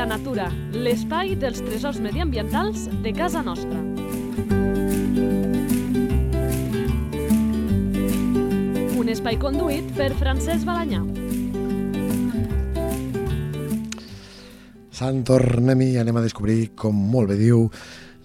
Habita 0.00 0.16
Natura, 0.16 0.46
l'espai 0.72 1.34
dels 1.36 1.58
tresors 1.60 1.98
mediambientals 2.00 2.86
de 3.04 3.10
casa 3.12 3.42
nostra. 3.44 3.82
Un 8.96 9.10
espai 9.12 9.36
conduït 9.42 9.90
per 9.98 10.14
Francesc 10.16 10.64
Balanyà. 10.64 11.02
Sant, 14.88 15.20
tornem-hi 15.28 15.90
anem 16.00 16.16
a 16.16 16.24
descobrir, 16.24 16.70
com 16.72 16.96
molt 16.96 17.34
bé 17.34 17.36
diu, 17.42 17.68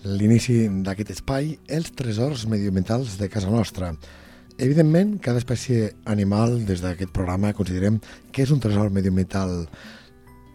l'inici 0.08 0.62
d'aquest 0.88 1.12
espai, 1.18 1.58
els 1.68 1.92
tresors 1.92 2.48
mediambientals 2.48 3.20
de 3.20 3.28
casa 3.28 3.52
nostra. 3.52 3.92
Evidentment, 4.56 5.18
cada 5.20 5.44
espècie 5.44 5.92
animal 6.08 6.62
des 6.64 6.88
d'aquest 6.88 7.12
programa 7.12 7.52
considerem 7.52 8.00
que 8.32 8.48
és 8.48 8.56
un 8.56 8.64
tresor 8.64 8.96
mediambiental 8.96 9.66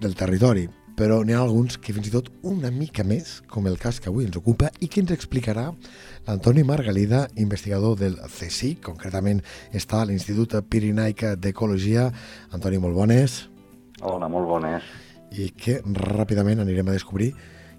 del 0.01 0.16
territori, 0.16 0.71
però 1.01 1.23
n'hi 1.25 1.33
ha 1.33 1.41
alguns 1.41 1.79
que 1.81 1.95
fins 1.97 2.11
i 2.11 2.13
tot 2.13 2.27
una 2.45 2.69
mica 2.69 3.01
més, 3.09 3.39
com 3.49 3.65
el 3.71 3.79
cas 3.81 3.97
que 4.05 4.11
avui 4.11 4.27
ens 4.27 4.37
ocupa 4.37 4.69
i 4.85 4.89
que 4.93 5.01
ens 5.01 5.15
explicarà 5.15 5.71
l'Antoni 6.27 6.61
Margalida, 6.69 7.23
investigador 7.41 7.97
del 7.97 8.19
CSIC, 8.21 8.83
concretament 8.85 9.41
està 9.73 10.03
a 10.03 10.09
l'Institut 10.11 10.59
Pirinaic 10.69 11.25
d'Ecologia. 11.41 12.11
Antoni, 12.53 12.83
molt 12.85 12.99
bones. 12.99 13.39
Hola, 14.05 14.29
molt 14.29 14.51
bones. 14.51 14.93
I 15.33 15.49
que 15.57 15.79
ràpidament 16.03 16.61
anirem 16.61 16.93
a 16.93 16.99
descobrir 16.99 17.33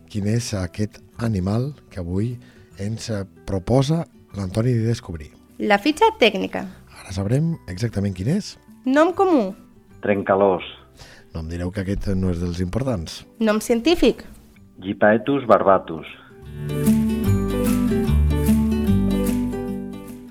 quin 0.10 0.26
és 0.34 0.50
aquest 0.58 0.98
animal 1.22 1.76
que 1.94 2.02
avui 2.02 2.34
ens 2.82 3.12
proposa 3.46 4.08
l'Antoni 4.34 4.74
de 4.82 4.90
descobrir. 4.90 5.30
La 5.62 5.78
fitxa 5.78 6.10
tècnica. 6.18 6.66
Ara 7.04 7.13
sabrem 7.13 7.54
exactament 7.70 8.18
quin 8.18 8.34
és. 8.40 8.56
Nom 8.90 9.13
comú. 9.13 9.52
Trencalós. 10.02 10.66
No 11.32 11.43
em 11.43 11.51
direu 11.51 11.71
que 11.71 11.84
aquest 11.85 12.10
no 12.20 12.32
és 12.34 12.41
dels 12.43 12.60
importants. 12.63 13.21
Nom 13.40 13.62
científic. 13.63 14.26
Gipaetus 14.84 15.46
barbatus. 15.48 16.10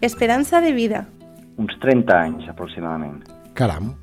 Esperança 0.00 0.60
de 0.60 0.72
vida. 0.72 1.06
Uns 1.60 1.76
30 1.80 2.14
anys, 2.16 2.48
aproximadament. 2.48 3.24
Caram. 3.54 3.94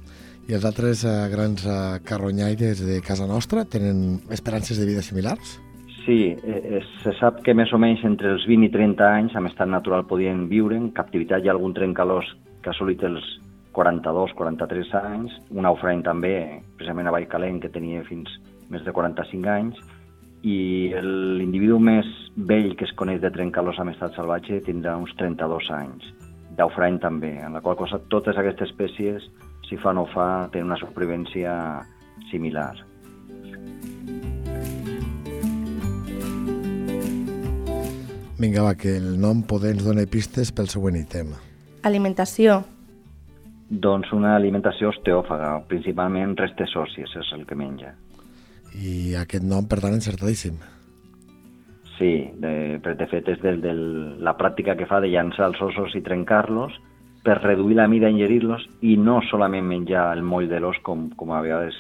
I 0.48 0.56
els 0.56 0.66
altres 0.66 1.02
eh, 1.04 1.14
grans 1.31 1.66
eh, 1.67 1.78
carronyaires 2.08 2.80
de 2.86 3.02
casa 3.04 3.26
nostra 3.28 3.66
tenen 3.67 4.22
esperances 4.32 4.78
de 4.80 4.86
vida 4.88 5.02
similars? 5.04 5.58
Sí, 6.06 6.32
eh, 6.32 6.61
eh, 6.78 6.84
se 7.04 7.11
sap 7.20 7.42
que 7.44 7.52
més 7.58 7.73
o 7.76 7.80
menys 7.82 8.06
entre 8.08 8.32
els 8.32 8.45
20 8.48 8.70
i 8.70 8.72
30 8.72 9.09
anys 9.09 9.36
en 9.36 9.50
estat 9.50 9.67
natural 9.67 10.06
podien 10.08 10.45
viure. 10.48 10.78
En 10.80 10.94
captivitat 10.95 11.44
hi 11.44 11.52
ha 11.52 11.56
algun 11.58 11.76
trencalós 11.76 12.30
que 12.61 12.72
ha 12.72 12.76
assolit 12.78 13.04
els 13.04 13.26
42, 13.78 14.33
43 14.33 14.94
anys, 14.97 15.33
un 15.53 15.61
naufrany 15.67 16.02
també, 16.02 16.64
precisament 16.80 17.08
a 17.08 17.14
Vallcalent, 17.14 17.59
que 17.61 17.70
tenia 17.70 18.02
fins 18.08 18.31
més 18.73 18.81
de 18.81 18.89
45 18.89 19.52
anys, 19.53 19.78
i 20.42 20.89
l'individu 21.03 21.78
més 21.81 22.08
vell 22.50 22.72
que 22.78 22.88
es 22.88 22.94
coneix 22.98 23.22
de 23.22 23.30
trencalós 23.33 23.78
amb 23.81 23.94
estat 23.94 24.17
salvatge 24.17 24.64
tindrà 24.66 24.95
uns 24.98 25.14
32 25.22 25.70
anys. 25.78 26.08
Daufrany 26.58 26.98
també, 27.03 27.36
en 27.45 27.53
la 27.53 27.61
qual 27.61 27.78
cosa 27.78 28.00
totes 28.09 28.38
aquestes 28.42 28.72
espècies, 28.72 29.28
si 29.70 29.78
fa 29.78 29.92
o 29.94 29.98
no 30.00 30.05
fa, 30.09 30.48
tenen 30.53 30.72
una 30.72 30.80
supervivència 30.81 31.52
similar. 32.31 32.72
Vinga, 38.38 38.66
va, 38.66 38.73
que 38.78 38.98
el 38.98 39.20
nom 39.22 39.45
poder 39.45 39.75
ens 39.75 39.86
dona 39.86 40.05
pistes 40.09 40.50
pel 40.53 40.70
següent 40.70 40.98
ítem. 40.98 41.33
Alimentació. 41.86 42.64
Doncs 43.70 44.14
una 44.16 44.36
alimentació 44.38 44.94
osteòfaga, 44.94 45.52
principalment 45.67 46.38
restes 46.39 46.76
òssies 46.80 47.11
és 47.20 47.32
el 47.36 47.44
que 47.45 47.58
menja. 47.60 47.92
I 48.78 49.16
aquest 49.20 49.44
nom, 49.44 49.67
per 49.67 49.82
tant, 49.83 49.95
encertadíssim. 49.98 50.55
Sí, 51.98 52.30
de, 52.38 52.78
de 52.80 53.08
fet 53.10 53.28
és 53.33 53.42
del, 53.42 53.60
del, 53.61 53.82
la 54.23 54.38
pràctica 54.38 54.78
que 54.78 54.86
fa 54.88 55.02
de 55.02 55.10
llançar 55.10 55.50
els 55.50 55.61
ossos 55.66 55.95
i 55.98 56.04
trencar-los 56.05 56.76
per 57.26 57.39
reduir 57.42 57.76
la 57.80 57.88
mida 57.92 58.08
i 58.08 58.16
ingerir-los 58.16 58.67
i 58.86 58.95
no 59.02 59.17
solament 59.28 59.66
menjar 59.67 60.11
el 60.16 60.22
moll 60.23 60.48
de 60.48 60.61
l'os 60.64 60.78
com, 60.86 61.10
com 61.17 61.34
a 61.34 61.42
vegades 61.44 61.76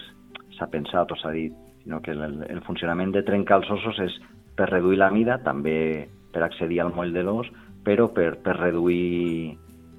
s'ha 0.57 0.67
pensat 0.73 1.13
o 1.13 1.19
s'ha 1.21 1.31
dit, 1.35 1.53
sinó 1.83 2.01
que 2.01 2.11
el, 2.11 2.41
el 2.49 2.63
funcionament 2.65 3.13
de 3.13 3.23
trencar 3.23 3.61
els 3.61 3.69
ossos 3.77 4.01
és 4.03 4.17
per 4.57 4.71
reduir 4.71 4.97
la 4.99 5.11
mida, 5.13 5.37
també 5.45 6.09
per 6.33 6.43
accedir 6.43 6.81
al 6.81 6.91
moll 6.97 7.13
de 7.13 7.23
l'os, 7.23 7.47
però 7.85 8.09
per, 8.11 8.33
per 8.43 8.57
reduir 8.57 9.53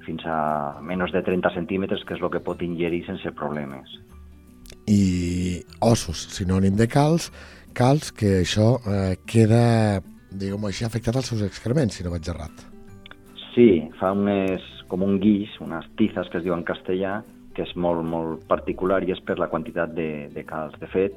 fins 0.08 0.24
a 0.26 0.38
menys 0.84 1.12
de 1.12 1.22
30 1.24 1.52
centímetres, 1.54 2.04
que 2.08 2.16
és 2.16 2.24
el 2.24 2.32
que 2.32 2.42
pot 2.44 2.62
ingerir 2.64 3.04
sense 3.06 3.32
problemes. 3.36 3.92
I 4.88 5.60
ossos, 5.84 6.24
sinònim 6.36 6.76
de 6.80 6.88
calç, 6.88 7.28
calç 7.76 8.10
que 8.16 8.38
això 8.42 8.74
eh, 8.80 9.14
queda, 9.28 10.00
diguem 10.32 10.68
així, 10.68 10.86
afectat 10.86 11.20
als 11.20 11.30
seus 11.32 11.44
excrements, 11.44 11.98
si 11.98 12.06
no 12.06 12.14
vaig 12.14 12.28
errat. 12.32 12.64
Sí, 13.52 13.70
fa 14.00 14.12
unes, 14.16 14.64
com 14.88 15.04
un 15.04 15.18
guix, 15.20 15.56
unes 15.64 15.86
tizes 16.00 16.30
que 16.32 16.40
es 16.40 16.46
diu 16.46 16.56
en 16.56 16.64
castellà, 16.66 17.20
que 17.56 17.64
és 17.66 17.72
molt, 17.76 18.04
molt 18.06 18.44
particular 18.50 19.02
i 19.02 19.12
és 19.12 19.20
per 19.26 19.38
la 19.40 19.48
quantitat 19.50 19.92
de, 19.96 20.28
de 20.34 20.44
calç. 20.46 20.76
De 20.80 20.88
fet, 20.92 21.16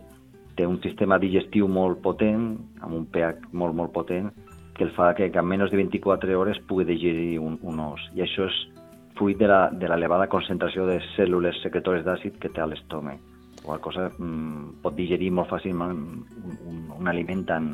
té 0.58 0.66
un 0.68 0.80
sistema 0.84 1.20
digestiu 1.22 1.70
molt 1.70 2.02
potent, 2.04 2.56
amb 2.82 2.98
un 2.98 3.06
pH 3.14 3.54
molt, 3.54 3.78
molt 3.78 3.94
potent, 3.96 4.32
que 4.78 4.88
el 4.88 4.94
fa 4.96 5.12
que, 5.14 5.30
que 5.30 5.40
en 5.40 5.48
menys 5.48 5.72
de 5.72 5.78
24 5.78 6.38
hores 6.40 6.60
pugui 6.68 6.88
digerir 6.90 7.38
un, 7.40 7.60
un 7.62 7.84
os. 7.84 8.02
I 8.18 8.26
això 8.26 8.48
és 8.50 8.58
fruit 9.22 9.38
de 9.38 9.88
l'elevada 9.92 10.26
concentració 10.32 10.88
de 10.90 10.98
cèl·lules 11.14 11.62
secretores 11.62 12.02
d'àcid 12.08 12.40
que 12.42 12.50
té 12.50 12.64
a 12.64 12.66
l'estómac. 12.66 13.22
Qual 13.62 13.78
cosa 13.84 14.08
mm, 14.10 14.82
pot 14.82 14.98
digerir 14.98 15.30
molt 15.38 15.52
fàcilment 15.52 15.94
un, 15.94 16.24
un, 16.66 16.80
un 16.98 17.10
aliment 17.12 17.44
tan, 17.46 17.68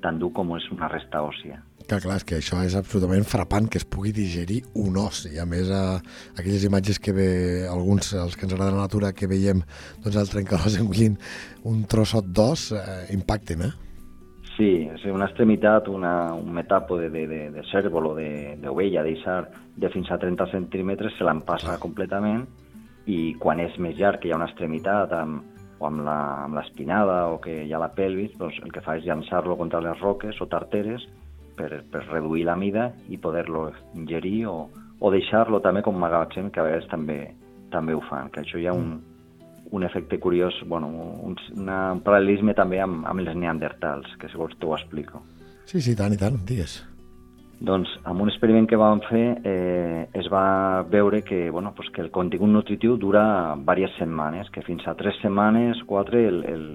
tan 0.00 0.16
dur 0.22 0.32
com 0.32 0.54
és 0.56 0.70
una 0.72 0.88
resta 0.88 1.20
òssia. 1.26 1.60
Que 1.84 1.98
clar, 2.00 2.16
és 2.16 2.24
que 2.24 2.38
això 2.40 2.62
és 2.64 2.72
absolutament 2.78 3.26
frapant, 3.28 3.68
que 3.68 3.76
es 3.76 3.84
pugui 3.84 4.14
digerir 4.16 4.62
un 4.80 4.96
os. 4.96 5.26
I 5.28 5.36
a 5.42 5.44
més, 5.44 5.68
a, 5.68 5.98
aquelles 6.38 6.64
imatges 6.64 6.96
que 6.96 7.12
ve, 7.12 7.28
alguns, 7.68 8.14
els 8.16 8.40
que 8.40 8.48
ens 8.48 8.56
agrada 8.56 8.72
la 8.72 8.86
natura, 8.86 9.12
que 9.12 9.28
veiem 9.28 9.60
doncs, 10.00 10.16
el 10.16 10.32
trencalós 10.32 10.78
engullint 10.80 11.20
un 11.68 11.84
trossot 11.84 12.32
d'os, 12.32 12.70
eh, 12.80 13.02
impacten, 13.12 13.68
eh? 13.68 13.74
Sí, 14.54 14.86
és 14.86 15.02
una 15.10 15.26
extremitat, 15.26 15.88
una, 15.90 16.32
un 16.38 16.52
metàpode 16.54 17.08
de, 17.10 17.24
de, 17.26 17.40
de 17.50 17.62
cèrvol 17.72 18.12
o 18.12 18.14
d'ovella, 18.14 19.02
de, 19.02 19.14
deixar 19.14 19.40
de 19.74 19.90
fins 19.90 20.12
a 20.14 20.18
30 20.22 20.46
centímetres, 20.52 21.16
se 21.18 21.26
l'empassa 21.26 21.72
ah. 21.74 21.80
completament 21.82 22.44
i 23.10 23.34
quan 23.42 23.58
és 23.60 23.74
més 23.82 23.98
llarg, 23.98 24.22
que 24.22 24.30
hi 24.30 24.32
ha 24.32 24.38
una 24.38 24.46
extremitat 24.46 25.12
amb, 25.18 25.42
o 25.82 25.88
amb 25.88 26.54
l'espinada 26.54 27.16
o 27.32 27.40
que 27.42 27.64
hi 27.64 27.74
ha 27.74 27.82
la 27.82 27.90
pelvis, 27.96 28.36
doncs 28.38 28.60
el 28.62 28.70
que 28.72 28.82
fa 28.84 28.94
és 29.00 29.08
llançar-lo 29.08 29.58
contra 29.58 29.82
les 29.82 29.98
roques 30.00 30.38
o 30.40 30.46
tarteres 30.46 31.02
per, 31.58 31.82
per 31.90 32.04
reduir 32.06 32.46
la 32.46 32.54
mida 32.56 32.92
i 33.10 33.18
poder-lo 33.18 33.66
ingerir 33.98 34.46
o, 34.52 34.56
o 35.00 35.10
deixar-lo 35.10 35.60
també 35.66 35.82
com 35.82 35.98
magatzem, 35.98 36.54
que 36.54 36.62
a 36.62 36.68
vegades 36.68 36.86
també, 36.94 37.18
també 37.74 37.98
ho 37.98 38.06
fan, 38.06 38.30
que 38.30 38.46
això 38.46 38.62
hi 38.62 38.70
ha 38.70 38.76
un, 38.78 39.00
un 39.74 39.82
efecte 39.82 40.20
curiós, 40.22 40.54
bueno, 40.70 40.86
un, 41.26 41.34
un 41.34 42.00
paral·lelisme 42.06 42.54
també 42.54 42.78
amb, 42.80 43.02
amb 43.10 43.24
els 43.24 43.34
neandertals, 43.34 44.12
que 44.20 44.30
si 44.30 44.38
vols 44.38 44.54
t'ho 44.60 44.74
explico. 44.76 45.24
Sí, 45.66 45.80
sí, 45.82 45.96
tant 45.98 46.14
i 46.14 46.18
tant, 46.20 46.38
digues. 46.46 46.78
Doncs 47.64 47.90
amb 48.06 48.22
un 48.22 48.30
experiment 48.30 48.66
que 48.70 48.78
vam 48.78 49.00
fer 49.08 49.24
eh, 49.46 50.06
es 50.14 50.28
va 50.30 50.82
veure 50.90 51.22
que, 51.26 51.48
bueno, 51.50 51.72
pues 51.74 51.88
que 51.94 52.02
el 52.02 52.10
contingut 52.14 52.50
nutritiu 52.50 52.98
dura 53.00 53.24
diverses 53.56 53.98
setmanes, 53.98 54.50
que 54.54 54.62
fins 54.62 54.86
a 54.86 54.94
tres 54.98 55.18
setmanes, 55.22 55.82
quatre, 55.88 56.26
el, 56.28 56.42
el, 56.50 56.66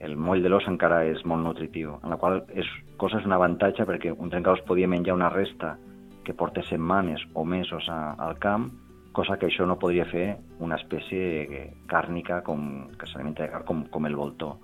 el 0.00 0.16
moll 0.16 0.44
de 0.44 0.52
l'os 0.52 0.68
encara 0.70 1.02
és 1.08 1.24
molt 1.28 1.44
nutritiu, 1.44 1.98
en 2.00 2.14
la 2.14 2.20
qual 2.20 2.44
és, 2.56 2.68
cosa 2.96 3.20
és 3.20 3.26
un 3.28 3.36
avantatge 3.36 3.84
perquè 3.88 4.12
un 4.16 4.32
trencadors 4.32 4.64
podia 4.68 4.88
menjar 4.88 5.18
una 5.18 5.32
resta 5.32 5.76
que 6.24 6.36
porta 6.36 6.62
setmanes 6.68 7.24
o 7.34 7.44
mesos 7.44 7.88
a, 7.88 8.14
al 8.20 8.38
camp, 8.38 8.70
cosa 9.12 9.36
que 9.38 9.48
això 9.48 9.66
no 9.66 9.78
podria 9.78 10.06
fer 10.06 10.38
una 10.62 10.78
espècie 10.78 11.70
càrnica 11.90 12.40
com, 12.46 12.90
que 12.98 13.08
s'alimenta 13.10 13.46
de 13.46 13.62
com, 13.66 13.84
com 13.90 14.06
el 14.06 14.16
voltor. 14.16 14.58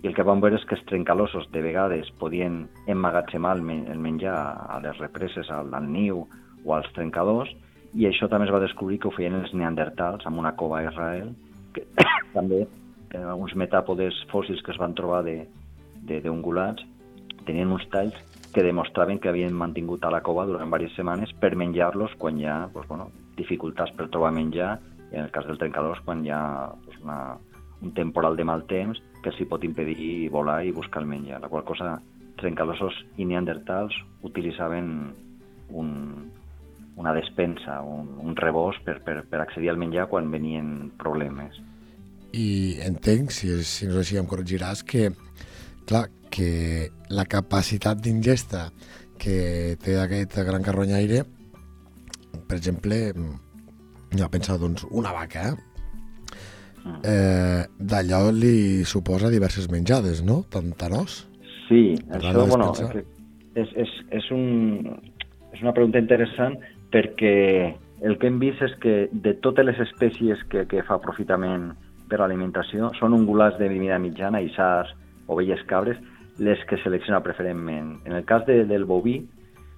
I 0.00 0.08
el 0.08 0.14
que 0.16 0.24
vam 0.24 0.40
veure 0.40 0.56
és 0.56 0.64
que 0.64 0.78
els 0.78 0.86
trencalossos 0.88 1.50
de 1.52 1.60
vegades 1.60 2.08
podien 2.20 2.62
emmagatzemar 2.88 3.56
el, 3.58 3.64
men 3.64 3.84
el 3.92 4.00
menjar 4.00 4.36
a 4.72 4.78
les 4.80 4.96
represes, 4.98 5.50
al, 5.52 5.74
al 5.76 5.90
niu 5.92 6.24
o 6.64 6.74
als 6.74 6.88
trencadors, 6.96 7.52
i 7.92 8.06
això 8.08 8.28
també 8.30 8.46
es 8.46 8.54
va 8.54 8.62
descobrir 8.62 9.00
que 9.00 9.10
ho 9.10 9.14
feien 9.14 9.36
els 9.36 9.52
neandertals 9.52 10.24
amb 10.26 10.40
una 10.40 10.54
cova 10.56 10.80
a 10.80 10.86
Israel, 10.88 11.34
que 11.74 11.84
també 12.36 12.62
eh, 12.64 13.32
uns 13.34 13.54
metàpodes 13.58 14.24
fòssils 14.32 14.62
que 14.64 14.72
es 14.72 14.80
van 14.80 14.96
trobar 14.96 15.24
d'ungulats 15.26 16.86
tenien 17.46 17.72
uns 17.72 17.86
talls 17.90 18.16
que 18.54 18.62
demostraven 18.62 19.18
que 19.18 19.28
havien 19.30 19.54
mantingut 19.54 20.04
a 20.04 20.10
la 20.10 20.22
cova 20.26 20.46
durant 20.46 20.66
diverses 20.66 20.96
setmanes 20.98 21.32
per 21.40 21.54
menjar-los 21.56 22.16
quan 22.18 22.38
ja 22.40 22.62
doncs, 22.72 22.88
bueno, 22.88 23.10
dificultats 23.40 23.92
per 23.96 24.10
trobar 24.12 24.32
menjar, 24.36 24.76
i 25.10 25.16
en 25.16 25.26
el 25.26 25.32
cas 25.34 25.46
del 25.48 25.58
trencadors, 25.58 26.02
quan 26.06 26.24
hi 26.24 26.30
ha 26.34 26.42
doncs, 26.84 27.00
una, 27.02 27.20
un 27.82 27.94
temporal 27.96 28.36
de 28.38 28.46
mal 28.46 28.66
temps 28.70 29.00
que 29.24 29.32
s'hi 29.34 29.48
pot 29.48 29.64
impedir 29.66 30.28
volar 30.32 30.60
i 30.64 30.74
buscar 30.76 31.02
el 31.02 31.10
menjar, 31.10 31.40
la 31.42 31.50
qual 31.52 31.64
cosa 31.68 31.96
trencalossos 32.40 32.96
i 33.20 33.26
neandertals 33.28 33.96
utilitzaven 34.24 34.86
un, 35.76 35.90
una 36.96 37.12
despensa, 37.16 37.80
un, 37.82 38.14
un 38.20 38.36
rebós 38.36 38.78
per, 38.84 39.00
per, 39.04 39.22
per 39.28 39.42
accedir 39.42 39.72
al 39.72 39.80
menjar 39.80 40.08
quan 40.12 40.30
venien 40.32 40.90
problemes. 41.00 41.60
i 42.32 42.78
entenc, 42.86 43.32
si, 43.34 43.50
si 43.66 43.88
no 43.88 43.96
és 43.96 44.04
així 44.04 44.18
em 44.20 44.28
corregiràs, 44.30 44.84
que, 44.86 45.08
clar, 45.88 46.04
que 46.30 46.90
la 47.10 47.24
capacitat 47.26 47.98
d'ingesta 47.98 48.68
que 49.20 49.76
té 49.82 49.96
aquest 49.98 50.38
gran 50.46 50.62
carronyaire, 50.62 51.24
per 52.48 52.58
exemple, 52.58 53.00
ja 54.16 54.28
pensa, 54.32 54.58
doncs, 54.58 54.86
una 54.90 55.12
vaca, 55.16 55.50
eh? 55.50 55.70
eh, 57.04 57.66
d'allò 57.78 58.30
li 58.30 58.84
suposa 58.84 59.30
diverses 59.30 59.68
menjades, 59.70 60.22
no? 60.22 60.44
Os? 61.00 61.26
Sí, 61.68 61.94
Per 62.08 62.18
això, 62.18 62.46
bueno, 62.48 62.72
és, 63.54 63.68
és, 63.76 63.92
és, 64.10 64.30
un, 64.34 64.86
és 65.52 65.62
una 65.62 65.74
pregunta 65.76 66.00
interessant 66.02 66.56
perquè 66.90 67.74
el 68.02 68.16
que 68.18 68.26
hem 68.26 68.40
vist 68.40 68.62
és 68.64 68.74
que 68.82 68.94
de 69.12 69.34
totes 69.44 69.66
les 69.66 69.78
espècies 69.82 70.40
que, 70.50 70.64
que 70.66 70.82
fa 70.86 70.96
aprofitament 70.96 71.70
per 72.10 72.18
a 72.18 72.24
l'alimentació 72.24 72.90
són 72.98 73.14
ungulats 73.14 73.58
de 73.60 73.68
mida 73.70 74.00
mitjana, 74.02 74.40
isars, 74.42 74.90
ovelles, 75.30 75.62
cabres, 75.70 76.00
les 76.40 76.58
que 76.66 76.80
selecciona 76.82 77.20
preferentment. 77.22 78.00
En 78.08 78.16
el 78.16 78.24
cas 78.26 78.46
de, 78.48 78.64
del 78.66 78.86
boví 78.88 79.20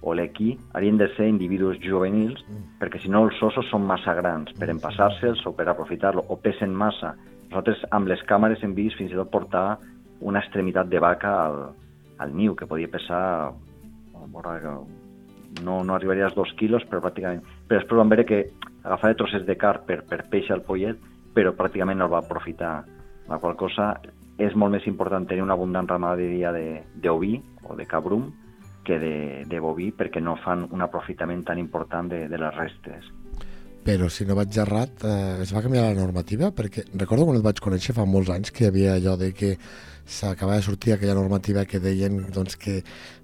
o 0.03 0.13
l'equí, 0.13 0.57
haurien 0.73 0.97
de 0.99 1.07
ser 1.15 1.29
individus 1.31 1.79
juvenils, 1.81 2.43
perquè 2.79 2.99
si 2.99 3.09
no 3.11 3.23
els 3.25 3.39
ossos 3.41 3.69
són 3.71 3.85
massa 3.87 4.13
grans 4.17 4.51
per 4.59 4.67
empassar-se'ls 4.73 5.45
o 5.47 5.53
per 5.55 5.69
aprofitar-lo, 5.71 6.25
o 6.27 6.37
pesen 6.43 6.75
massa. 6.75 7.13
Nosaltres 7.47 7.85
amb 7.95 8.11
les 8.11 8.21
càmeres 8.27 8.63
hem 8.63 8.75
vist 8.75 8.99
fins 8.99 9.13
i 9.13 9.19
tot 9.19 9.31
portar 9.31 9.77
una 10.19 10.43
extremitat 10.43 10.89
de 10.91 10.99
vaca 10.99 11.33
al, 11.45 11.61
al 12.19 12.35
niu, 12.35 12.55
que 12.55 12.67
podia 12.67 12.91
pesar 12.91 13.53
no, 15.63 15.83
no 15.83 15.95
arribaria 15.95 16.25
als 16.25 16.35
dos 16.35 16.51
quilos, 16.59 16.83
però 16.89 17.01
pràcticament... 17.03 17.43
Però 17.67 17.79
després 17.79 17.99
vam 17.99 18.11
veure 18.11 18.25
que 18.27 18.43
agafava 18.83 19.15
trossets 19.19 19.47
de 19.47 19.55
car 19.59 19.79
per, 19.87 20.01
per 20.09 20.23
peix 20.31 20.49
al 20.51 20.63
pollet, 20.65 20.99
però 21.35 21.53
pràcticament 21.55 21.99
no 21.99 22.09
el 22.09 22.13
va 22.13 22.23
aprofitar. 22.23 22.75
La 23.29 23.39
qual 23.39 23.55
cosa 23.59 23.93
és 24.41 24.55
molt 24.57 24.73
més 24.73 24.87
important 24.89 25.27
tenir 25.29 25.43
una 25.45 25.55
abundant 25.55 25.87
ramaderia 25.87 26.51
de- 26.51 26.81
d'oví 26.99 27.37
o 27.69 27.77
de 27.77 27.85
cabrum 27.85 28.31
que 28.85 28.99
de, 28.99 29.15
de 29.49 29.59
boví 29.63 29.91
perquè 29.95 30.21
no 30.21 30.37
fan 30.43 30.67
un 30.71 30.83
aprofitament 30.85 31.43
tan 31.47 31.59
important 31.61 32.11
de, 32.11 32.25
de 32.29 32.39
les 32.39 32.55
restes. 32.55 33.09
Però 33.83 34.07
si 34.07 34.23
no 34.23 34.37
vaig 34.37 34.55
errat, 34.63 35.01
eh, 35.03 35.41
es 35.43 35.51
va 35.51 35.63
canviar 35.63 35.89
la 35.89 35.97
normativa? 35.99 36.53
Perquè 36.55 36.85
recordo 36.93 37.25
quan 37.27 37.39
el 37.39 37.43
vaig 37.43 37.59
conèixer 37.63 37.95
fa 37.95 38.05
molts 38.07 38.31
anys 38.31 38.53
que 38.55 38.63
hi 38.63 38.69
havia 38.69 38.93
allò 38.95 39.17
de 39.19 39.33
que 39.35 39.57
s'acabava 40.05 40.61
de 40.61 40.67
sortir 40.67 40.93
aquella 40.93 41.17
normativa 41.17 41.65
que 41.65 41.81
deien 41.83 42.21
doncs, 42.31 42.55
que 42.55 42.81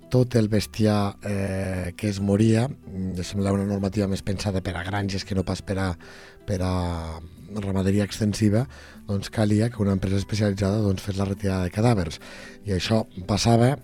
tot 0.09 0.35
el 0.35 0.49
bestiar 0.49 1.15
eh, 1.23 1.93
que 1.95 2.09
es 2.09 2.19
moria, 2.19 2.67
mm, 2.67 3.23
semblava 3.23 3.59
una 3.59 3.69
normativa 3.69 4.07
més 4.09 4.23
pensada 4.25 4.61
per 4.65 4.75
a 4.75 4.83
granges 4.83 5.23
que 5.23 5.37
no 5.37 5.45
pas 5.45 5.61
per 5.61 5.77
a, 5.79 5.89
per 6.47 6.59
a 6.65 6.73
ramaderia 7.55 8.03
extensiva, 8.03 8.65
doncs 9.07 9.29
calia 9.29 9.69
que 9.69 9.81
una 9.81 9.93
empresa 9.95 10.17
especialitzada 10.17 10.81
doncs, 10.83 11.05
fes 11.05 11.17
la 11.17 11.29
retirada 11.29 11.69
de 11.69 11.73
cadàvers. 11.73 12.19
I 12.65 12.75
això 12.75 13.05
passava 13.29 13.77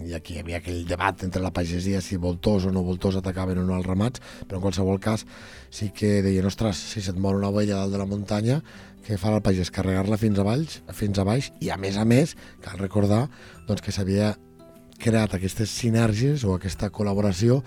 i 0.00 0.14
aquí 0.16 0.34
hi 0.36 0.40
havia 0.40 0.58
aquell 0.62 0.84
debat 0.88 1.22
entre 1.26 1.42
la 1.42 1.50
pagesia 1.52 2.00
si 2.00 2.16
voltors 2.16 2.64
o 2.66 2.72
no 2.72 2.82
voltors 2.86 3.16
atacaven 3.20 3.58
o 3.58 3.64
no 3.66 3.76
els 3.76 3.86
ramats, 3.86 4.22
però 4.48 4.56
en 4.58 4.64
qualsevol 4.64 5.00
cas 5.00 5.26
sí 5.70 5.90
que 5.94 6.22
deien, 6.24 6.46
ostres, 6.48 6.76
si 6.76 7.02
se't 7.04 7.18
mor 7.20 7.36
una 7.36 7.50
ovella 7.52 7.76
dalt 7.82 7.92
de 7.92 7.98
la 8.00 8.06
muntanya, 8.08 8.62
què 9.02 9.18
fa 9.18 9.32
el 9.34 9.42
pagès? 9.42 9.70
Carregar-la 9.74 10.16
fins 10.16 10.38
a 10.38 10.44
baix, 10.46 10.80
fins 10.94 11.18
a 11.18 11.24
baix 11.26 11.50
i 11.60 11.70
a 11.70 11.76
més 11.76 11.96
a 11.98 12.04
més, 12.06 12.36
cal 12.62 12.78
recordar 12.78 13.26
doncs, 13.68 13.82
que 13.82 13.92
s'havia 13.92 14.36
creat 15.02 15.34
aquestes 15.34 15.68
sinergies 15.74 16.44
o 16.46 16.54
aquesta 16.54 16.88
col·laboració 16.94 17.62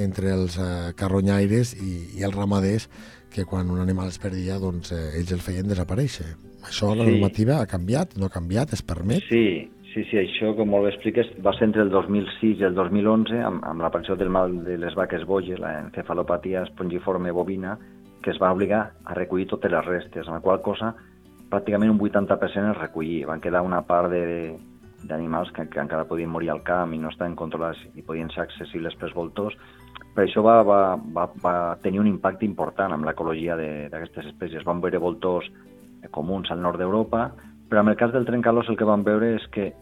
entre 0.00 0.32
els 0.32 0.56
eh, 0.56 0.94
carronyaires 0.96 1.74
i, 1.76 2.16
i 2.16 2.24
els 2.24 2.34
ramaders 2.34 2.88
que 3.28 3.44
quan 3.44 3.68
un 3.68 3.82
animal 3.82 4.08
es 4.08 4.16
perdia 4.16 4.56
doncs, 4.58 4.92
eh, 4.96 5.18
ells 5.18 5.34
el 5.36 5.42
feien 5.44 5.68
desaparèixer. 5.68 6.30
Això 6.64 6.94
la 6.96 7.04
Sí. 7.04 7.10
normativa 7.12 7.58
ha 7.60 7.66
canviat, 7.68 8.16
no 8.16 8.26
ha 8.26 8.32
canviat, 8.32 8.72
es 8.72 8.80
permet? 8.82 9.20
Sí, 9.28 9.68
sí, 9.92 10.04
sí, 10.10 10.18
això, 10.20 10.54
com 10.56 10.70
molt 10.72 10.86
bé 10.86 10.94
expliques, 10.94 11.28
va 11.44 11.52
ser 11.56 11.68
entre 11.68 11.84
el 11.84 11.90
2006 11.92 12.62
i 12.62 12.66
el 12.68 12.74
2011, 12.76 13.42
amb, 13.44 13.62
amb 13.66 13.84
l'aparició 13.84 14.16
del 14.16 14.32
mal 14.32 14.54
de 14.64 14.78
les 14.80 14.96
vaques 14.98 15.24
boges, 15.28 15.60
la 15.60 15.76
encefalopatia 15.82 16.64
espongiforme 16.66 17.32
bovina, 17.32 17.76
que 18.22 18.32
es 18.32 18.40
va 18.42 18.52
obligar 18.52 18.82
a 19.04 19.14
recollir 19.14 19.46
totes 19.48 19.72
les 19.72 19.86
restes, 19.86 20.26
amb 20.26 20.38
la 20.38 20.44
qual 20.44 20.60
cosa 20.62 20.94
pràcticament 21.48 21.92
un 21.92 22.00
80% 22.00 22.72
es 22.72 22.80
recollir. 22.80 23.26
Van 23.28 23.40
quedar 23.40 23.62
una 23.64 23.80
part 23.86 24.12
d'animals 25.08 25.52
que, 25.56 25.68
que 25.70 25.80
encara 25.80 26.08
podien 26.08 26.30
morir 26.30 26.50
al 26.52 26.62
camp 26.66 26.92
i 26.92 27.00
no 27.00 27.12
estaven 27.12 27.36
controlats 27.38 27.80
i 27.94 28.04
podien 28.04 28.30
ser 28.34 28.44
accessibles 28.44 28.96
pels 29.00 29.14
voltors, 29.16 29.56
però 30.14 30.26
això 30.26 30.42
va, 30.44 30.60
va, 30.66 30.80
va, 31.14 31.28
va 31.42 31.54
tenir 31.82 32.02
un 32.02 32.10
impacte 32.10 32.44
important 32.44 32.92
amb 32.92 33.06
l'ecologia 33.08 33.56
d'aquestes 33.56 34.32
espècies. 34.34 34.66
Van 34.66 34.82
veure 34.84 35.00
voltors 35.00 35.48
comuns 36.14 36.50
al 36.50 36.60
nord 36.62 36.78
d'Europa, 36.80 37.28
però 37.68 37.82
en 37.82 37.88
el 37.88 37.96
cas 37.96 38.12
del 38.12 38.26
trencalós 38.26 38.68
el 38.68 38.76
que 38.76 38.88
vam 38.88 39.04
veure 39.04 39.34
és 39.36 39.46
que 39.52 39.72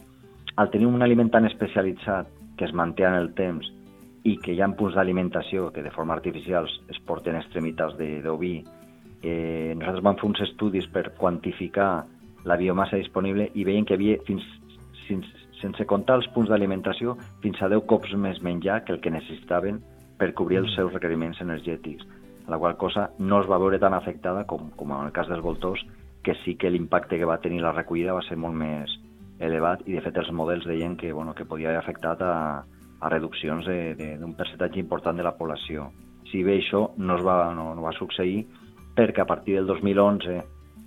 al 0.56 0.71
tenir 0.71 0.87
un 0.87 1.03
aliment 1.03 1.31
tan 1.31 1.47
especialitzat 1.47 2.29
que 2.56 2.65
es 2.65 2.73
manté 2.75 3.05
en 3.05 3.15
el 3.15 3.33
temps 3.35 3.69
i 4.25 4.37
que 4.43 4.55
hi 4.56 4.61
ha 4.62 4.69
punts 4.75 4.97
d'alimentació 4.97 5.71
que 5.73 5.83
de 5.85 5.93
forma 5.94 6.15
artificial 6.15 6.67
es 6.88 6.99
porten 7.06 7.37
extremitats 7.37 7.97
de- 7.97 8.23
d'oví, 8.23 8.65
eh, 9.23 9.75
nosaltres 9.77 10.03
vam 10.03 10.17
fer 10.17 10.27
uns 10.27 10.41
estudis 10.41 10.87
per 10.88 11.12
quantificar 11.15 12.05
la 12.44 12.56
biomassa 12.56 12.97
disponible 12.97 13.50
i 13.55 13.65
veiem 13.65 13.85
que 13.85 13.94
hi 13.94 13.97
havia 13.97 14.19
fins, 14.27 14.43
fins 15.06 15.27
sense 15.61 15.87
comptar 15.87 16.17
els 16.17 16.29
punts 16.35 16.50
d'alimentació, 16.50 17.17
fins 17.43 17.61
a 17.62 17.69
10 17.69 17.87
cops 17.87 18.15
més 18.15 18.43
menjar 18.43 18.85
que 18.85 18.93
el 18.93 19.00
que 19.00 19.11
necessitaven 19.11 19.81
per 20.19 20.33
cobrir 20.35 20.59
els 20.59 20.75
seus 20.75 20.93
requeriments 20.93 21.41
energètics. 21.41 22.05
La 22.49 22.59
qual 22.59 22.77
cosa 22.77 23.11
no 23.19 23.41
es 23.41 23.49
va 23.49 23.59
veure 23.59 23.79
tan 23.79 23.94
afectada 23.94 24.44
com, 24.47 24.71
com 24.77 24.93
en 24.93 25.06
el 25.06 25.12
cas 25.12 25.29
dels 25.29 25.43
voltors, 25.43 25.85
que 26.26 26.34
sí 26.43 26.56
que 26.58 26.70
l'impacte 26.75 27.20
que 27.20 27.28
va 27.28 27.38
tenir 27.38 27.61
la 27.62 27.70
recollida 27.70 28.17
va 28.17 28.25
ser 28.26 28.34
molt 28.34 28.58
més 28.58 28.90
elevat 29.38 29.84
i 29.87 29.94
de 29.94 30.02
fet 30.02 30.17
els 30.19 30.32
models 30.34 30.67
deien 30.67 30.96
que, 30.99 31.12
bueno, 31.14 31.37
que 31.38 31.46
podia 31.46 31.70
haver 31.70 31.78
afectat 31.84 32.23
a, 32.26 32.34
a 32.67 33.11
reduccions 33.12 33.69
d'un 33.69 34.34
percentatge 34.34 34.81
important 34.82 35.17
de 35.17 35.23
la 35.23 35.37
població. 35.38 35.93
Si 36.32 36.43
bé 36.43 36.56
això 36.58 36.88
no, 36.99 37.14
es 37.14 37.23
va, 37.23 37.55
no, 37.55 37.69
no 37.78 37.87
va 37.87 37.94
succeir 37.94 38.43
perquè 38.99 39.23
a 39.23 39.28
partir 39.28 39.55
del 39.61 39.70
2011 39.70 40.40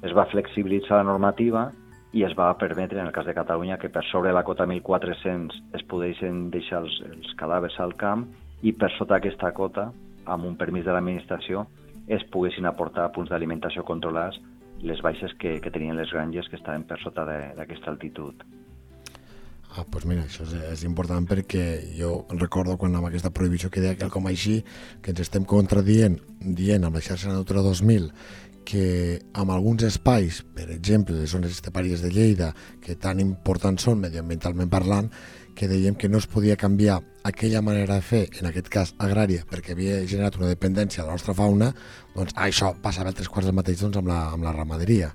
es 0.03 0.18
va 0.18 0.27
flexibilitzar 0.27 1.00
la 1.00 1.07
normativa 1.13 1.69
i 2.12 2.25
es 2.25 2.36
va 2.36 2.51
permetre, 2.59 3.00
en 3.00 3.07
el 3.07 3.15
cas 3.15 3.27
de 3.30 3.38
Catalunya, 3.38 3.77
que 3.77 3.91
per 3.94 4.03
sobre 4.09 4.33
la 4.33 4.44
cota 4.44 4.65
1.400 4.68 5.75
es 5.77 5.88
poguessin 5.88 6.50
deixar 6.51 6.83
els, 6.83 7.00
els 7.06 7.36
cadàvers 7.39 7.80
al 7.80 7.95
camp 7.95 8.25
i 8.65 8.74
per 8.74 8.89
sota 8.97 9.21
aquesta 9.21 9.53
cota, 9.55 9.91
amb 10.25 10.46
un 10.50 10.58
permís 10.58 10.84
de 10.84 10.91
l'administració, 10.91 11.67
es 12.10 12.25
poguessin 12.34 12.65
aportar 12.65 13.12
punts 13.13 13.29
d'alimentació 13.29 13.86
controlats 13.86 14.41
les 14.81 15.01
baixes 15.03 15.33
que, 15.39 15.57
que 15.63 15.71
tenien 15.74 15.98
les 15.98 16.12
granges 16.13 16.48
que 16.50 16.57
estaven 16.59 16.86
per 16.88 17.00
sota 17.03 17.25
d'aquesta 17.27 17.91
altitud. 17.91 18.45
Ah, 19.69 19.83
doncs 19.86 20.05
mira, 20.09 20.24
això 20.25 20.48
és, 20.48 20.53
és 20.71 20.83
important 20.88 21.27
perquè 21.29 21.63
jo 21.93 22.24
recordo 22.33 22.74
quan 22.81 22.95
amb 22.98 23.09
aquesta 23.09 23.29
prohibició 23.29 23.69
que 23.69 23.83
deia 23.83 24.09
com 24.09 24.25
així, 24.25 24.63
que 25.03 25.13
ens 25.13 25.21
estem 25.21 25.45
contradient 25.45 26.17
dient 26.41 26.88
amb 26.88 26.98
la 26.98 27.03
xarxa 27.05 27.36
Natura 27.36 27.62
2000 27.67 28.09
que 28.69 29.19
amb 29.33 29.50
alguns 29.50 29.81
espais, 29.88 30.43
per 30.53 30.67
exemple, 30.69 31.15
les 31.17 31.31
zones 31.33 31.55
estepàries 31.55 32.03
de 32.05 32.12
Lleida, 32.13 32.51
que 32.83 32.93
tan 33.01 33.17
importants 33.24 33.88
són 33.88 34.03
mediambientalment 34.03 34.69
parlant, 34.69 35.09
que 35.56 35.68
dèiem 35.68 35.96
que 36.00 36.10
no 36.10 36.20
es 36.20 36.27
podia 36.27 36.56
canviar 36.60 37.00
aquella 37.24 37.62
manera 37.62 37.98
de 38.00 38.06
fer, 38.06 38.22
en 38.39 38.48
aquest 38.50 38.70
cas 38.72 38.94
agrària, 38.98 39.44
perquè 39.50 39.75
havia 39.75 40.00
generat 40.08 40.38
una 40.39 40.50
dependència 40.51 41.03
a 41.03 41.08
la 41.08 41.18
nostra 41.18 41.36
fauna, 41.36 41.74
doncs 42.15 42.34
això 42.36 42.72
passava 42.82 43.13
tres 43.13 43.29
quarts 43.29 43.50
del 43.50 43.58
mateix 43.58 43.82
doncs, 43.84 44.00
amb, 44.00 44.10
la, 44.12 44.22
amb 44.34 44.48
la 44.48 44.56
ramaderia. 44.56 45.12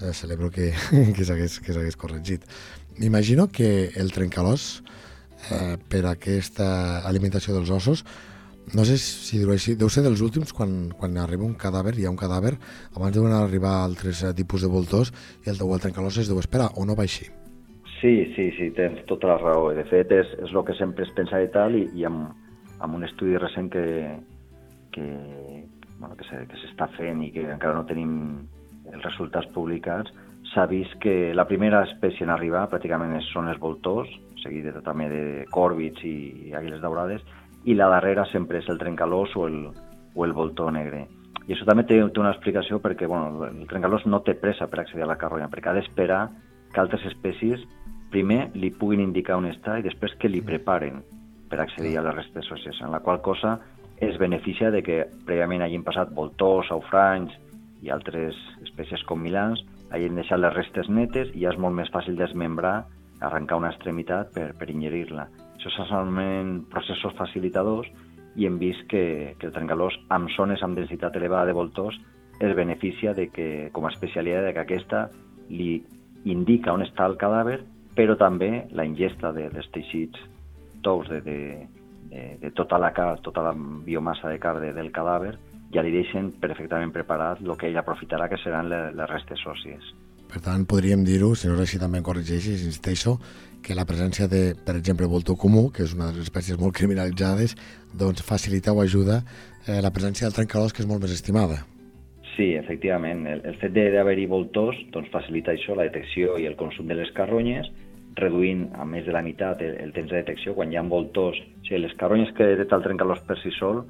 Eh, 0.00 0.12
celebro 0.12 0.50
que, 0.50 0.72
que 1.16 1.24
s'hagués 1.24 1.96
corregit. 1.96 2.46
M'imagino 2.98 3.48
que 3.48 3.90
el 3.94 4.12
trencalòs, 4.14 4.68
eh, 5.50 5.74
per 5.88 6.04
aquesta 6.10 7.00
alimentació 7.06 7.54
dels 7.54 7.70
ossos, 7.70 8.04
no 8.72 8.84
sé 8.88 8.96
si 8.96 9.38
dir-ho 9.38 9.52
així, 9.52 9.74
deu 9.76 9.90
ser 9.92 10.02
dels 10.06 10.22
últims 10.24 10.54
quan, 10.56 10.88
quan 10.96 11.18
arriba 11.20 11.44
un 11.44 11.54
cadàver, 11.60 11.94
hi 11.98 12.06
ha 12.08 12.12
un 12.14 12.18
cadàver, 12.18 12.54
abans 12.96 13.14
deuen 13.14 13.36
arribar 13.36 13.76
altres 13.82 14.24
tipus 14.38 14.64
de 14.64 14.72
voltors 14.72 15.12
i 15.44 15.52
el, 15.52 15.60
o 15.60 15.74
el 15.76 15.84
trencalòs 15.84 16.22
es 16.24 16.32
deu 16.32 16.40
esperar, 16.40 16.72
o 16.74 16.88
no 16.88 16.96
va 16.96 17.04
així? 17.04 17.28
Sí, 18.00 18.32
sí, 18.34 18.50
sí, 18.58 18.70
tens 18.76 19.04
tota 19.06 19.28
la 19.32 19.38
raó. 19.38 19.70
De 19.72 19.84
fet, 19.88 20.10
és, 20.12 20.32
és 20.44 20.52
el 20.52 20.64
que 20.66 20.74
sempre 20.76 21.04
es 21.06 21.12
pensa 21.16 21.40
i 21.42 21.48
tal, 21.54 21.76
i, 21.78 21.86
i 21.96 22.04
amb, 22.04 22.32
amb 22.84 22.98
un 22.98 23.04
estudi 23.06 23.36
recent 23.38 23.70
que, 23.72 23.84
que, 24.92 25.04
bueno, 25.98 26.16
que 26.18 26.26
se- 26.28 26.44
s'està 26.60 26.88
fent 26.98 27.22
i 27.24 27.30
que 27.32 27.46
encara 27.54 27.78
no 27.78 27.86
tenim 27.88 28.12
els 28.92 29.02
resultats 29.06 29.48
publicats, 29.54 30.12
s'ha 30.52 30.66
vist 30.68 30.98
que 31.00 31.32
la 31.34 31.46
primera 31.48 31.84
espècie 31.88 32.26
en 32.26 32.30
arribar 32.34 32.66
pràcticament 32.70 33.16
són 33.30 33.48
els 33.48 33.58
voltors, 33.62 34.10
seguida 34.42 34.74
també 34.84 35.08
de 35.08 35.22
còrbits 35.54 36.04
i, 36.04 36.50
i 36.50 36.52
àguiles 36.54 36.82
daurades, 36.84 37.22
i 37.64 37.72
la 37.78 37.88
darrera 37.88 38.26
sempre 38.28 38.58
és 38.60 38.68
el 38.68 38.78
trencalós 38.78 39.32
o 39.40 39.46
el, 39.48 39.70
o 40.14 40.24
el 40.26 40.34
voltor 40.36 40.70
negre. 40.74 41.06
I 41.48 41.54
això 41.54 41.64
també 41.68 41.86
té, 41.88 41.96
té 42.12 42.20
una 42.20 42.34
explicació 42.34 42.78
perquè 42.84 43.08
bueno, 43.08 43.46
el 43.48 43.64
trencalós 43.70 44.04
no 44.06 44.20
té 44.24 44.34
pressa 44.36 44.68
per 44.68 44.82
accedir 44.82 45.04
a 45.06 45.08
la 45.08 45.16
carronya, 45.20 45.48
perquè 45.52 45.70
ha 45.72 45.78
d'esperar 45.78 46.20
que 46.74 46.80
altres 46.82 47.04
espècies 47.08 47.64
primer 48.14 48.48
li 48.54 48.70
puguin 48.70 49.02
indicar 49.02 49.40
on 49.40 49.48
està 49.50 49.80
i 49.80 49.86
després 49.86 50.14
que 50.20 50.30
li 50.30 50.42
preparen 50.44 51.02
per 51.50 51.60
accedir 51.62 51.96
a 51.98 52.04
les 52.06 52.14
restes 52.14 52.50
òssies, 52.54 52.80
en 52.82 52.94
la 52.94 53.02
qual 53.02 53.20
cosa 53.22 53.58
es 54.02 54.18
beneficia 54.18 54.70
de 54.70 54.82
que 54.86 55.04
prèviament 55.26 55.62
hagin 55.62 55.84
passat 55.86 56.12
voltors, 56.14 56.70
aufranys 56.74 57.34
i 57.82 57.90
altres 57.94 58.38
espècies 58.64 59.02
com 59.08 59.20
milans, 59.22 59.62
hem 59.94 60.16
deixat 60.18 60.40
les 60.40 60.54
restes 60.54 60.88
netes 60.90 61.30
i 61.34 61.44
ja 61.44 61.52
és 61.52 61.58
molt 61.60 61.76
més 61.76 61.90
fàcil 61.94 62.16
desmembrar, 62.18 62.84
arrencar 63.22 63.60
una 63.60 63.70
extremitat 63.70 64.32
per, 64.34 64.48
per 64.58 64.70
ingerir-la. 64.70 65.28
Això 65.54 65.70
s'anomenen 65.86 66.64
processos 66.72 67.14
facilitadors 67.18 67.90
i 68.34 68.48
hem 68.48 68.58
vist 68.58 68.88
que, 68.90 69.36
que 69.38 69.48
el 69.48 69.54
trencalós 69.54 69.94
amb 70.14 70.32
zones 70.34 70.64
amb 70.66 70.78
densitat 70.78 71.14
elevada 71.20 71.52
de 71.52 71.56
voltors 71.56 72.00
es 72.40 72.56
beneficia 72.58 73.14
de 73.14 73.28
que, 73.30 73.70
com 73.72 73.86
a 73.86 73.92
especialitat 73.94 74.48
de 74.48 74.56
que 74.56 74.64
aquesta 74.64 75.04
li 75.50 75.84
indica 76.26 76.74
on 76.74 76.82
està 76.82 77.06
el 77.06 77.14
cadàver, 77.20 77.60
però 77.94 78.16
també 78.18 78.66
la 78.74 78.86
ingesta 78.86 79.32
de, 79.32 79.48
dels 79.54 79.70
teixits 79.74 80.20
tous 80.84 81.08
de, 81.08 81.20
de, 81.24 81.38
de, 82.10 82.22
de 82.42 82.50
tota 82.58 82.78
la 82.78 82.92
car, 82.92 83.18
tota 83.24 83.42
la 83.46 83.54
biomassa 83.56 84.28
de 84.30 84.38
carn 84.42 84.62
de, 84.62 84.72
del 84.76 84.92
cadàver, 84.92 85.34
ja 85.74 85.82
li 85.82 85.94
deixen 85.94 86.30
perfectament 86.42 86.92
preparat 86.94 87.42
el 87.42 87.54
que 87.58 87.70
ell 87.70 87.80
aprofitarà, 87.80 88.28
que 88.30 88.38
seran 88.42 88.68
les, 88.70 88.92
les 88.94 89.10
restes 89.10 89.42
òssies. 89.50 89.94
Per 90.30 90.40
tant, 90.42 90.64
podríem 90.66 91.04
dir-ho, 91.06 91.34
si 91.38 91.46
no 91.46 91.58
així 91.62 91.78
també 91.78 92.00
em 92.00 92.06
corregeixis, 92.06 92.62
insisteixo, 92.66 93.18
que 93.64 93.76
la 93.76 93.86
presència 93.88 94.26
de, 94.28 94.54
per 94.66 94.74
exemple, 94.76 95.08
voltor 95.08 95.38
comú, 95.40 95.68
que 95.72 95.84
és 95.86 95.94
una 95.96 96.10
de 96.10 96.18
les 96.18 96.28
espècies 96.28 96.58
molt 96.60 96.74
criminalitzades, 96.76 97.54
doncs 97.96 98.24
facilita 98.26 98.74
o 98.74 98.82
ajuda 98.82 99.22
eh, 99.22 99.80
la 99.80 99.92
presència 99.94 100.26
del 100.26 100.36
trencalós, 100.36 100.74
que 100.74 100.82
és 100.84 100.90
molt 100.90 101.04
més 101.04 101.14
estimada. 101.14 101.62
Sí, 102.34 102.50
efectivament. 102.58 103.24
El, 103.30 103.44
el 103.46 103.56
fet 103.60 103.72
d'haver-hi 103.74 104.26
voltors 104.30 104.80
doncs, 104.92 105.10
facilita 105.14 105.54
això, 105.54 105.78
la 105.78 105.86
detecció 105.86 106.34
i 106.42 106.48
el 106.50 106.58
consum 106.58 106.90
de 106.90 106.98
les 106.98 107.12
carronyes, 107.16 107.70
reduint 108.18 108.68
a 108.78 108.84
més 108.88 109.06
de 109.06 109.14
la 109.14 109.22
meitat 109.22 109.62
el, 109.62 109.76
el 109.82 109.92
temps 109.96 110.10
de 110.10 110.20
detecció. 110.20 110.54
Quan 110.54 110.72
hi 110.72 110.78
ha 110.78 110.84
voltors, 110.86 111.38
o 111.40 111.66
sigui, 111.66 111.82
les 111.84 111.96
carronyes 112.00 112.32
que 112.36 112.50
detecta 112.52 112.78
el 112.78 112.86
trencalós 112.86 113.22
per 113.28 113.38
si 113.42 113.52
sol, 113.58 113.84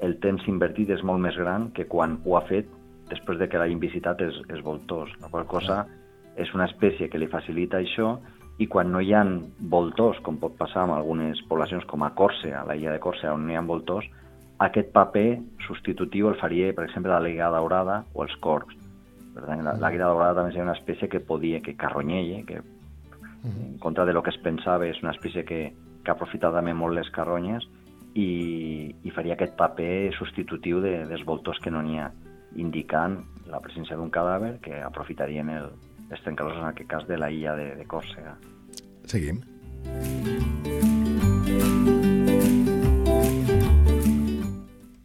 el 0.00 0.16
temps 0.24 0.46
invertit 0.48 0.90
és 0.96 1.02
molt 1.04 1.20
més 1.20 1.36
gran 1.36 1.70
que 1.76 1.86
quan 1.88 2.18
ho 2.24 2.36
ha 2.38 2.44
fet 2.48 2.68
després 3.10 3.40
de 3.40 3.48
que 3.50 3.58
l'hagin 3.60 3.80
visitat 3.82 4.20
els, 4.24 4.38
els 4.48 4.62
voltors. 4.64 5.12
La 5.20 5.28
qual 5.32 5.48
cosa 5.50 5.82
és 6.40 6.52
una 6.54 6.68
espècie 6.70 7.10
que 7.10 7.18
li 7.20 7.28
facilita 7.28 7.80
això 7.80 8.14
i 8.60 8.68
quan 8.68 8.90
no 8.92 9.00
hi 9.00 9.12
ha 9.16 9.24
voltors, 9.72 10.20
com 10.24 10.36
pot 10.40 10.56
passar 10.58 10.84
en 10.86 10.94
algunes 10.94 11.40
poblacions 11.48 11.86
com 11.88 12.04
a 12.04 12.12
Còrsega, 12.16 12.60
a 12.60 12.68
la 12.68 12.76
illa 12.76 12.92
de 12.92 13.00
Còrsega, 13.00 13.32
on 13.34 13.46
no 13.46 13.54
hi 13.54 13.56
ha 13.56 13.64
voltors, 13.64 14.08
aquest 14.60 14.90
paper 14.92 15.40
substitutiu 15.64 16.28
el 16.28 16.36
faria, 16.36 16.74
per 16.76 16.84
exemple, 16.84 17.12
la 17.12 17.24
liga 17.24 17.48
daurada 17.52 18.02
o 18.12 18.26
els 18.26 18.34
corcs. 18.44 18.76
Per 19.34 19.46
tant, 19.46 19.62
la, 19.64 19.72
la 19.80 19.90
daurada 19.96 20.36
també 20.36 20.52
seria 20.52 20.66
una 20.66 20.76
espècie 20.76 21.08
que 21.08 21.22
podia, 21.24 21.62
que 21.64 21.76
carronyella, 21.80 22.42
que 22.44 22.60
en 23.44 23.78
contra 23.78 24.04
de 24.04 24.12
lo 24.12 24.22
que 24.22 24.30
es 24.30 24.40
pensava 24.42 24.86
és 24.86 25.00
una 25.02 25.12
espècie 25.14 25.44
que, 25.48 25.60
que 26.04 26.12
aprofita 26.12 26.50
també 26.52 26.74
molt 26.76 26.96
les 26.96 27.08
carronyes 27.14 27.66
i, 28.14 28.90
i 29.04 29.12
faria 29.14 29.36
aquest 29.36 29.56
paper 29.56 30.12
substitutiu 30.18 30.80
de, 30.84 31.06
dels 31.08 31.24
voltors 31.26 31.60
que 31.62 31.72
no 31.72 31.82
n'hi 31.82 32.00
ha, 32.02 32.10
indicant 32.56 33.20
la 33.50 33.60
presència 33.62 33.96
d'un 33.96 34.10
cadàver 34.10 34.58
que 34.64 34.82
aprofitarien 34.82 35.50
el, 35.54 35.70
els 36.10 36.22
trencadors, 36.24 36.58
en 36.58 36.68
aquest 36.70 36.90
cas 36.90 37.06
de 37.08 37.18
la 37.18 37.30
illa 37.30 37.56
de, 37.58 37.72
de 37.78 37.86
Còrsega. 37.88 38.36
Seguim. 39.10 39.40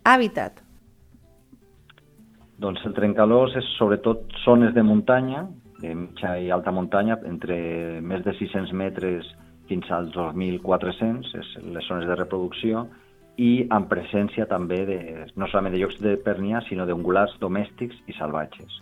Hàbitat. 0.06 0.62
Doncs 2.62 2.86
el 2.88 2.94
trencalós 2.96 3.56
és 3.60 3.68
sobretot 3.76 4.30
zones 4.46 4.74
de 4.76 4.84
muntanya, 4.86 5.44
de 5.82 5.96
mitja 5.96 6.36
i 6.40 6.52
alta 6.52 6.72
muntanya, 6.72 7.18
entre 7.28 7.56
més 8.02 8.24
de 8.26 8.34
600 8.38 8.74
metres 8.74 9.28
fins 9.70 9.90
als 9.92 10.14
2.400, 10.16 11.34
és 11.40 11.56
les 11.66 11.88
zones 11.90 12.08
de 12.08 12.18
reproducció, 12.20 12.86
i 13.42 13.66
amb 13.76 13.90
presència 13.92 14.46
també 14.48 14.84
de, 14.88 15.00
no 15.36 15.50
solament 15.52 15.76
de 15.76 15.82
llocs 15.82 15.98
de 16.04 16.16
pernia, 16.24 16.62
sinó 16.70 16.86
d'ungulars 16.88 17.36
domèstics 17.42 17.98
i 18.08 18.16
salvatges. 18.16 18.80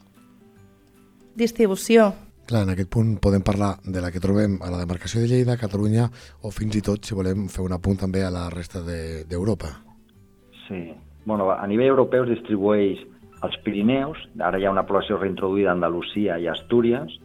Distribució. 1.34 2.12
Clar, 2.46 2.66
en 2.68 2.74
aquest 2.74 2.92
punt 2.92 3.16
podem 3.24 3.42
parlar 3.42 3.78
de 3.88 4.02
la 4.04 4.12
que 4.12 4.22
trobem 4.22 4.60
a 4.62 4.70
la 4.70 4.82
demarcació 4.82 5.24
de 5.24 5.30
Lleida, 5.32 5.56
Catalunya, 5.58 6.10
o 6.44 6.52
fins 6.52 6.76
i 6.76 6.84
tot, 6.86 7.08
si 7.08 7.16
volem, 7.16 7.48
fer 7.50 7.64
un 7.64 7.74
apunt 7.74 8.04
també 8.04 8.26
a 8.28 8.34
la 8.34 8.50
resta 8.52 8.84
d'Europa. 8.84 9.72
De, 9.72 10.60
sí, 10.68 10.82
bueno, 11.26 11.50
a 11.56 11.66
nivell 11.72 11.94
europeu 11.96 12.28
es 12.28 12.36
distribueix 12.36 13.02
als 13.44 13.58
Pirineus, 13.66 14.20
ara 14.40 14.60
hi 14.60 14.66
ha 14.66 14.72
una 14.72 14.86
població 14.88 15.18
reintroduïda 15.20 15.74
a 15.74 15.76
Andalusia 15.76 16.38
i 16.40 16.48
Astúries, 16.48 17.18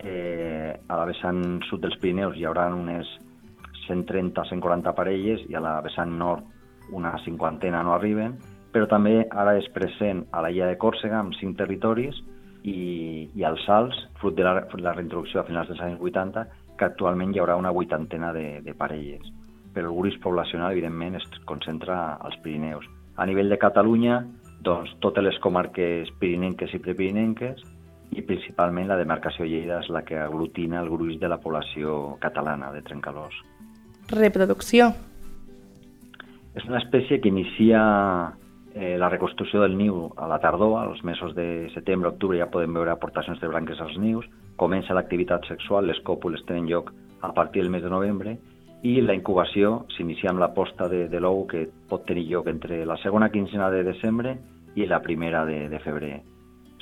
eh, 0.00 0.72
a 0.88 0.96
la 0.96 1.04
vessant 1.08 1.60
sud 1.68 1.82
dels 1.84 1.98
Pirineus 2.00 2.38
hi 2.38 2.46
haurà 2.48 2.68
unes 2.72 3.10
130-140 3.88 4.94
parelles 4.96 5.44
i 5.48 5.56
a 5.58 5.62
la 5.64 5.78
vessant 5.84 6.14
nord 6.16 6.46
una 6.96 7.12
cinquantena 7.24 7.82
no 7.84 7.92
arriben, 7.94 8.38
però 8.72 8.88
també 8.88 9.26
ara 9.28 9.56
és 9.60 9.68
present 9.74 10.24
a 10.32 10.42
la 10.44 10.52
illa 10.54 10.70
de 10.70 10.78
Còrsega 10.80 11.20
amb 11.20 11.36
cinc 11.36 11.58
territoris 11.60 12.16
i, 12.64 13.28
i 13.34 13.44
als 13.44 13.64
Alts, 13.68 14.00
fruit 14.22 14.36
de 14.36 14.46
la, 14.46 14.54
de 14.72 14.84
la 14.84 14.94
reintroducció 14.96 15.42
a 15.42 15.46
finals 15.48 15.68
dels 15.68 15.84
anys 15.84 16.00
80, 16.00 16.46
que 16.78 16.86
actualment 16.88 17.34
hi 17.34 17.42
haurà 17.42 17.56
una 17.60 17.74
vuitantena 17.74 18.32
de, 18.32 18.62
de 18.64 18.74
parelles. 18.76 19.28
Però 19.74 19.90
el 19.90 19.96
gruix 19.96 20.16
poblacional, 20.22 20.72
evidentment, 20.72 21.18
es 21.18 21.28
concentra 21.44 22.16
als 22.16 22.38
Pirineus. 22.44 22.86
A 23.18 23.26
nivell 23.26 23.50
de 23.50 23.58
Catalunya, 23.60 24.22
doncs, 24.64 24.94
totes 25.02 25.24
les 25.24 25.38
comarques 25.42 26.10
pirinenques 26.20 26.72
i 26.74 26.80
prepirinenques 26.82 27.62
i 28.16 28.24
principalment 28.24 28.88
la 28.88 28.96
demarcació 28.98 29.46
Lleida 29.46 29.82
és 29.82 29.90
la 29.92 30.02
que 30.06 30.18
aglutina 30.18 30.80
el 30.80 30.90
gruix 30.90 31.18
de 31.20 31.28
la 31.28 31.38
població 31.42 32.16
catalana 32.22 32.72
de 32.72 32.82
trencalós. 32.82 33.36
Reproducció. 34.08 34.90
És 36.56 36.64
una 36.66 36.80
espècie 36.80 37.20
que 37.20 37.28
inicia 37.28 37.80
eh, 38.74 38.96
la 38.98 39.10
reconstrucció 39.12 39.60
del 39.62 39.76
niu 39.76 40.08
a 40.16 40.26
la 40.30 40.40
tardor, 40.42 40.78
als 40.80 41.04
mesos 41.04 41.34
de 41.36 41.68
setembre, 41.74 42.14
octubre 42.14 42.38
ja 42.40 42.48
podem 42.50 42.74
veure 42.74 42.94
aportacions 42.94 43.40
de 43.40 43.50
branques 43.50 43.80
als 43.84 43.98
nius, 44.00 44.26
comença 44.56 44.96
l'activitat 44.96 45.46
sexual, 45.46 45.86
les 45.86 46.00
còpules 46.02 46.42
tenen 46.48 46.66
lloc 46.66 46.90
a 47.20 47.34
partir 47.34 47.62
del 47.62 47.70
mes 47.70 47.84
de 47.84 47.92
novembre 47.92 48.38
i 48.86 49.00
la 49.02 49.14
incubació 49.16 49.84
s'inicia 49.96 50.30
amb 50.30 50.42
la 50.42 50.52
posta 50.54 50.88
de, 50.88 51.06
de 51.10 51.20
l'ou 51.20 51.46
que 51.50 51.66
pot 51.90 52.04
tenir 52.06 52.28
lloc 52.28 52.46
entre 52.50 52.84
la 52.86 52.96
segona 53.02 53.30
quinzena 53.30 53.70
de 53.74 53.82
desembre 53.86 54.36
i 54.76 54.86
la 54.86 55.00
primera 55.02 55.44
de, 55.46 55.66
de 55.68 55.80
febrer. 55.82 56.20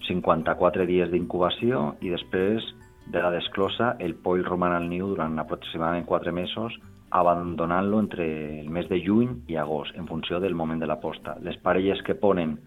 54 0.06 0.86
dies 0.86 1.10
d'incubació 1.10 1.94
i 2.04 2.12
després 2.12 2.66
de 3.12 3.22
la 3.22 3.30
desclosa 3.30 3.94
el 4.02 4.14
poll 4.22 4.44
roman 4.44 4.74
al 4.76 4.90
niu 4.90 5.08
durant 5.14 5.38
aproximadament 5.40 6.06
4 6.06 6.34
mesos 6.36 6.76
abandonant-lo 7.16 8.00
entre 8.02 8.26
el 8.60 8.68
mes 8.68 8.88
de 8.90 8.98
juny 9.00 9.44
i 9.48 9.56
agost, 9.56 9.94
en 9.96 10.06
funció 10.06 10.40
del 10.40 10.54
moment 10.54 10.80
de 10.82 10.88
la 10.90 10.98
posta. 11.00 11.36
Les 11.40 11.56
parelles 11.62 12.02
que 12.02 12.16
ponen 12.18 12.58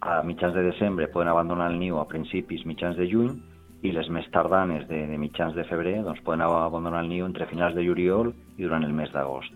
a 0.00 0.22
mitjans 0.22 0.54
de 0.54 0.62
desembre 0.62 1.08
poden 1.08 1.28
abandonar 1.28 1.70
el 1.72 1.78
niu 1.78 1.98
a 2.00 2.08
principis 2.08 2.64
mitjans 2.64 2.96
de 2.96 3.10
juny 3.10 3.34
i 3.82 3.92
les 3.94 4.10
més 4.12 4.26
tardanes 4.34 4.86
de, 4.88 5.00
de 5.08 5.16
mitjans 5.20 5.56
de 5.56 5.64
febrer 5.68 6.00
doncs, 6.04 6.20
poden 6.26 6.44
abandonar 6.44 7.02
el 7.04 7.10
niu 7.12 7.26
entre 7.26 7.48
finals 7.48 7.76
de 7.76 7.84
juliol 7.86 8.34
i 8.58 8.66
durant 8.66 8.84
el 8.84 8.92
mes 8.96 9.12
d'agost. 9.14 9.54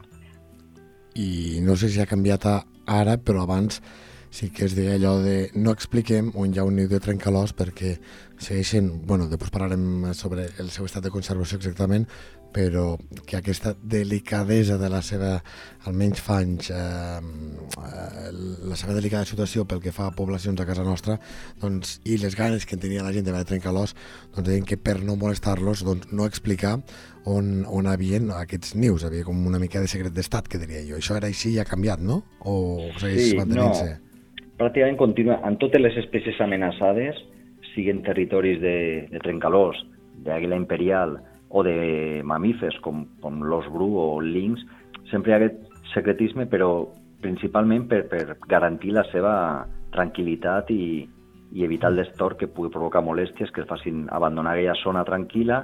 I 1.15 1.61
no 1.63 1.77
sé 1.77 1.93
si 1.93 2.01
ha 2.03 2.11
canviat 2.11 2.47
ara, 2.49 3.19
però 3.21 3.45
abans 3.45 3.81
sí 4.35 4.49
que 4.51 4.65
es 4.67 4.75
deia 4.75 4.97
allò 4.97 5.21
de 5.23 5.51
no 5.55 5.71
expliquem 5.71 6.33
on 6.35 6.51
hi 6.51 6.59
ha 6.59 6.67
un 6.67 6.75
niu 6.75 6.89
de 6.91 6.99
trencalós 6.99 7.53
perquè 7.55 7.95
segueixen, 8.43 8.89
bueno, 9.07 9.29
després 9.31 9.53
parlarem 9.55 10.09
sobre 10.19 10.49
el 10.59 10.73
seu 10.75 10.89
estat 10.89 11.05
de 11.05 11.13
conservació 11.15 11.61
exactament, 11.61 12.09
però 12.55 12.95
que 13.27 13.37
aquesta 13.41 13.73
delicadesa 13.83 14.77
de 14.79 14.89
la 14.93 15.01
seva, 15.03 15.33
almenys 15.89 16.21
fa 16.23 16.37
anys, 16.45 16.71
eh, 16.71 17.21
la 18.71 18.79
seva 18.79 18.95
delicada 18.95 19.27
situació 19.27 19.65
pel 19.67 19.83
que 19.83 19.93
fa 19.95 20.07
a 20.07 20.15
poblacions 20.15 20.63
a 20.63 20.69
casa 20.69 20.85
nostra, 20.87 21.19
doncs, 21.63 21.99
i 22.07 22.17
les 22.23 22.37
ganes 22.39 22.67
que 22.67 22.79
tenia 22.79 23.03
la 23.03 23.11
gent 23.17 23.27
de 23.27 23.35
veure 23.35 23.49
trencalós, 23.49 23.97
doncs 24.37 24.47
deien 24.47 24.69
que 24.69 24.79
per 24.79 25.01
no 25.03 25.19
molestar-los, 25.19 25.83
doncs 25.83 26.15
no 26.15 26.31
explicar 26.31 26.77
on, 27.27 27.65
on 27.67 27.91
havien 27.91 28.31
aquests 28.37 28.77
nius, 28.79 29.05
havia 29.05 29.27
com 29.27 29.43
una 29.51 29.59
mica 29.59 29.83
de 29.83 29.91
secret 29.91 30.15
d'estat, 30.15 30.49
que 30.49 30.63
diria 30.63 30.85
jo. 30.87 31.03
Això 31.03 31.19
era 31.19 31.33
així 31.33 31.57
i 31.57 31.59
ha 31.59 31.67
canviat, 31.67 32.07
no? 32.07 32.23
O 32.47 32.57
segueix 33.01 33.33
sí, 33.33 33.37
mantenint-se? 33.41 33.91
No. 33.91 34.01
Pràcticament 34.63 35.01
continua. 35.01 35.41
En 35.43 35.59
totes 35.59 35.83
les 35.83 35.97
espècies 36.05 36.39
amenaçades, 36.45 37.19
siguin 37.75 38.05
territoris 38.07 38.61
de, 38.63 38.77
de 39.11 39.23
trencalós, 39.25 39.81
d'àguila 40.23 40.55
imperial, 40.61 41.19
o 41.55 41.63
de 41.63 42.23
mamífers 42.27 42.81
com, 42.83 43.05
com 43.23 43.43
l'os 43.47 43.67
bru 43.71 43.87
o 43.95 44.05
el 44.19 44.33
linx, 44.35 44.65
sempre 45.11 45.31
hi 45.31 45.35
ha 45.35 45.39
aquest 45.39 45.61
secretisme, 45.93 46.49
però 46.51 46.89
principalment 47.23 47.87
per, 47.89 48.03
per 48.11 48.37
garantir 48.51 48.91
la 48.97 49.05
seva 49.13 49.35
tranquil·litat 49.95 50.73
i, 50.75 51.05
i 51.55 51.65
evitar 51.65 51.93
el 51.93 52.03
destor 52.03 52.35
que 52.41 52.51
pugui 52.51 52.73
provocar 52.75 53.05
molèsties 53.07 53.55
que 53.55 53.63
el 53.63 53.71
facin 53.71 54.09
abandonar 54.11 54.57
aquella 54.57 54.75
zona 54.83 55.07
tranquil·la 55.07 55.61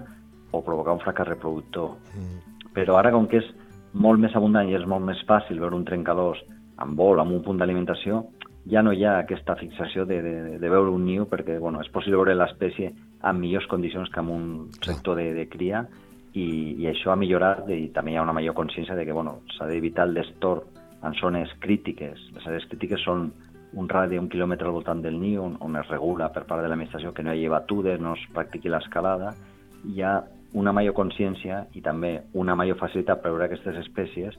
o 0.54 0.62
provocar 0.62 0.94
un 0.94 1.02
fracàs 1.02 1.32
reproductor. 1.32 1.96
Mm. 2.14 2.70
Però 2.76 2.96
ara, 3.00 3.10
com 3.10 3.26
que 3.26 3.42
és 3.42 3.50
molt 3.92 4.22
més 4.22 4.34
abundant 4.38 4.70
i 4.70 4.78
és 4.78 4.86
molt 4.86 5.02
més 5.04 5.18
fàcil 5.26 5.58
veure 5.58 5.74
un 5.74 5.86
trencadors 5.88 6.42
amb 6.80 6.96
vol, 6.96 7.18
amb 7.18 7.34
un 7.34 7.42
punt 7.42 7.58
d'alimentació, 7.58 8.22
ja 8.70 8.82
no 8.86 8.94
hi 8.94 9.02
ha 9.04 9.18
aquesta 9.18 9.56
fixació 9.58 10.06
de, 10.06 10.22
de, 10.22 10.34
de 10.62 10.70
veure 10.70 10.94
un 10.94 11.02
niu 11.04 11.26
perquè 11.26 11.58
bueno, 11.58 11.82
és 11.82 11.90
possible 11.90 12.20
veure 12.20 12.38
l'espècie 12.38 12.92
en 13.22 13.40
millors 13.40 13.66
condicions 13.68 14.10
que 14.10 14.20
en 14.20 14.30
un 14.32 14.46
sector 14.80 15.18
de, 15.20 15.32
de 15.34 15.46
cria 15.48 15.84
i, 16.32 16.76
i 16.78 16.88
això 16.88 17.12
ha 17.12 17.18
millorat 17.18 17.68
i 17.74 17.90
també 17.94 18.14
hi 18.14 18.18
ha 18.18 18.24
una 18.24 18.36
major 18.36 18.54
consciència 18.54 18.96
de 18.96 19.04
que 19.04 19.16
bueno, 19.16 19.40
s'ha 19.56 19.68
d'evitar 19.68 20.06
el 20.08 20.14
destor 20.14 20.64
en 21.02 21.14
zones 21.20 21.52
crítiques. 21.60 22.20
Les 22.34 22.46
àrees 22.46 22.66
crítiques 22.68 23.02
són 23.04 23.30
un 23.72 23.88
radi 23.88 24.18
d'un 24.18 24.28
quilòmetre 24.28 24.66
al 24.66 24.74
voltant 24.74 25.02
del 25.02 25.18
niu 25.20 25.44
on, 25.44 25.56
on 25.62 25.76
es 25.78 25.88
regula 25.88 26.30
per 26.34 26.44
part 26.46 26.62
de 26.62 26.68
l'administració 26.68 27.14
que 27.14 27.22
no 27.22 27.32
hi 27.32 27.38
hagi 27.38 27.52
batudes, 27.52 28.00
no 28.00 28.14
es 28.18 28.24
practiqui 28.34 28.72
l'escalada, 28.72 29.34
hi 29.86 30.02
ha 30.02 30.20
una 30.58 30.72
major 30.74 30.94
consciència 30.94 31.64
i 31.78 31.82
també 31.82 32.16
una 32.34 32.56
major 32.58 32.78
facilitat 32.80 33.22
per 33.22 33.30
veure 33.30 33.46
aquestes 33.46 33.78
espècies 33.84 34.38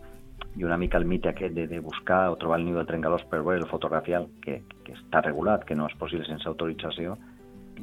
i 0.59 0.65
una 0.67 0.77
mica 0.77 0.99
el 0.99 1.05
mite 1.07 1.29
aquest 1.29 1.55
de, 1.55 1.67
de 1.67 1.79
buscar 1.79 2.25
o 2.31 2.35
trobar 2.35 2.59
el 2.59 2.65
niu 2.67 2.75
de 2.75 2.85
trencalós 2.89 3.23
per 3.31 3.39
veure 3.39 3.61
el 3.61 3.69
fotografial, 3.71 4.27
que, 4.43 4.61
que 4.83 4.97
està 4.97 5.21
regulat, 5.23 5.63
que 5.63 5.77
no 5.79 5.87
és 5.87 5.95
possible 5.99 6.27
sense 6.27 6.49
autorització, 6.49 7.15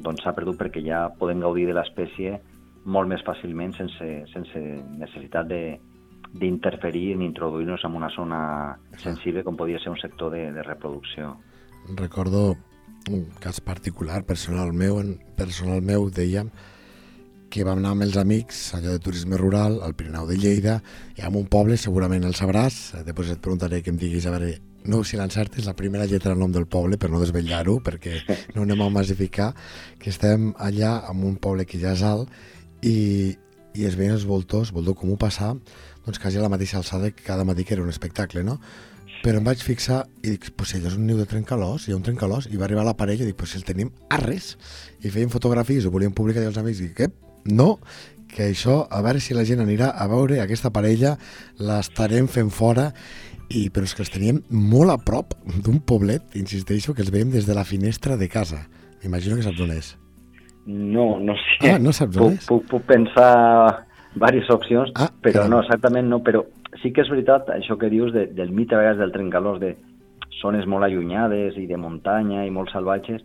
doncs 0.05 0.23
s'ha 0.23 0.35
perdut 0.37 0.57
perquè 0.59 0.83
ja 0.85 1.07
podem 1.19 1.41
gaudir 1.43 1.67
de 1.69 1.75
l'espècie 1.77 2.39
molt 2.85 3.09
més 3.11 3.23
fàcilment 3.27 3.75
sense, 3.77 4.07
sense 4.31 4.61
necessitat 4.99 5.49
de, 5.49 5.61
d'interferir 6.33 7.17
ni 7.17 7.27
introduir-nos 7.29 7.83
en 7.85 7.95
una 7.97 8.09
zona 8.13 8.41
sensible 9.01 9.43
com 9.43 9.57
podia 9.57 9.79
ser 9.83 9.91
un 9.93 9.99
sector 10.01 10.31
de, 10.33 10.49
de 10.53 10.63
reproducció. 10.63 11.35
Recordo 11.95 12.55
un 13.09 13.25
cas 13.41 13.61
particular, 13.61 14.23
personal 14.25 14.73
meu, 14.73 14.99
personal 15.37 15.81
meu, 15.81 16.09
dèiem, 16.13 16.51
que 17.49 17.65
vam 17.65 17.79
anar 17.81 17.95
amb 17.95 18.05
els 18.05 18.17
amics, 18.21 18.75
allò 18.77 18.93
de 18.93 19.01
turisme 19.01 19.37
rural, 19.39 19.79
al 19.81 19.95
Pirineu 19.97 20.27
de 20.29 20.37
Lleida, 20.37 20.79
i 21.17 21.25
en 21.25 21.37
un 21.39 21.47
poble, 21.49 21.79
segurament 21.81 22.27
el 22.27 22.37
sabràs, 22.37 22.77
després 23.07 23.31
et 23.33 23.41
preguntaré 23.41 23.81
que 23.81 23.89
em 23.89 23.97
diguis, 23.97 24.27
a 24.29 24.35
veure, 24.35 24.53
no 24.85 25.03
si 25.03 25.17
l'encertes, 25.17 25.65
la 25.65 25.75
primera 25.75 26.05
lletra 26.05 26.31
del 26.31 26.39
nom 26.39 26.51
del 26.51 26.67
poble, 26.67 26.97
per 26.97 27.09
no 27.11 27.19
desvetllar-ho, 27.21 27.79
perquè 27.83 28.21
no 28.55 28.63
anem 28.63 28.85
a 28.85 28.89
massificar, 28.93 29.51
que 29.99 30.11
estem 30.13 30.53
allà 30.57 30.99
en 31.09 31.23
un 31.27 31.37
poble 31.41 31.65
que 31.67 31.81
ja 31.81 31.93
és 31.97 32.03
alt, 32.05 32.31
i, 32.81 33.35
i 33.75 33.87
es 33.87 33.97
veien 33.99 34.15
els 34.15 34.27
voltors, 34.27 34.73
voltor 34.75 34.97
comú 34.99 35.17
passar, 35.19 35.55
doncs 36.05 36.21
quasi 36.21 36.39
a 36.39 36.45
la 36.45 36.51
mateixa 36.51 36.79
alçada 36.79 37.11
que 37.11 37.25
cada 37.25 37.45
matí 37.45 37.65
que 37.65 37.75
era 37.75 37.83
un 37.83 37.91
espectacle, 37.91 38.43
no? 38.43 38.59
Però 39.19 39.41
em 39.41 39.43
vaig 39.43 39.59
fixar 39.59 40.05
i 40.23 40.37
dic, 40.37 40.53
pues 40.55 40.71
allò 40.77 40.87
és 40.87 40.95
un 40.95 41.03
niu 41.09 41.17
de 41.19 41.25
trencalós, 41.27 41.87
hi 41.87 41.91
ha 41.91 41.97
un 41.97 42.05
trencalós, 42.05 42.47
i 42.47 42.55
va 42.55 42.69
arribar 42.69 42.85
la 42.87 42.95
parella 42.95 43.25
i 43.25 43.31
dic, 43.33 43.39
pues 43.41 43.51
si 43.51 43.59
el 43.59 43.65
tenim 43.67 43.91
a 44.07 44.21
res. 44.21 44.53
I 45.03 45.11
feien 45.11 45.33
fotografies, 45.33 45.83
ho 45.83 45.91
volien 45.91 46.15
publicar 46.15 46.45
i 46.45 46.47
els 46.47 46.59
amics, 46.61 46.79
i 46.79 46.87
dic, 46.87 46.95
què? 47.01 47.09
No, 47.51 47.73
que 48.29 48.45
això, 48.47 48.85
a 48.89 49.01
veure 49.03 49.19
si 49.19 49.35
la 49.35 49.43
gent 49.43 49.59
anirà 49.63 49.89
a 49.91 50.07
veure 50.07 50.39
aquesta 50.39 50.71
parella, 50.71 51.17
l'estarem 51.59 52.29
fent 52.31 52.51
fora, 52.53 52.93
i, 53.49 53.69
però 53.73 53.83
és 53.87 53.95
que 53.97 54.03
els 54.05 54.11
teníem 54.13 54.41
molt 54.51 54.91
a 54.93 54.97
prop 55.01 55.33
d'un 55.65 55.79
poblet, 55.81 56.35
insisteixo, 56.37 56.93
que 56.93 57.01
els 57.01 57.11
veiem 57.11 57.31
des 57.33 57.47
de 57.49 57.55
la 57.57 57.63
finestra 57.65 58.17
de 58.17 58.27
casa. 58.29 58.67
M'imagino 59.03 59.35
que 59.39 59.45
saps 59.45 59.61
on 59.63 59.71
és. 59.73 59.93
No, 60.69 61.17
no 61.19 61.33
sé. 61.39 61.71
Ah, 61.73 61.79
no 61.81 61.91
saps 61.95 62.17
on 62.17 62.33
puc, 62.35 62.39
és? 62.41 62.47
puc, 62.49 62.65
puc 62.69 62.83
pensar 62.85 63.85
diverses 64.13 64.49
opcions, 64.53 64.91
Ah, 64.95 65.09
però 65.21 65.41
caram. 65.45 65.49
no, 65.55 65.59
exactament 65.63 66.07
no, 66.09 66.19
però 66.25 66.43
sí 66.81 66.91
que 66.93 67.01
és 67.01 67.09
veritat 67.09 67.49
això 67.53 67.77
que 67.79 67.89
dius 67.89 68.11
de, 68.13 68.27
del 68.27 68.51
mite 68.51 68.75
a 68.75 68.79
vegades 68.81 68.99
del 68.99 69.11
trencalós 69.13 69.59
de 69.61 69.75
zones 70.41 70.65
molt 70.69 70.85
allunyades 70.85 71.57
i 71.57 71.65
de 71.67 71.77
muntanya 71.77 72.45
i 72.45 72.51
molt 72.53 72.71
salvatges 72.71 73.21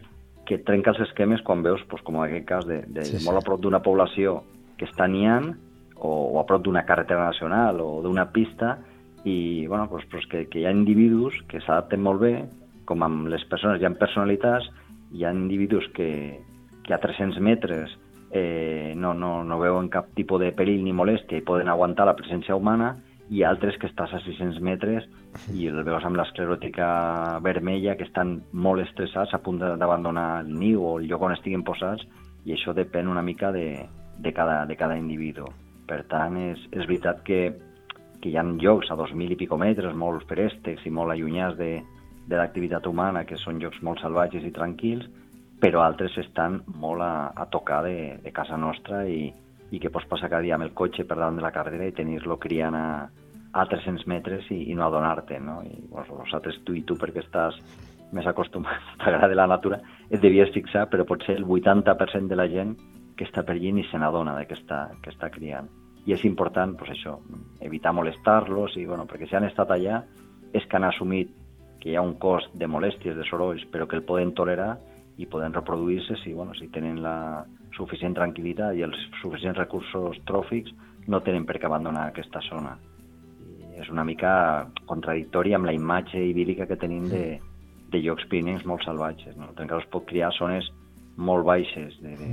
que 0.49 0.59
trenca 0.59 0.91
els 0.93 1.01
esquemes 1.07 1.41
quan 1.43 1.63
veus, 1.65 1.81
doncs, 1.89 2.03
com 2.05 2.17
en 2.21 2.25
aquest 2.27 2.47
cas, 2.49 2.67
de, 2.69 2.83
de 2.87 3.05
Sí, 3.05 3.19
sí. 3.19 3.25
molt 3.27 3.41
a 3.41 3.45
prop 3.47 3.61
d'una 3.63 3.81
població 3.83 4.43
que 4.79 4.85
està 4.89 5.07
niant 5.09 5.53
o, 5.97 6.11
o 6.35 6.41
a 6.41 6.45
prop 6.49 6.63
d'una 6.65 6.85
carretera 6.85 7.25
nacional 7.31 7.81
o 7.81 8.03
d'una 8.03 8.27
pista 8.33 8.79
i 9.25 9.67
bueno, 9.67 9.89
doncs, 9.91 10.07
doncs 10.13 10.29
que, 10.31 10.45
que 10.53 10.61
hi 10.61 10.67
ha 10.69 10.75
individus 10.75 11.37
que 11.49 11.63
s'adapten 11.65 12.03
molt 12.05 12.21
bé, 12.21 12.35
com 12.85 13.03
amb 13.03 13.29
les 13.33 13.45
persones 13.49 13.81
hi 13.81 13.89
ha 13.89 13.95
personalitats, 13.97 14.69
hi 15.15 15.25
ha 15.25 15.33
individus 15.33 15.87
que, 15.97 16.41
que 16.85 16.95
a 16.95 17.01
300 17.01 17.41
metres 17.41 17.97
eh, 18.31 18.93
no, 18.97 19.15
no, 19.15 19.43
no 19.45 19.59
veuen 19.61 19.89
cap 19.89 20.11
tipus 20.19 20.43
de 20.43 20.53
perill 20.53 20.85
ni 20.85 20.93
molèstia 20.93 21.41
i 21.41 21.47
poden 21.47 21.71
aguantar 21.73 22.07
la 22.09 22.17
presència 22.19 22.57
humana 22.59 22.97
i 23.33 23.43
altres 23.47 23.79
que 23.81 23.89
estàs 23.89 24.13
a 24.13 24.21
600 24.21 24.61
metres 24.61 25.07
i 25.55 25.69
el 25.71 25.81
veus 25.87 26.05
amb 26.05 26.19
l'escleròtica 26.21 26.87
vermella 27.43 27.97
que 27.97 28.05
estan 28.05 28.37
molt 28.53 28.85
estressats 28.85 29.33
a 29.33 29.41
punt 29.41 29.63
d'abandonar 29.63 30.45
el 30.45 30.53
niu 30.53 30.85
o 30.85 30.97
el 30.99 31.09
lloc 31.09 31.25
on 31.25 31.33
estiguin 31.33 31.65
posats 31.65 32.05
i 32.45 32.53
això 32.53 32.75
depèn 32.77 33.09
una 33.09 33.23
mica 33.25 33.51
de, 33.55 33.87
de, 34.19 34.33
cada, 34.33 34.65
de 34.67 34.77
cada 34.77 34.99
individu. 35.01 35.49
Per 35.89 36.03
tant, 36.11 36.37
és, 36.37 36.61
és 36.73 36.85
veritat 36.85 37.23
que, 37.25 37.41
que 38.25 38.33
hi 38.33 38.39
ha 38.41 38.45
llocs 38.49 38.89
a 38.89 38.97
2.000 38.97 39.35
i 39.35 39.37
pico 39.37 39.59
metres, 39.61 39.93
molt 39.93 40.25
préstecs 40.31 40.87
i 40.89 40.91
molt 40.91 41.13
allunyats 41.13 41.59
de, 41.59 41.75
de 42.25 42.39
l'activitat 42.41 42.87
humana, 42.89 43.27
que 43.29 43.37
són 43.37 43.61
llocs 43.61 43.83
molt 43.85 44.01
salvatges 44.01 44.47
i 44.49 44.53
tranquils, 44.57 45.05
però 45.61 45.83
altres 45.85 46.17
estan 46.23 46.63
molt 46.81 47.05
a, 47.05 47.33
a 47.37 47.45
tocar 47.53 47.83
de, 47.85 48.17
de 48.25 48.33
casa 48.33 48.57
nostra 48.57 49.03
i, 49.05 49.29
i 49.69 49.81
que 49.81 49.93
pots 49.93 50.09
passar 50.09 50.33
cada 50.33 50.41
dia 50.47 50.57
amb 50.57 50.65
el 50.65 50.73
cotxe 50.73 51.05
per 51.05 51.19
davant 51.19 51.37
de 51.37 51.45
la 51.45 51.53
carretera 51.53 51.91
i 51.91 51.97
tenir-lo 52.01 52.39
criant 52.41 52.81
a, 52.81 52.87
a 53.53 53.67
300 53.69 54.09
metres 54.09 54.49
i, 54.49 54.63
i 54.73 54.79
no 54.79 54.89
adonar-te, 54.89 55.39
no? 55.45 55.61
I 55.69 55.85
bueno, 55.93 56.23
vosaltres, 56.25 56.63
tu 56.65 56.81
i 56.81 56.83
tu, 56.89 56.97
perquè 56.97 57.21
estàs 57.27 57.61
més 58.17 58.27
acostumat, 58.31 58.89
t'agrada 59.05 59.37
la 59.37 59.51
natura, 59.53 59.83
et 60.09 60.25
devies 60.25 60.53
fixar, 60.57 60.89
però 60.89 61.05
potser 61.05 61.37
el 61.37 61.45
80% 61.45 62.33
de 62.33 62.41
la 62.41 62.49
gent 62.49 62.77
que 63.19 63.29
està 63.29 63.45
per 63.45 63.59
allí 63.59 63.77
ni 63.77 63.85
se 63.93 64.01
n'adona 64.01 64.41
que 64.49 64.57
està, 64.57 64.87
que 65.05 65.13
està 65.13 65.29
criant. 65.29 65.69
I 66.05 66.13
és 66.13 66.25
important, 66.29 66.75
pues 66.77 66.93
això, 66.93 67.17
evitar 67.65 67.95
molestar-los, 67.97 68.77
i, 68.77 68.85
bueno, 68.85 69.07
perquè 69.09 69.29
si 69.29 69.37
han 69.39 69.47
estat 69.49 69.73
allà 69.73 70.03
és 70.55 70.67
que 70.69 70.77
han 70.77 70.85
assumit 70.85 71.31
que 71.81 71.91
hi 71.91 71.97
ha 71.97 72.05
un 72.05 72.15
cost 72.21 72.53
de 72.57 72.69
molèsties, 72.69 73.17
de 73.17 73.25
sorolls, 73.29 73.65
però 73.73 73.89
que 73.89 73.97
el 73.97 74.05
poden 74.09 74.33
tolerar 74.37 74.75
i 75.21 75.27
poden 75.31 75.55
reproduir-se 75.55 76.17
si, 76.23 76.33
bueno, 76.33 76.55
si 76.59 76.69
tenen 76.75 77.01
la 77.05 77.45
suficient 77.77 78.15
tranquil·litat 78.17 78.77
i 78.79 78.85
els 78.87 78.99
suficients 79.21 79.59
recursos 79.59 80.21
tròfics, 80.29 80.73
no 81.09 81.21
tenen 81.25 81.45
per 81.47 81.59
què 81.59 81.69
abandonar 81.69 82.09
aquesta 82.09 82.41
zona. 82.49 82.77
I 83.75 83.83
és 83.83 83.91
una 83.93 84.05
mica 84.07 84.33
contradictori 84.89 85.55
amb 85.55 85.69
la 85.69 85.75
imatge 85.77 86.23
idíl·lica 86.31 86.69
que 86.71 86.81
tenim 86.81 87.09
de, 87.11 87.25
de 87.93 88.03
llocs 88.05 88.27
pirinencs 88.31 88.67
molt 88.69 88.85
salvatges. 88.87 89.37
No? 89.37 89.51
El 89.51 89.59
trencador 89.59 89.85
es 89.85 89.91
pot 89.93 90.07
criar 90.09 90.33
zones 90.39 90.71
molt 91.17 91.47
baixes, 91.47 91.97
de, 92.03 92.15
de, 92.19 92.31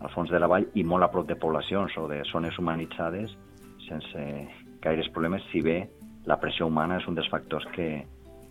al 0.00 0.12
fons 0.14 0.30
de 0.32 0.40
la 0.40 0.48
vall, 0.48 0.66
i 0.74 0.84
molt 0.84 1.04
a 1.04 1.10
prop 1.12 1.28
de 1.28 1.36
poblacions 1.36 1.96
o 2.00 2.06
de 2.08 2.22
zones 2.32 2.58
humanitzades 2.58 3.32
sense 3.86 4.24
gaires 4.80 5.08
problemes, 5.12 5.44
si 5.52 5.60
bé 5.60 5.82
la 6.28 6.38
pressió 6.40 6.68
humana 6.68 7.00
és 7.00 7.08
un 7.08 7.16
dels 7.18 7.28
factors 7.32 7.66
que, 7.74 7.88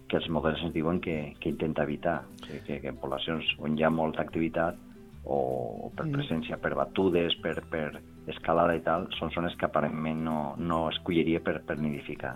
que 0.09 0.19
els 0.19 0.29
models 0.33 0.61
ens 0.65 0.75
diuen 0.75 0.99
que, 1.01 1.33
que 1.39 1.53
intenta 1.53 1.85
evitar, 1.87 2.21
que, 2.45 2.61
que, 2.65 2.79
que 2.83 2.91
en 2.91 2.99
poblacions 3.01 3.49
on 3.59 3.77
hi 3.77 3.85
ha 3.85 3.91
molta 3.93 4.25
activitat 4.25 4.77
o, 5.23 5.39
o 5.87 5.91
per 5.95 6.07
presència, 6.11 6.57
per 6.61 6.73
batudes, 6.77 7.35
per, 7.43 7.59
per 7.71 8.01
escalada 8.29 8.75
i 8.77 8.83
tal, 8.85 9.07
són 9.17 9.33
zones 9.33 9.55
que 9.57 9.67
aparentment 9.67 10.21
no, 10.25 10.39
no 10.57 10.83
escolliria 10.91 11.41
per, 11.45 11.59
per 11.65 11.79
nidificar. 11.81 12.35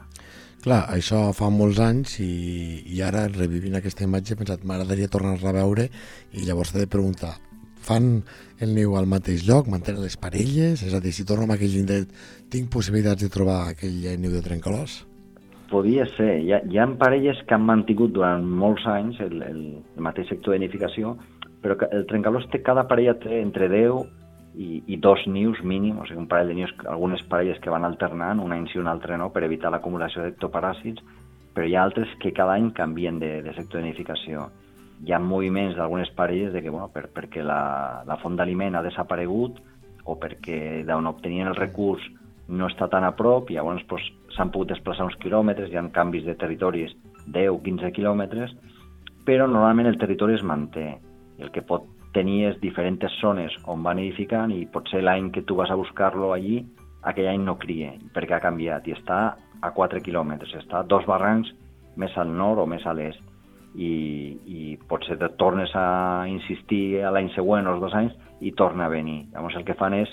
Clar, 0.64 0.84
això 0.96 1.26
fa 1.36 1.50
molts 1.54 1.82
anys 1.84 2.20
i, 2.24 2.34
i 2.96 3.02
ara 3.06 3.28
revivint 3.30 3.78
aquesta 3.78 4.08
imatge 4.08 4.34
he 4.34 4.40
pensat 4.40 4.64
m'agradaria 4.64 5.12
tornar-la 5.12 5.52
a 5.52 5.58
veure 5.60 5.90
i 6.34 6.46
llavors 6.48 6.72
t'he 6.74 6.86
de 6.86 6.92
preguntar 6.92 7.36
fan 7.86 8.24
el 8.64 8.74
niu 8.76 8.96
al 8.98 9.10
mateix 9.10 9.46
lloc, 9.48 9.70
mantenen 9.72 10.04
les 10.06 10.18
parelles? 10.20 10.84
És 10.84 10.94
a 10.94 11.02
dir, 11.04 11.14
si 11.16 11.26
torno 11.28 11.48
a 11.50 11.58
aquell 11.58 11.76
indret, 11.80 12.12
tinc 12.54 12.72
possibilitats 12.74 13.26
de 13.26 13.32
trobar 13.34 13.74
aquell 13.74 14.02
niu 14.22 14.32
de 14.34 14.44
trencalós? 14.46 15.04
Podia 15.72 16.06
ser. 16.16 16.36
Hi 16.44 16.52
ha, 16.54 16.60
hi 16.70 16.78
ha 16.78 16.88
parelles 17.00 17.40
que 17.48 17.56
han 17.56 17.64
mantingut 17.66 18.14
durant 18.14 18.44
molts 18.46 18.86
anys 18.90 19.22
el, 19.26 19.40
el, 19.42 19.62
el 19.96 20.04
mateix 20.06 20.30
sector 20.30 20.54
de 20.54 20.62
nidificació, 20.62 21.16
però 21.64 21.78
el 21.90 22.06
trencalós 22.10 22.46
té, 22.52 22.62
cada 22.62 22.84
parella 22.90 23.16
té 23.24 23.40
entre 23.42 23.70
10 23.72 24.04
i, 24.54 24.84
i 24.86 24.98
dos 25.02 25.24
nius 25.26 25.64
mínim, 25.66 25.98
o 26.00 26.06
sigui, 26.06 26.20
un 26.22 26.30
parell 26.30 26.52
de 26.52 26.58
nius, 26.60 26.74
algunes 26.86 27.24
parelles 27.30 27.60
que 27.64 27.74
van 27.74 27.88
alternant, 27.88 28.42
un 28.44 28.54
any 28.54 28.68
sí, 28.70 28.78
un 28.80 28.92
altre 28.92 29.18
no, 29.18 29.32
per 29.34 29.46
evitar 29.48 29.72
l'acumulació 29.74 30.26
d'ectoparàsits, 30.26 31.02
però 31.54 31.66
hi 31.66 31.76
ha 31.78 31.86
altres 31.86 32.12
que 32.22 32.34
cada 32.36 32.58
any 32.60 32.72
canvien 32.78 33.20
de, 33.22 33.40
de 33.46 33.56
sector 33.58 33.82
de 33.82 33.88
nidificació. 33.88 34.50
Hi 35.04 35.12
ha 35.12 35.20
moviments 35.20 35.76
d'algunes 35.76 36.10
parelles 36.16 36.54
de 36.54 36.62
que, 36.64 36.72
bueno, 36.72 36.88
per, 36.94 37.10
perquè 37.12 37.44
la, 37.44 38.04
la 38.08 38.18
font 38.22 38.38
d'aliment 38.40 38.78
ha 38.80 38.84
desaparegut 38.86 39.60
o 40.08 40.16
perquè 40.20 40.84
d'on 40.88 41.10
obtenien 41.10 41.50
el 41.52 41.58
recurs 41.60 42.04
no 42.48 42.68
està 42.68 42.88
tan 42.92 43.04
a 43.08 43.14
prop 43.16 43.50
i 43.52 43.58
llavors 43.58 43.84
doncs, 43.90 44.06
s'han 44.36 44.52
pogut 44.52 44.72
desplaçar 44.72 45.08
uns 45.08 45.18
quilòmetres, 45.24 45.72
hi 45.72 45.80
ha 45.80 45.84
canvis 45.96 46.24
de 46.28 46.36
territoris 46.40 46.96
10-15 47.32 47.92
quilòmetres, 47.96 48.56
però 49.28 49.48
normalment 49.48 49.92
el 49.92 50.00
territori 50.00 50.36
es 50.36 50.44
manté. 50.44 50.98
El 51.40 51.52
que 51.52 51.64
pot 51.68 51.88
tenir 52.14 52.44
és 52.52 52.62
diferents 52.62 53.20
zones 53.20 53.56
on 53.68 53.84
van 53.84 54.00
edificant 54.00 54.52
i 54.52 54.66
potser 54.72 55.04
l'any 55.04 55.32
que 55.32 55.44
tu 55.44 55.56
vas 55.60 55.72
a 55.72 55.80
buscar-lo 55.80 56.32
allí, 56.34 56.62
aquell 57.04 57.32
any 57.32 57.44
no 57.44 57.58
crie, 57.60 57.92
perquè 58.16 58.38
ha 58.38 58.44
canviat 58.44 58.88
i 58.88 58.96
està 58.96 59.20
a 59.64 59.72
4 59.72 60.04
quilòmetres, 60.04 60.56
està 60.60 60.80
a 60.80 60.88
dos 60.88 61.08
barrancs 61.08 61.52
més 61.96 62.16
al 62.18 62.32
nord 62.32 62.64
o 62.64 62.68
més 62.68 62.86
a 62.86 62.94
l'est 62.96 63.33
i, 63.76 63.94
i 64.46 64.78
potser 64.90 65.18
te 65.18 65.30
tornes 65.40 65.74
a 65.76 66.26
insistir 66.30 67.02
a 67.04 67.12
l'any 67.14 67.32
següent 67.34 67.68
o 67.68 67.76
els 67.76 67.82
dos 67.82 67.96
anys 67.98 68.14
i 68.42 68.54
torna 68.58 68.86
a 68.86 68.94
venir. 68.94 69.24
Llavors 69.34 69.58
el 69.58 69.66
que 69.66 69.78
fan 69.80 69.96
és 69.98 70.12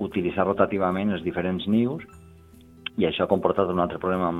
utilitzar 0.00 0.46
rotativament 0.48 1.12
els 1.14 1.24
diferents 1.24 1.66
nius 1.70 2.04
i 2.98 3.06
això 3.06 3.24
ha 3.24 3.30
comportat 3.30 3.70
un 3.70 3.82
altre 3.82 3.98
problema 3.98 4.30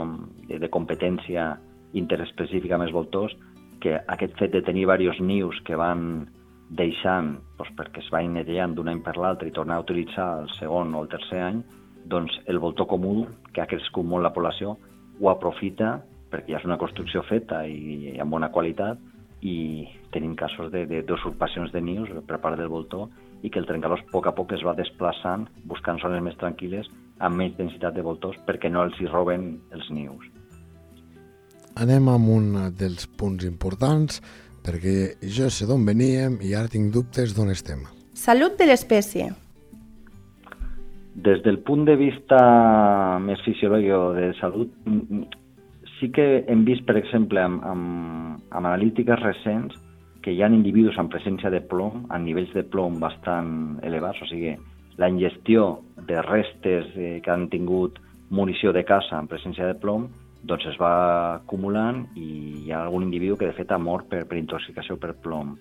de, 0.48 0.58
de 0.58 0.70
competència 0.70 1.54
interespecífica 1.94 2.78
els 2.80 2.94
voltors, 2.94 3.34
que 3.80 3.98
aquest 4.08 4.38
fet 4.38 4.52
de 4.54 4.62
tenir 4.62 4.86
diversos 4.86 5.20
nius 5.20 5.60
que 5.66 5.76
van 5.76 6.26
deixant, 6.74 7.34
doncs 7.58 7.74
perquè 7.76 8.00
es 8.02 8.10
van 8.10 8.32
netejant 8.34 8.74
d'un 8.74 8.88
any 8.88 9.02
per 9.04 9.16
l'altre 9.20 9.48
i 9.48 9.54
tornar 9.54 9.76
a 9.76 9.84
utilitzar 9.84 10.28
el 10.42 10.50
segon 10.56 10.94
o 10.94 11.02
el 11.04 11.10
tercer 11.12 11.42
any, 11.42 11.60
doncs 12.06 12.34
el 12.46 12.58
voltor 12.58 12.88
comú, 12.88 13.26
que 13.52 13.62
ha 13.62 13.68
crescut 13.70 14.06
molt 14.06 14.24
la 14.24 14.32
població, 14.32 14.76
ho 15.20 15.30
aprofita 15.30 16.00
perquè 16.34 16.56
ja 16.56 16.58
és 16.58 16.66
una 16.66 16.80
construcció 16.82 17.22
feta 17.30 17.62
i 17.70 18.18
amb 18.18 18.34
bona 18.34 18.50
qualitat, 18.50 18.98
i 19.44 19.84
tenim 20.12 20.34
casos 20.40 20.72
d'usurpacions 20.72 21.70
de, 21.72 21.78
de, 21.78 21.84
de 21.84 21.92
nius 21.92 22.12
per 22.26 22.40
part 22.40 22.56
del 22.58 22.70
voltor 22.72 23.10
i 23.44 23.50
que 23.52 23.60
el 23.60 23.68
trencalós 23.68 24.00
a 24.00 24.08
poc 24.10 24.30
a 24.30 24.32
poc 24.32 24.54
es 24.56 24.64
va 24.64 24.72
desplaçant 24.78 25.44
buscant 25.68 26.00
zones 26.00 26.24
més 26.24 26.38
tranquil·les 26.40 26.88
amb 27.20 27.36
menys 27.36 27.58
densitat 27.58 27.94
de 27.94 28.04
voltors 28.06 28.40
perquè 28.48 28.72
no 28.72 28.86
els 28.88 28.96
hi 29.00 29.10
roben 29.10 29.52
els 29.76 29.90
nius. 29.92 30.24
Anem 31.76 32.08
amb 32.08 32.30
un 32.30 32.50
dels 32.78 33.04
punts 33.20 33.44
importants 33.44 34.22
perquè 34.64 35.20
jo 35.36 35.50
sé 35.52 35.68
d'on 35.68 35.84
veníem 35.84 36.38
i 36.40 36.54
ara 36.56 36.72
tinc 36.72 36.92
dubtes 36.94 37.36
d'on 37.36 37.52
estem. 37.52 37.84
Salut 38.16 38.56
de 38.56 38.70
l'espècie. 38.70 39.28
Des 41.14 41.42
del 41.44 41.60
punt 41.66 41.84
de 41.84 41.98
vista 42.00 42.38
més 43.22 43.42
fisiològic 43.44 44.16
de 44.16 44.30
salut, 44.40 44.72
sí 46.04 46.10
que 46.12 46.44
hem 46.48 46.64
vist, 46.64 46.84
per 46.84 46.98
exemple, 47.00 47.40
amb, 47.40 47.62
amb, 47.64 48.40
amb 48.52 48.66
analítiques 48.66 49.20
recents, 49.22 49.76
que 50.20 50.32
hi 50.32 50.42
ha 50.42 50.50
individus 50.52 50.98
amb 51.00 51.12
presència 51.12 51.50
de 51.52 51.62
plom, 51.64 52.04
a 52.12 52.18
nivells 52.18 52.52
de 52.52 52.64
plom 52.68 52.98
bastant 53.00 53.78
elevats, 53.84 54.20
o 54.20 54.28
sigui, 54.28 54.54
la 55.00 55.08
ingestió 55.08 55.80
de 56.08 56.20
restes 56.22 56.90
eh, 56.96 57.20
que 57.24 57.32
han 57.32 57.48
tingut 57.52 57.96
munició 58.30 58.72
de 58.72 58.84
caça 58.84 59.18
en 59.18 59.28
presència 59.28 59.66
de 59.70 59.78
plom, 59.80 60.08
doncs 60.44 60.66
es 60.68 60.76
va 60.80 60.94
acumulant 61.40 62.02
i 62.20 62.66
hi 62.66 62.72
ha 62.72 62.82
algun 62.84 63.06
individu 63.06 63.38
que 63.40 63.48
de 63.48 63.56
fet 63.56 63.72
ha 63.72 63.80
mort 63.80 64.10
per, 64.10 64.24
per 64.28 64.36
intoxicació 64.36 64.98
per 65.00 65.14
plom. 65.24 65.54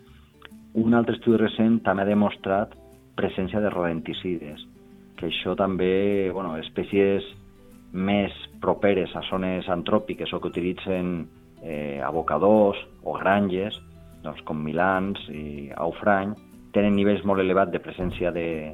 Un 0.76 0.98
altre 0.98 1.16
estudi 1.16 1.40
recent 1.40 1.80
també 1.88 2.04
ha 2.04 2.12
demostrat 2.12 2.76
presència 3.16 3.62
de 3.64 3.72
rodenticides, 3.72 4.68
que 5.20 5.30
això 5.30 5.56
també, 5.56 6.32
bueno, 6.36 6.58
espècies 6.60 7.24
més 7.94 8.34
properes 8.62 9.14
a 9.16 9.22
zones 9.30 9.70
antròpiques 9.70 10.34
o 10.34 10.42
que 10.42 10.50
utilitzen 10.50 11.28
eh, 11.62 12.02
abocadors 12.04 12.80
o 13.04 13.14
granges, 13.20 13.78
doncs 14.24 14.42
com 14.48 14.60
Milans 14.66 15.22
i 15.30 15.70
Aufrany, 15.78 16.34
tenen 16.74 16.96
nivells 16.98 17.24
molt 17.28 17.44
elevats 17.44 17.72
de 17.72 17.82
presència 17.84 18.32
de, 18.34 18.74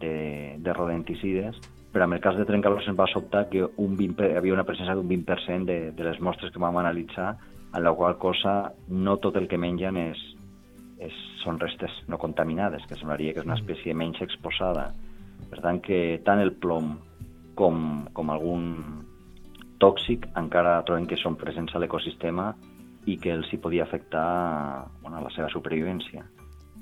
de, 0.00 0.14
de 0.58 0.72
rodenticides, 0.72 1.58
però 1.92 2.04
en 2.04 2.16
el 2.16 2.22
cas 2.24 2.36
de 2.36 2.46
trencalós 2.48 2.88
ens 2.88 2.98
va 2.98 3.08
sobtar 3.08 3.46
que 3.52 3.62
un 3.64 3.96
20, 3.96 4.30
hi 4.32 4.38
havia 4.40 4.56
una 4.56 4.66
presència 4.68 4.96
d'un 4.96 5.08
20% 5.08 5.68
de, 5.68 5.78
de 5.96 6.08
les 6.08 6.20
mostres 6.20 6.52
que 6.52 6.62
vam 6.62 6.76
analitzar, 6.80 7.34
en 7.76 7.84
la 7.84 7.92
qual 7.92 8.16
cosa 8.16 8.72
no 8.88 9.18
tot 9.20 9.36
el 9.36 9.48
que 9.48 9.60
mengen 9.60 9.98
és, 10.00 10.20
és, 11.02 11.16
són 11.42 11.60
restes 11.60 11.92
no 12.08 12.18
contaminades, 12.20 12.84
que 12.88 12.96
semblaria 12.96 13.34
que 13.34 13.42
és 13.44 13.48
una 13.48 13.58
espècie 13.58 13.94
menys 13.94 14.22
exposada. 14.24 14.90
Per 15.50 15.60
tant, 15.60 15.82
que 15.84 16.20
tant 16.24 16.40
el 16.40 16.54
plom 16.56 16.94
com, 17.58 18.06
com 18.14 18.30
algun 18.30 18.64
tòxic 19.82 20.28
encara 20.38 20.78
trobem 20.86 21.08
que 21.10 21.18
són 21.20 21.36
presents 21.40 21.74
a 21.74 21.82
l'ecosistema 21.82 22.52
i 23.06 23.18
que 23.22 23.32
els 23.34 23.52
hi 23.52 23.58
podia 23.62 23.84
afectar 23.84 24.26
bueno, 25.02 25.20
la 25.22 25.32
seva 25.34 25.50
supervivència. 25.52 26.24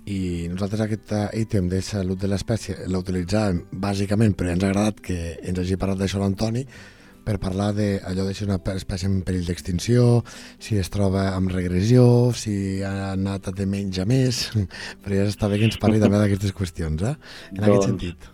I 0.05 0.51
nosaltres 0.53 0.83
aquest 0.85 1.15
ítem 1.41 1.71
de 1.73 1.81
salut 1.85 2.21
de 2.21 2.29
l'espècie 2.29 2.89
l'utilitzàvem 2.93 3.63
bàsicament, 3.81 4.35
però 4.37 4.53
ens 4.53 4.65
ha 4.65 4.69
agradat 4.69 5.01
que 5.05 5.17
ens 5.41 5.61
hagi 5.61 5.81
parlat 5.81 6.03
d'això 6.03 6.21
l'Antoni, 6.21 6.65
per 7.25 7.39
parlar 7.41 7.71
d'allò 7.73 8.27
de 8.29 8.35
si 8.37 8.45
una 8.45 8.59
espècie 8.75 9.09
en 9.09 9.23
perill 9.25 9.47
d'extinció, 9.49 10.21
si 10.61 10.77
es 10.77 10.93
troba 10.93 11.31
amb 11.33 11.53
regressió, 11.55 12.05
si 12.37 12.83
ha 12.85 13.15
anat 13.15 13.49
de 13.57 13.67
menys 13.67 14.03
a 14.03 14.07
més, 14.09 14.45
però 15.03 15.23
ja 15.23 15.27
està 15.33 15.49
bé 15.49 15.61
que 15.61 15.71
ens 15.71 15.81
parli 15.81 16.03
també 16.03 16.21
d'aquestes 16.21 16.53
qüestions, 16.53 17.01
eh? 17.01 17.17
en 17.55 17.63
doncs, 17.63 17.69
aquest 17.71 17.89
sentit. 17.89 18.31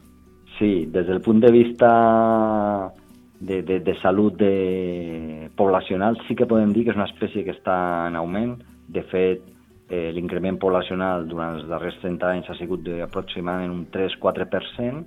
Sí, 0.61 0.85
des 0.93 1.07
del 1.07 1.23
punt 1.23 1.41
de 1.41 1.51
vista 1.51 2.93
de, 3.41 3.63
de, 3.63 3.81
de 3.81 3.95
salut 4.03 4.37
de 4.37 5.49
poblacional 5.57 6.19
sí 6.27 6.35
que 6.37 6.45
podem 6.45 6.75
dir 6.77 6.83
que 6.85 6.93
és 6.93 6.99
una 6.99 7.07
espècie 7.09 7.47
que 7.47 7.55
està 7.55 7.77
en 8.11 8.19
augment. 8.21 8.59
De 8.93 9.01
fet, 9.09 9.47
eh, 9.89 10.11
l'increment 10.13 10.59
poblacional 10.61 11.25
durant 11.31 11.57
els 11.57 11.65
darrers 11.71 11.97
30 12.03 12.29
anys 12.29 12.51
ha 12.53 12.59
sigut 12.59 12.85
d'aproximadament 12.85 13.73
un 13.73 13.87
3-4%. 13.95 15.01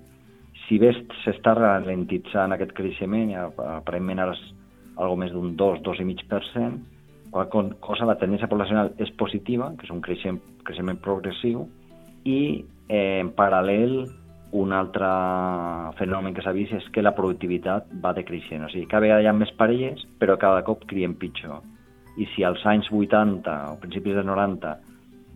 Si 0.64 0.80
bé 0.82 0.90
s'està 1.22 1.54
ralentitzant 1.60 2.58
aquest 2.58 2.74
creixement, 2.74 3.36
aparentment 3.78 4.24
ara 4.26 4.34
és 4.34 4.42
algo 4.98 5.22
més 5.22 5.38
d'un 5.38 5.54
2-2,5%, 5.54 6.82
qual 7.30 7.76
cosa 7.86 8.10
la 8.10 8.18
tendència 8.18 8.50
poblacional 8.50 8.90
és 8.98 9.14
positiva, 9.22 9.70
que 9.78 9.86
és 9.86 9.94
un 9.94 10.02
creixement, 10.02 10.42
creixement 10.66 10.98
progressiu, 10.98 11.68
i 12.26 12.42
eh, 12.90 13.22
en 13.22 13.30
paral·lel 13.38 14.08
un 14.54 14.72
altre 14.72 15.08
fenomen 15.98 16.34
que 16.34 16.44
s'ha 16.46 16.54
vist 16.54 16.76
és 16.78 16.86
que 16.94 17.02
la 17.02 17.16
productivitat 17.18 17.90
va 18.04 18.14
decreixent. 18.14 18.68
O 18.68 18.70
sigui, 18.70 18.86
cada 18.90 19.02
vegada 19.02 19.26
hi 19.26 19.30
ha 19.30 19.34
més 19.34 19.52
parelles, 19.58 20.06
però 20.22 20.38
cada 20.38 20.62
cop 20.68 20.86
crien 20.90 21.16
pitjor. 21.18 21.64
I 22.22 22.28
si 22.36 22.46
als 22.46 22.62
anys 22.70 22.92
80 22.94 23.56
o 23.72 23.80
principis 23.82 24.14
dels 24.14 24.30
90 24.30 24.76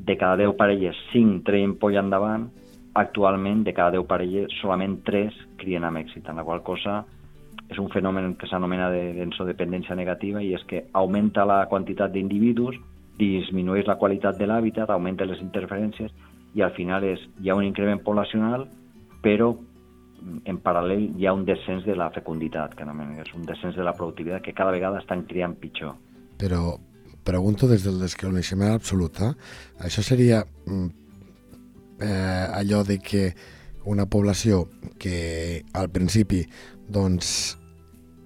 de 0.05 0.17
cada 0.21 0.37
10 0.43 0.53
parelles 0.59 1.01
5 1.11 1.41
treien 1.49 1.73
polla 1.81 2.05
endavant, 2.05 2.45
actualment 2.93 3.65
de 3.65 3.73
cada 3.73 3.97
10 3.97 4.05
parelles 4.05 4.53
solament 4.61 5.01
3 5.05 5.41
crien 5.57 5.85
amb 5.89 5.97
èxit, 6.05 6.29
en 6.29 6.37
la 6.37 6.45
qual 6.45 6.61
cosa 6.61 7.01
és 7.67 7.81
un 7.81 7.89
fenomen 7.89 8.35
que 8.37 8.47
s'anomena 8.47 8.91
de 8.93 9.13
densodependència 9.17 9.97
negativa 9.97 10.45
i 10.45 10.53
és 10.53 10.63
que 10.69 10.85
augmenta 10.93 11.45
la 11.45 11.63
quantitat 11.67 12.13
d'individus, 12.13 12.77
disminueix 13.17 13.89
la 13.89 13.97
qualitat 13.97 14.37
de 14.37 14.45
l'hàbitat, 14.45 14.93
augmenta 14.93 15.25
les 15.25 15.41
interferències 15.41 16.13
i 16.53 16.61
al 16.61 16.77
final 16.77 17.03
és, 17.03 17.19
hi 17.41 17.49
ha 17.49 17.57
un 17.57 17.65
increment 17.65 18.05
poblacional 18.05 18.67
però 19.23 19.53
en 20.49 20.59
paral·lel 20.63 21.07
hi 21.17 21.27
ha 21.27 21.33
un 21.35 21.45
descens 21.45 21.85
de 21.85 21.95
la 21.95 22.09
fecunditat, 22.13 22.75
que 22.75 22.83
és 22.83 23.33
un 23.35 23.45
descens 23.45 23.75
de 23.77 23.85
la 23.85 23.93
productivitat 23.93 24.43
que 24.43 24.53
cada 24.53 24.71
vegada 24.71 24.99
estan 24.99 25.23
criant 25.29 25.55
pitjor. 25.61 25.95
Però 26.37 26.77
pregunto 27.23 27.67
des 27.67 27.83
del 27.83 27.99
desconeixement 27.99 28.73
absolut, 28.73 29.19
eh? 29.21 29.33
això 29.83 30.01
seria 30.03 30.41
mm, 30.65 30.87
eh, 32.01 32.45
allò 32.59 32.83
de 32.83 32.99
que 32.99 33.33
una 33.87 34.05
població 34.05 34.67
que 34.99 35.63
al 35.73 35.89
principi 35.89 36.43
doncs 36.87 37.57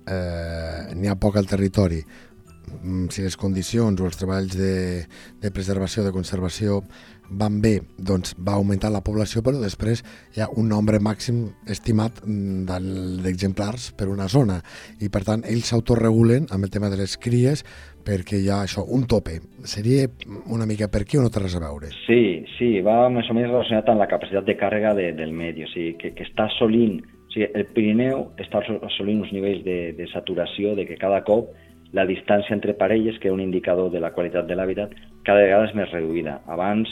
eh, 0.07 0.93
n'hi 0.97 1.09
ha 1.09 1.17
poc 1.17 1.37
al 1.37 1.49
territori 1.49 2.01
mm, 2.01 3.09
si 3.13 3.25
les 3.25 3.37
condicions 3.37 4.01
o 4.01 4.09
els 4.09 4.17
treballs 4.17 4.57
de, 4.57 5.05
de 5.41 5.51
preservació, 5.53 6.05
de 6.05 6.13
conservació 6.13 6.81
van 7.31 7.61
bé, 7.63 7.79
doncs 7.97 8.35
va 8.39 8.57
augmentar 8.59 8.91
la 8.91 9.03
població, 9.05 9.41
però 9.45 9.59
després 9.61 10.03
hi 10.35 10.43
ha 10.43 10.49
un 10.59 10.67
nombre 10.69 10.99
màxim 10.99 11.45
estimat 11.71 12.21
mm, 12.25 13.21
d'exemplars 13.23 13.91
per 13.97 14.09
una 14.11 14.27
zona 14.31 14.59
i 14.99 15.09
per 15.09 15.23
tant 15.27 15.45
ells 15.47 15.71
s'autoregulen 15.71 16.49
amb 16.51 16.67
el 16.67 16.73
tema 16.73 16.91
de 16.91 16.99
les 16.99 17.17
cries 17.17 17.63
perquè 18.05 18.39
hi 18.41 18.49
ha 18.49 18.61
això, 18.65 18.83
un 18.87 19.05
tope. 19.07 19.37
Seria 19.63 20.07
una 20.49 20.65
mica 20.65 20.89
per 20.91 21.03
aquí 21.05 21.19
o 21.19 21.23
no 21.23 21.29
té 21.29 21.41
res 21.43 21.55
a 21.55 21.63
veure? 21.63 21.91
Sí, 22.05 22.43
sí, 22.57 22.73
va 22.85 23.05
més 23.13 23.29
o 23.29 23.37
menys 23.37 23.51
relacionat 23.51 23.89
amb 23.91 24.01
la 24.01 24.09
capacitat 24.11 24.47
de 24.47 24.57
càrrega 24.57 24.95
de, 24.97 25.11
del 25.17 25.33
medi, 25.37 25.65
o 25.65 25.71
sigui, 25.71 25.95
que, 26.01 26.15
que 26.17 26.25
està 26.27 26.49
assolint, 26.49 26.97
o 27.01 27.33
sigui, 27.33 27.51
el 27.53 27.67
Pirineu 27.75 28.25
està 28.41 28.63
assolint 28.89 29.21
uns 29.21 29.35
nivells 29.35 29.61
de, 29.67 29.79
de 29.97 30.09
saturació, 30.13 30.75
de 30.75 30.87
que 30.89 30.99
cada 31.01 31.21
cop 31.27 31.53
la 31.93 32.07
distància 32.07 32.55
entre 32.55 32.73
parelles, 32.79 33.17
que 33.19 33.27
és 33.29 33.35
un 33.35 33.43
indicador 33.43 33.91
de 33.91 33.99
la 33.99 34.13
qualitat 34.15 34.47
de 34.47 34.55
l'hàbitat, 34.55 34.93
cada 35.27 35.43
vegada 35.43 35.67
és 35.67 35.75
més 35.77 35.91
reduïda. 35.91 36.39
Abans, 36.49 36.89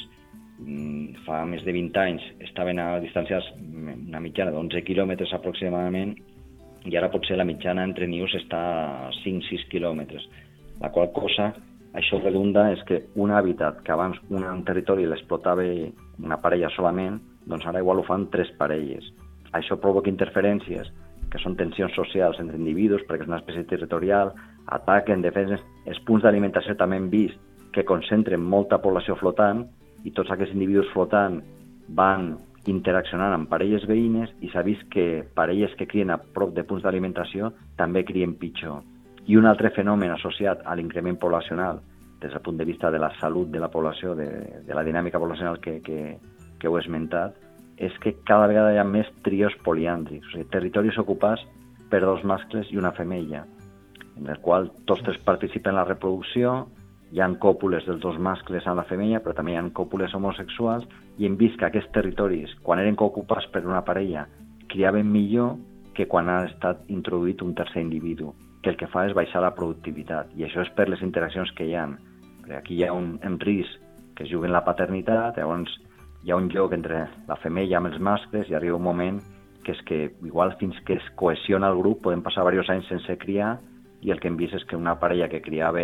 fa 1.25 1.43
més 1.47 1.63
de 1.63 1.71
20 1.71 2.01
anys 2.01 2.25
estaven 2.43 2.79
a 2.83 2.99
distàncies 2.99 3.45
una 3.59 4.19
mitjana 4.19 4.51
d'11 4.51 4.83
quilòmetres 4.83 5.31
aproximadament 5.33 6.15
i 6.89 6.97
ara 6.97 7.11
potser 7.11 7.37
la 7.37 7.47
mitjana 7.47 7.85
entre 7.87 8.07
nius 8.07 8.35
està 8.35 8.59
a 9.07 9.09
5-6 9.21 9.67
quilòmetres, 9.71 10.25
la 10.81 10.91
qual 10.91 11.11
cosa 11.15 11.53
això 11.93 12.19
redunda 12.21 12.67
és 12.73 12.83
que 12.85 13.01
un 13.15 13.31
hàbitat 13.31 13.81
que 13.85 13.93
abans 13.95 14.19
un, 14.29 14.45
territori 14.65 15.07
l'explotava 15.07 15.65
una 16.19 16.37
parella 16.43 16.69
solament, 16.75 17.17
doncs 17.49 17.65
ara 17.65 17.81
igual 17.81 17.99
ho 17.99 18.05
fan 18.05 18.27
tres 18.29 18.51
parelles. 18.59 19.07
Això 19.57 19.79
provoca 19.81 20.11
interferències, 20.11 20.91
que 21.31 21.41
són 21.41 21.55
tensions 21.57 21.93
socials 21.97 22.39
entre 22.41 22.57
individus, 22.57 23.01
perquè 23.07 23.25
és 23.25 23.31
una 23.31 23.39
espècie 23.41 23.65
territorial, 23.69 24.33
ataquen, 24.67 25.23
defensen, 25.25 25.61
els 25.89 25.99
punts 26.05 26.23
d'alimentació 26.23 26.75
també 26.77 26.99
hem 26.99 27.09
vist 27.09 27.41
que 27.73 27.85
concentren 27.85 28.41
molta 28.41 28.79
població 28.81 29.15
flotant 29.17 29.65
i 30.03 30.13
tots 30.15 30.31
aquests 30.31 30.55
individus 30.55 30.89
flotant 30.93 31.39
van 31.95 32.35
interaccionant 32.69 33.33
amb 33.33 33.49
parelles 33.49 33.85
veïnes 33.89 34.31
i 34.45 34.49
s'ha 34.51 34.63
vist 34.65 34.85
que 34.93 35.23
parelles 35.35 35.73
que 35.79 35.87
crien 35.87 36.11
a 36.11 36.19
prop 36.19 36.53
de 36.55 36.63
punts 36.67 36.83
d'alimentació 36.83 37.53
també 37.79 38.03
crien 38.05 38.35
pitjor. 38.39 38.83
I 39.25 39.37
un 39.37 39.45
altre 39.45 39.71
fenomen 39.75 40.11
associat 40.11 40.61
a 40.65 40.75
l'increment 40.75 41.17
poblacional 41.21 41.81
des 42.19 42.31
del 42.31 42.41
punt 42.41 42.57
de 42.57 42.65
vista 42.65 42.91
de 42.91 42.99
la 42.99 43.11
salut 43.19 43.49
de 43.49 43.59
la 43.59 43.69
població, 43.71 44.15
de, 44.15 44.27
de 44.65 44.75
la 44.75 44.83
dinàmica 44.83 45.19
poblacional 45.19 45.59
que, 45.59 45.79
que, 45.81 46.17
que 46.59 46.67
heu 46.67 46.77
esmentat, 46.77 47.37
és 47.79 47.95
que 48.03 48.17
cada 48.27 48.49
vegada 48.51 48.73
hi 48.75 48.79
ha 48.81 48.83
més 48.83 49.07
trios 49.23 49.55
poliàndrics, 49.63 50.27
o 50.27 50.33
sigui, 50.33 50.49
territoris 50.51 50.99
ocupats 50.99 51.45
per 51.89 52.01
dos 52.03 52.25
mascles 52.27 52.67
i 52.73 52.77
una 52.77 52.91
femella, 52.91 53.45
en 54.19 54.27
el 54.27 54.41
qual 54.43 54.67
tots 54.85 55.05
tres 55.05 55.21
participen 55.23 55.71
en 55.71 55.79
la 55.79 55.87
reproducció, 55.87 56.67
hi 57.11 57.21
han 57.21 57.37
còpules 57.41 57.85
dels 57.87 58.01
dos 58.01 58.19
mascles 58.19 58.67
amb 58.67 58.81
la 58.81 58.87
femella, 58.89 59.21
però 59.23 59.33
també 59.35 59.53
hi 59.53 59.57
ha 59.57 59.65
còpules 59.73 60.13
homosexuals, 60.13 60.85
i 61.17 61.25
hem 61.25 61.37
vist 61.37 61.57
que 61.59 61.65
aquests 61.69 61.91
territoris, 61.95 62.53
quan 62.63 62.79
eren 62.79 62.99
ocupats 62.99 63.47
per 63.53 63.65
una 63.65 63.81
parella, 63.85 64.27
criaven 64.69 65.09
millor 65.11 65.57
que 65.95 66.07
quan 66.07 66.29
ha 66.29 66.43
estat 66.45 66.85
introduït 66.87 67.41
un 67.41 67.55
tercer 67.55 67.81
individu, 67.81 68.33
que 68.61 68.69
el 68.69 68.77
que 68.77 68.87
fa 68.87 69.07
és 69.07 69.15
baixar 69.15 69.41
la 69.41 69.55
productivitat, 69.55 70.31
i 70.37 70.45
això 70.45 70.61
és 70.61 70.71
per 70.75 70.87
les 70.89 71.01
interaccions 71.01 71.51
que 71.57 71.65
hi 71.65 71.75
ha. 71.75 71.87
sempre. 72.49 72.57
Aquí 72.57 72.75
hi 72.75 72.85
ha 72.85 72.93
un, 72.93 73.19
un 73.23 73.39
risc 73.39 73.79
que 74.15 74.23
es 74.23 74.31
juguen 74.31 74.51
la 74.51 74.65
paternitat, 74.65 75.37
llavors 75.37 75.69
hi 76.23 76.31
ha 76.31 76.35
un 76.35 76.49
joc 76.49 76.73
entre 76.73 77.07
la 77.27 77.37
femella 77.37 77.77
amb 77.77 77.87
els 77.87 77.99
mascles 77.99 78.49
i 78.49 78.55
arriba 78.55 78.75
un 78.75 78.83
moment 78.83 79.19
que 79.63 79.71
és 79.71 79.81
que 79.85 80.11
igual 80.25 80.55
fins 80.59 80.75
que 80.85 80.95
es 80.95 81.09
cohesiona 81.15 81.69
el 81.69 81.77
grup 81.77 82.01
poden 82.03 82.21
passar 82.21 82.43
diversos 82.49 82.73
anys 82.73 82.87
sense 82.89 83.17
criar 83.17 83.59
i 84.01 84.11
el 84.11 84.19
que 84.19 84.27
hem 84.27 84.37
vist 84.37 84.55
és 84.55 84.65
que 84.65 84.75
una 84.75 84.99
parella 84.99 85.29
que 85.29 85.41
criava 85.41 85.79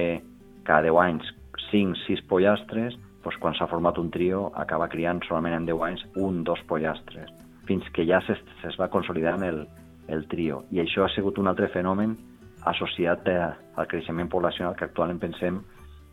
cada 0.65 0.89
10 0.89 1.01
anys 1.01 1.31
5, 1.69 1.95
6 2.07 2.25
pollastres, 2.29 2.97
doncs 3.23 3.39
quan 3.41 3.55
s'ha 3.57 3.69
format 3.69 3.97
un 4.01 4.11
trio 4.13 4.49
acaba 4.53 4.89
criant 4.91 5.23
solament 5.25 5.55
en 5.57 5.65
10 5.69 5.83
anys 5.87 6.05
un, 6.15 6.43
dos 6.43 6.61
pollastres, 6.69 7.31
fins 7.69 7.87
que 7.93 8.05
ja 8.05 8.21
es, 8.21 8.43
es 8.67 8.77
va 8.81 8.91
consolidant 8.93 9.45
el, 9.45 9.63
el 10.07 10.27
trio. 10.29 10.63
I 10.71 10.83
això 10.83 11.05
ha 11.05 11.13
sigut 11.13 11.39
un 11.41 11.49
altre 11.49 11.69
fenomen 11.73 12.17
associat 12.65 13.27
al 13.29 13.87
creixement 13.89 14.29
poblacional 14.29 14.75
que 14.77 14.85
actualment 14.87 15.21
pensem 15.21 15.61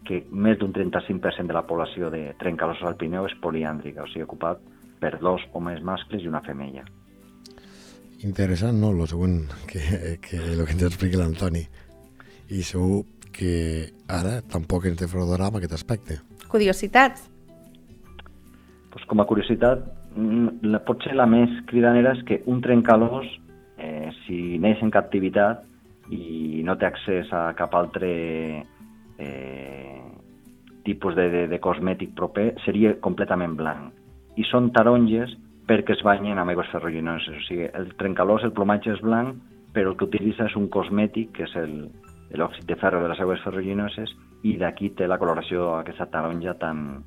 que 0.07 0.23
més 0.33 0.59
d'un 0.59 0.73
35% 0.75 1.49
de 1.49 1.57
la 1.57 1.67
població 1.67 2.11
de 2.11 2.33
trencalosos 2.41 2.89
al 2.89 2.99
Pirineu 2.99 3.29
és 3.29 3.37
poliàndrica, 3.43 4.03
o 4.03 4.11
sigui, 4.11 4.27
ocupat 4.27 4.61
per 5.01 5.17
dos 5.23 5.45
o 5.55 5.63
més 5.63 5.83
mascles 5.85 6.25
i 6.25 6.31
una 6.31 6.43
femella. 6.45 6.85
Interessant, 8.27 8.79
no?, 8.79 8.93
el 8.95 9.09
següent 9.11 9.41
que, 9.71 9.81
que 10.23 10.39
el 10.39 10.65
que 10.67 10.75
ens 10.77 10.87
expliqui 10.91 11.19
l'Antoni. 11.19 11.63
I 12.53 12.63
segur 12.67 13.03
que 13.33 13.93
ara 14.09 14.41
tampoc 14.53 14.87
ens 14.91 15.01
defraudarà 15.01 15.49
amb 15.49 15.59
aquest 15.61 15.77
aspecte. 15.79 16.19
Curiositats. 16.53 17.29
Pues 18.93 19.05
com 19.09 19.23
a 19.23 19.27
curiositat, 19.27 19.87
mm, 20.15 20.69
la, 20.69 20.83
potser 20.85 21.15
la 21.17 21.27
més 21.27 21.51
cridanera 21.67 22.13
és 22.13 22.25
que 22.29 22.43
un 22.47 22.61
trencalós, 22.61 23.27
eh, 23.79 24.11
si 24.25 24.59
neix 24.59 24.83
en 24.83 24.91
captivitat 24.91 25.65
i 26.13 26.63
no 26.65 26.77
té 26.77 26.87
accés 26.87 27.33
a 27.33 27.55
cap 27.57 27.75
altre 27.75 28.13
eh, 29.19 30.03
tipus 30.85 31.15
de, 31.17 31.29
de, 31.31 31.47
de 31.49 31.61
cosmètic 31.61 32.15
proper 32.15 32.53
seria 32.67 32.95
completament 33.01 33.57
blanc. 33.57 33.93
I 34.37 34.45
són 34.49 34.71
taronges 34.77 35.33
perquè 35.69 35.95
es 35.97 36.03
banyen 36.05 36.41
amb 36.41 36.53
aigües 36.53 36.71
ferruginoses. 36.73 37.37
O 37.39 37.45
sigui, 37.47 37.69
el 37.73 37.93
trencalós, 38.01 38.45
el 38.45 38.55
plomatge 38.57 38.93
és 38.97 39.03
blanc, 39.05 39.39
però 39.73 39.93
el 39.93 39.97
que 39.97 40.09
utilitza 40.09 40.49
és 40.51 40.57
un 40.59 40.69
cosmètic, 40.73 41.33
que 41.37 41.47
és 41.47 41.55
l'òxid 42.39 42.67
de 42.69 42.77
ferro 42.81 43.03
de 43.03 43.11
les 43.13 43.21
aigües 43.21 43.43
ferruginoses, 43.45 44.13
i 44.43 44.57
d'aquí 44.59 44.91
té 44.99 45.07
la 45.07 45.19
coloració 45.21 45.73
aquesta 45.77 46.09
taronja 46.11 46.55
tan, 46.61 47.03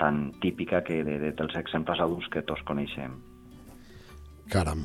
tan 0.00 0.26
típica 0.42 0.82
que 0.84 1.02
de, 1.06 1.18
de, 1.22 1.32
dels 1.36 1.56
exemples 1.60 2.00
adults 2.00 2.28
que 2.32 2.42
tots 2.42 2.64
coneixem. 2.68 3.16
Caram. 4.52 4.84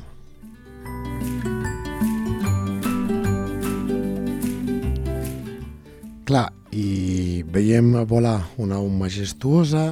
Clar, 6.30 6.46
i 6.70 7.42
veiem 7.50 7.92
volar 8.06 8.38
una 8.62 8.78
au 8.78 8.88
majestuosa 8.88 9.90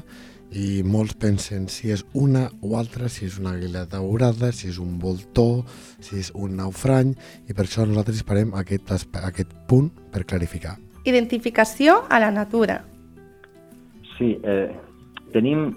i 0.53 0.83
molts 0.85 1.17
pensen 1.21 1.67
si 1.69 1.91
és 1.93 2.05
una 2.17 2.47
o 2.65 2.77
altra, 2.79 3.09
si 3.13 3.27
és 3.27 3.39
una 3.41 3.53
àguila 3.57 3.85
daurada, 3.91 4.51
si 4.53 4.69
és 4.71 4.79
un 4.81 4.99
voltor, 5.01 5.65
si 6.01 6.19
és 6.21 6.31
un 6.35 6.57
naufrany, 6.57 7.13
i 7.49 7.57
per 7.57 7.67
això 7.67 7.85
nosaltres 7.85 8.23
esperem 8.23 8.55
aquest, 8.57 8.93
aquest 9.21 9.53
punt 9.69 9.91
per 10.13 10.25
clarificar. 10.25 10.79
Identificació 11.05 12.03
a 12.09 12.21
la 12.21 12.31
natura. 12.31 12.81
Sí, 14.17 14.35
eh, 14.43 14.73
tenim, 15.33 15.69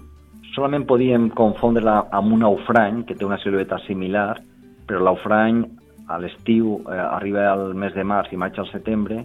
solament 0.54 0.86
podíem 0.88 1.28
confondre-la 1.36 2.08
amb 2.10 2.32
un 2.32 2.42
naufrany, 2.46 3.04
que 3.06 3.14
té 3.14 3.28
una 3.28 3.38
silueta 3.44 3.78
similar, 3.86 4.40
però 4.88 5.04
l'aufrany 5.04 5.62
a 6.08 6.18
l'estiu 6.18 6.80
eh, 6.80 6.96
arriba 6.96 7.46
al 7.52 7.72
mes 7.78 7.94
de 7.94 8.04
març 8.04 8.32
i 8.32 8.40
maig 8.40 8.58
al 8.58 8.68
setembre, 8.72 9.22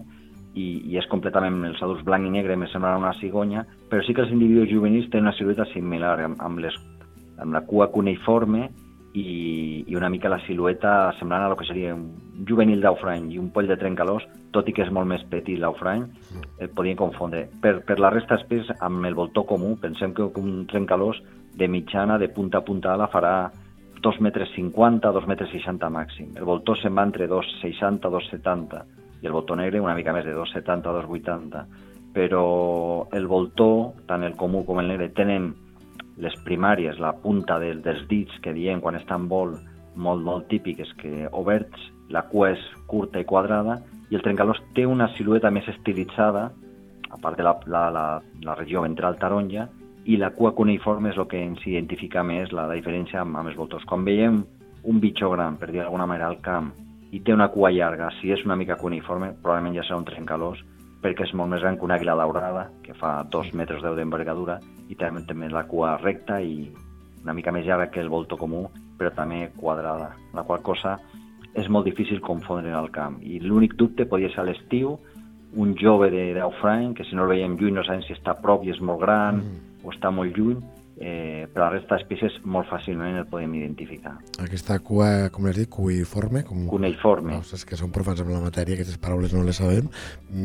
i, 0.58 0.66
i 0.90 0.98
és 1.00 1.06
completament 1.12 1.62
els 1.68 1.80
adults 1.84 2.04
blanc 2.06 2.26
i 2.26 2.32
negre 2.34 2.56
més 2.58 2.72
semblant 2.74 2.98
a 2.98 3.02
una 3.02 3.14
cigonya, 3.20 3.64
però 3.90 4.02
sí 4.04 4.14
que 4.14 4.24
els 4.24 4.34
individus 4.34 4.70
juvenils 4.72 5.08
tenen 5.12 5.28
una 5.28 5.36
silueta 5.38 5.68
similar, 5.72 6.18
amb, 6.24 6.42
amb, 6.44 6.62
les, 6.64 6.76
amb 7.38 7.54
la 7.54 7.64
cua 7.68 7.88
cuneiforme 7.94 8.68
i, 9.14 9.84
i 9.86 9.96
una 9.96 10.10
mica 10.12 10.30
la 10.32 10.40
silueta 10.46 11.12
semblant 11.18 11.46
a 11.46 11.52
lo 11.52 11.56
que 11.58 11.66
seria 11.68 11.94
un 11.94 12.44
juvenil 12.48 12.82
d'aufrany 12.84 13.30
i 13.34 13.40
un 13.40 13.50
poll 13.54 13.70
de 13.70 13.78
trencalós, 13.80 14.26
tot 14.54 14.68
i 14.68 14.74
que 14.74 14.84
és 14.86 14.92
molt 14.94 15.08
més 15.10 15.24
petit 15.30 15.58
l'aufrany, 15.60 16.04
eh, 16.58 16.68
podien 16.68 16.98
confondre. 16.98 17.46
Per, 17.62 17.78
per 17.86 17.98
la 18.02 18.12
resta 18.14 18.36
d'espècies, 18.36 18.78
amb 18.84 19.08
el 19.08 19.16
voltor 19.18 19.46
comú, 19.48 19.74
pensem 19.80 20.14
que 20.14 20.28
un 20.42 20.62
trencalós 20.70 21.22
de 21.58 21.68
mitjana, 21.70 22.18
de 22.18 22.30
punta 22.30 22.60
a 22.60 22.66
punta 22.66 22.94
ala, 22.94 23.10
farà 23.10 23.34
2 23.98 24.20
metres 24.22 24.52
50, 24.54 25.10
2 25.10 25.26
metres 25.26 25.50
60 25.50 25.90
màxim. 25.90 26.30
El 26.38 26.46
voltor 26.46 26.78
se'n 26.78 26.94
va 26.94 27.08
entre 27.08 27.26
2,60, 27.30 28.06
2,70 28.14 28.97
i 29.22 29.26
el 29.26 29.34
voltor 29.34 29.58
negre 29.58 29.80
una 29.80 29.96
mica 29.98 30.14
més 30.14 30.26
de 30.26 30.34
2,70 30.36 30.90
o 30.90 30.96
2,80. 31.00 31.64
Però 32.14 32.44
el 33.14 33.26
voltor, 33.30 33.92
tant 34.08 34.24
el 34.24 34.36
comú 34.36 34.64
com 34.66 34.80
el 34.80 34.88
negre, 34.90 35.10
tenen 35.14 35.52
les 36.18 36.34
primàries, 36.46 36.98
la 36.98 37.12
punta 37.22 37.58
de, 37.62 37.74
dels 37.84 38.06
dits 38.10 38.40
que 38.42 38.54
diem 38.54 38.80
quan 38.82 38.98
està 38.98 39.18
en 39.18 39.28
vol, 39.30 39.54
molt, 39.94 40.24
molt 40.24 40.48
típiques, 40.50 40.90
que 40.98 41.28
oberts, 41.32 41.90
la 42.10 42.24
cua 42.30 42.52
és 42.54 42.64
curta 42.90 43.20
i 43.20 43.26
quadrada, 43.28 43.78
i 44.08 44.16
el 44.16 44.24
trencalós 44.24 44.60
té 44.74 44.86
una 44.88 45.10
silueta 45.16 45.50
més 45.54 45.68
estilitzada, 45.68 46.48
a 47.08 47.18
part 47.22 47.38
de 47.38 47.44
la, 47.44 47.54
la, 47.66 47.84
la, 47.92 48.06
la 48.44 48.56
regió 48.56 48.82
ventral 48.84 49.18
taronja, 49.20 49.68
i 50.08 50.16
la 50.16 50.32
cua 50.32 50.54
cuneiforme 50.56 51.12
és 51.12 51.18
el 51.20 51.26
que 51.28 51.40
ens 51.44 51.64
identifica 51.68 52.22
més 52.24 52.52
la, 52.56 52.64
la 52.70 52.76
diferència 52.78 53.20
amb, 53.20 53.36
amb 53.36 53.50
els 53.50 53.58
voltors. 53.58 53.84
Quan 53.88 54.06
veiem 54.06 54.40
un 54.88 55.00
bitxo 55.02 55.28
gran, 55.34 55.58
per 55.60 55.68
dir 55.70 55.82
d'alguna 55.82 56.06
manera, 56.08 56.30
al 56.32 56.40
camp, 56.40 56.72
i 57.12 57.20
té 57.24 57.32
una 57.32 57.48
cua 57.52 57.70
llarga. 57.72 58.10
Si 58.20 58.32
és 58.32 58.44
una 58.44 58.56
mica 58.56 58.76
cuniforme, 58.76 59.32
probablement 59.42 59.76
ja 59.76 59.84
serà 59.86 59.98
un 60.00 60.06
trencalós, 60.08 60.60
perquè 61.02 61.28
és 61.28 61.34
molt 61.38 61.52
més 61.52 61.62
gran 61.62 61.78
que 61.78 61.86
una 61.86 61.96
àguila 61.96 62.16
daurada, 62.18 62.68
que 62.82 62.96
fa 62.98 63.22
2 63.30 63.54
metres 63.54 63.82
10 63.84 63.96
d'envergadura, 63.96 64.58
i 64.88 64.96
també 64.98 65.24
té 65.26 65.34
la 65.52 65.64
cua 65.68 65.96
recta 66.02 66.40
i 66.40 66.68
una 67.22 67.34
mica 67.34 67.52
més 67.52 67.66
llarga 67.66 67.90
que 67.90 68.00
el 68.00 68.08
volto 68.08 68.36
comú, 68.36 68.68
però 68.98 69.12
també 69.14 69.50
quadrada, 69.56 70.14
la 70.34 70.42
qual 70.42 70.62
cosa 70.62 70.98
és 71.54 71.68
molt 71.68 71.86
difícil 71.86 72.20
confondre 72.20 72.70
en 72.70 72.76
el 72.78 72.90
camp. 72.90 73.18
I 73.22 73.40
l'únic 73.40 73.74
dubte 73.78 74.06
podria 74.06 74.30
ser 74.30 74.42
a 74.42 74.48
l'estiu, 74.48 74.98
un 75.56 75.74
jove 75.80 76.10
d'Aufrany, 76.10 76.94
que 76.94 77.04
si 77.04 77.16
no 77.16 77.24
el 77.24 77.32
veiem 77.32 77.56
lluny 77.56 77.78
no 77.78 77.84
sabem 77.86 78.02
si 78.04 78.12
està 78.12 78.34
a 78.34 78.42
prop 78.42 78.66
i 78.66 78.72
és 78.74 78.80
molt 78.84 79.00
gran 79.00 79.40
mm. 79.40 79.86
o 79.86 79.94
està 79.94 80.12
molt 80.14 80.36
lluny, 80.36 80.60
eh, 81.00 81.46
però 81.52 81.68
la 81.68 81.76
resta 81.76 81.96
d'espècies 81.96 82.40
molt 82.50 82.66
fàcilment 82.70 83.20
el 83.20 83.26
podem 83.30 83.54
identificar. 83.60 84.16
Aquesta 84.42 84.78
cua, 84.84 85.28
com 85.34 85.46
has 85.46 85.58
dit, 85.58 85.70
cuiforme? 85.70 86.42
Com... 86.46 86.66
Cuneiforme. 86.70 87.36
No, 87.36 87.42
és 87.42 87.64
que 87.68 87.78
som 87.78 87.92
profans 87.94 88.22
amb 88.24 88.32
la 88.34 88.42
matèria, 88.42 88.74
aquestes 88.74 88.98
paraules 89.02 89.34
no 89.34 89.44
les 89.46 89.60
sabem. 89.62 89.86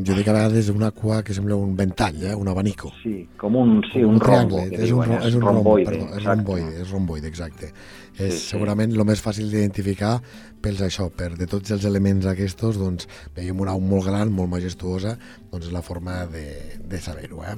Jo 0.06 0.18
dic 0.18 0.30
a 0.30 0.38
vegades 0.38 0.70
una 0.74 0.92
cua 0.94 1.24
que 1.26 1.36
sembla 1.36 1.58
un 1.58 1.74
ventall, 1.80 2.22
eh? 2.22 2.36
un 2.38 2.52
abanico. 2.52 2.92
Sí, 3.02 3.16
com 3.42 3.58
un, 3.60 3.80
sí, 3.92 4.04
un, 4.06 4.20
un 4.20 4.24
rombo. 4.24 4.62
És 4.70 4.78
un, 4.78 4.86
diuen, 4.86 5.16
és 5.20 5.40
un 5.40 5.48
romboide, 5.48 5.90
perdó, 5.90 6.10
és 6.20 6.30
romboide, 6.30 6.76
és 6.84 6.94
romboide, 6.94 7.34
exacte. 7.34 7.74
Sí, 8.14 8.28
és 8.28 8.38
sí. 8.38 8.46
segurament 8.54 8.94
el 8.94 9.06
més 9.10 9.24
fàcil 9.26 9.50
d'identificar 9.50 10.20
pels 10.64 10.84
això, 10.86 11.10
per 11.10 11.34
de 11.40 11.50
tots 11.50 11.74
els 11.76 11.90
elements 11.90 12.30
aquests, 12.30 12.78
doncs 12.78 13.10
veiem 13.36 13.60
una 13.66 13.74
au 13.74 13.82
molt 13.82 14.06
gran, 14.08 14.32
molt 14.32 14.54
majestuosa, 14.54 15.18
doncs 15.52 15.74
la 15.74 15.82
forma 15.82 16.24
de, 16.32 16.46
de 16.78 17.02
saber-ho, 17.02 17.42
eh? 17.50 17.58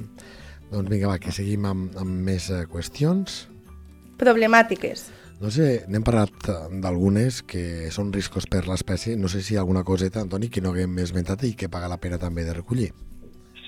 Doncs 0.72 0.90
vinga, 0.90 1.10
va, 1.12 1.20
que 1.22 1.34
seguim 1.34 1.66
amb, 1.68 1.94
amb 2.00 2.26
més 2.26 2.48
uh, 2.50 2.64
qüestions. 2.70 3.44
Problemàtiques. 4.18 5.08
No 5.36 5.50
sé, 5.52 5.82
n'hem 5.92 6.04
parlat 6.04 6.48
eh, 6.48 6.54
d'algunes 6.80 7.42
que 7.44 7.90
són 7.92 8.08
riscos 8.14 8.46
per 8.48 8.62
l'espècie. 8.64 9.18
No 9.20 9.28
sé 9.28 9.42
si 9.44 9.52
hi 9.52 9.58
ha 9.58 9.64
alguna 9.66 9.84
coseta, 9.84 10.22
Antoni, 10.24 10.48
que 10.48 10.62
no 10.64 10.72
haguem 10.72 10.96
esmentat 11.02 11.44
i 11.44 11.52
que 11.52 11.68
paga 11.68 11.90
la 11.92 12.00
pena 12.00 12.16
també 12.16 12.46
de 12.46 12.54
recollir. 12.56 12.88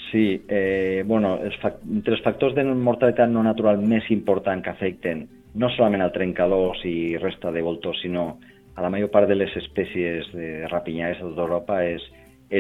Sí, 0.09 0.41
eh, 0.49 1.05
bueno, 1.05 1.35
els 1.45 1.59
entre 1.61 2.17
els 2.17 2.25
factors 2.25 2.57
de 2.57 2.65
mortalitat 2.65 3.29
no 3.29 3.43
natural 3.45 3.83
més 3.85 4.09
important 4.09 4.65
que 4.65 4.73
afecten 4.73 5.27
no 5.61 5.69
solament 5.75 6.07
al 6.07 6.15
trencadors 6.15 6.81
i 6.89 7.19
resta 7.21 7.53
de 7.53 7.61
voltors, 7.61 8.01
sinó 8.01 8.39
a 8.79 8.83
la 8.83 8.89
major 8.89 9.11
part 9.13 9.29
de 9.29 9.37
les 9.37 9.53
espècies 9.61 10.33
de 10.33 10.69
rapinyades 10.73 11.21
d'Europa 11.37 11.83
és 11.85 12.05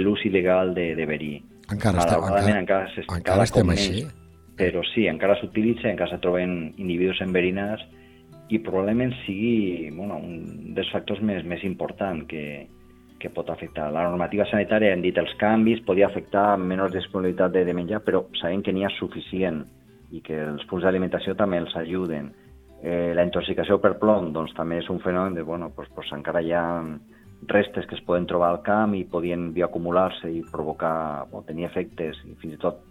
l'ús 0.05 0.20
il·legal 0.29 0.74
de, 0.77 0.90
de 0.98 1.09
verí. 1.09 1.37
Encara, 1.72 2.03
està, 2.03 2.18
encara, 2.20 2.61
encara, 2.61 3.05
encara 3.16 3.48
estem 3.48 3.72
així? 3.72 4.05
Però 4.58 4.82
sí, 4.90 5.06
encara 5.06 5.36
s'utilitza, 5.38 5.86
encara 5.88 6.10
se 6.16 6.18
troben 6.22 6.74
individus 6.82 7.22
enverinats 7.22 7.84
i 8.50 8.58
probablement 8.64 9.12
sigui 9.22 9.90
bueno, 9.94 10.18
un 10.18 10.74
dels 10.74 10.90
factors 10.90 11.20
més, 11.22 11.44
més 11.46 11.62
importants 11.68 12.26
que, 12.26 12.66
que 13.20 13.30
pot 13.30 13.50
afectar. 13.52 13.90
La 13.94 14.06
normativa 14.08 14.48
sanitària, 14.50 14.94
hem 14.94 15.04
dit 15.04 15.18
els 15.20 15.34
canvis, 15.38 15.84
podia 15.86 16.08
afectar 16.08 16.56
menys 16.58 16.94
disponibilitat 16.96 17.54
de, 17.54 17.62
de 17.68 17.76
menjar, 17.76 18.02
però 18.02 18.24
sabem 18.40 18.64
que 18.64 18.74
n'hi 18.74 18.86
ha 18.88 18.94
suficient 18.96 19.62
i 20.10 20.22
que 20.24 20.40
els 20.40 20.64
punts 20.66 20.86
d'alimentació 20.86 21.36
també 21.36 21.60
els 21.62 21.76
ajuden. 21.76 22.32
Eh, 22.82 23.12
la 23.14 23.26
intoxicació 23.26 23.78
per 23.82 23.96
plom 24.00 24.32
doncs, 24.32 24.54
també 24.56 24.78
és 24.82 24.90
un 24.90 24.98
fenomen 25.04 25.38
de, 25.38 25.44
bueno, 25.46 25.70
doncs, 25.76 25.92
doncs 25.94 26.14
encara 26.16 26.42
hi 26.42 26.54
ha 26.54 26.64
restes 27.50 27.86
que 27.86 27.94
es 27.94 28.02
poden 28.06 28.26
trobar 28.26 28.50
al 28.50 28.62
camp 28.66 28.96
i 28.98 29.04
podien 29.06 29.52
bioacumular-se 29.54 30.30
i 30.34 30.42
provocar, 30.50 31.26
o 31.30 31.42
tenir 31.46 31.68
efectes 31.68 32.18
i 32.26 32.34
fins 32.40 32.56
i 32.56 32.62
tot 32.62 32.88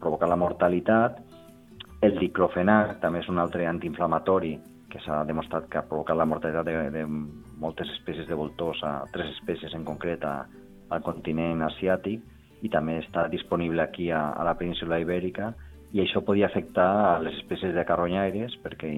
provocar 0.00 0.28
la 0.30 0.38
mortalitat. 0.40 1.20
El 2.02 2.18
diclofenac 2.18 2.98
també 3.02 3.22
és 3.24 3.28
un 3.28 3.38
altre 3.42 3.66
antiinflamatori 3.66 4.54
que 4.88 5.00
s'ha 5.04 5.22
demostrat 5.28 5.68
que 5.68 5.80
ha 5.80 5.86
provocat 5.86 6.16
la 6.16 6.26
mortalitat 6.28 6.66
de, 6.66 6.76
de 6.94 7.04
moltes 7.60 7.90
espècies 7.98 8.28
de 8.28 8.38
voltors, 8.38 8.80
a 8.82 9.04
tres 9.12 9.34
espècies 9.36 9.74
en 9.76 9.84
concret 9.84 10.24
a, 10.24 10.36
al 10.88 11.02
continent 11.04 11.66
asiàtic, 11.66 12.22
i 12.62 12.68
també 12.72 12.98
està 13.02 13.28
disponible 13.30 13.82
aquí 13.82 14.10
a, 14.10 14.30
a 14.32 14.44
la 14.46 14.56
península 14.58 14.98
ibèrica 15.02 15.52
i 15.94 16.02
això 16.02 16.20
podia 16.24 16.48
afectar 16.48 16.88
a 17.14 17.18
les 17.22 17.38
espècies 17.38 17.72
de 17.74 17.84
carronyaires 17.88 18.56
perquè 18.64 18.90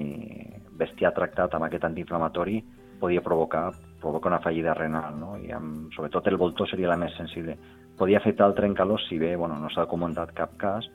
bestiar 0.79 1.13
tractat 1.15 1.53
amb 1.55 1.67
aquest 1.67 1.85
antiinflamatori 1.87 2.59
podia 3.01 3.23
provocar, 3.25 3.71
provocar 4.01 4.29
una 4.33 4.41
fallida 4.43 4.73
renal, 4.77 5.15
no? 5.17 5.35
i 5.41 5.53
amb, 5.55 5.89
sobretot 5.95 6.27
el 6.29 6.37
voltor 6.37 6.69
seria 6.69 6.91
la 6.91 6.99
més 7.01 7.15
sensible. 7.17 7.55
Podia 7.99 8.19
afectar 8.21 8.47
el 8.49 8.55
trencalós 8.57 9.05
si 9.09 9.19
bé 9.21 9.35
bueno, 9.35 9.59
no 9.59 9.69
s'ha 9.69 9.87
comentat 9.89 10.33
cap 10.37 10.55
cas, 10.57 10.87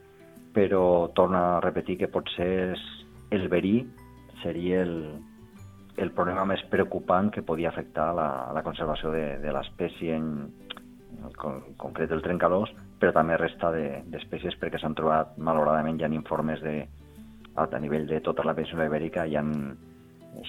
però 0.57 1.13
torna 1.15 1.57
a 1.57 1.61
repetir 1.61 1.99
que 2.01 2.09
potser 2.09 2.75
el 3.31 3.49
verí 3.53 3.83
seria 4.43 4.83
el, 4.83 4.97
el 5.97 6.13
problema 6.17 6.47
més 6.49 6.63
preocupant 6.71 7.31
que 7.33 7.45
podia 7.45 7.71
afectar 7.71 8.13
la, 8.17 8.29
la 8.55 8.63
conservació 8.65 9.13
de, 9.13 9.25
de 9.43 9.53
l'espècie 9.53 10.17
en, 10.17 10.31
en 11.17 11.37
concret 11.81 12.13
el 12.13 12.25
trencalós, 12.25 12.73
però 13.01 13.13
també 13.13 13.37
resta 13.37 13.73
d'espècies 13.73 14.55
de, 14.55 14.61
perquè 14.61 14.81
s'han 14.81 14.97
trobat, 14.97 15.37
malauradament, 15.37 16.01
hi 16.01 16.07
ha 16.07 16.13
informes 16.13 16.63
de, 16.65 16.79
a, 17.57 17.67
a 17.67 17.81
nivell 17.81 18.07
de 18.09 18.21
tota 18.25 18.45
la 18.47 18.55
península 18.57 18.89
ibèrica, 18.89 19.27
hi 19.27 19.37
ha 19.37 19.45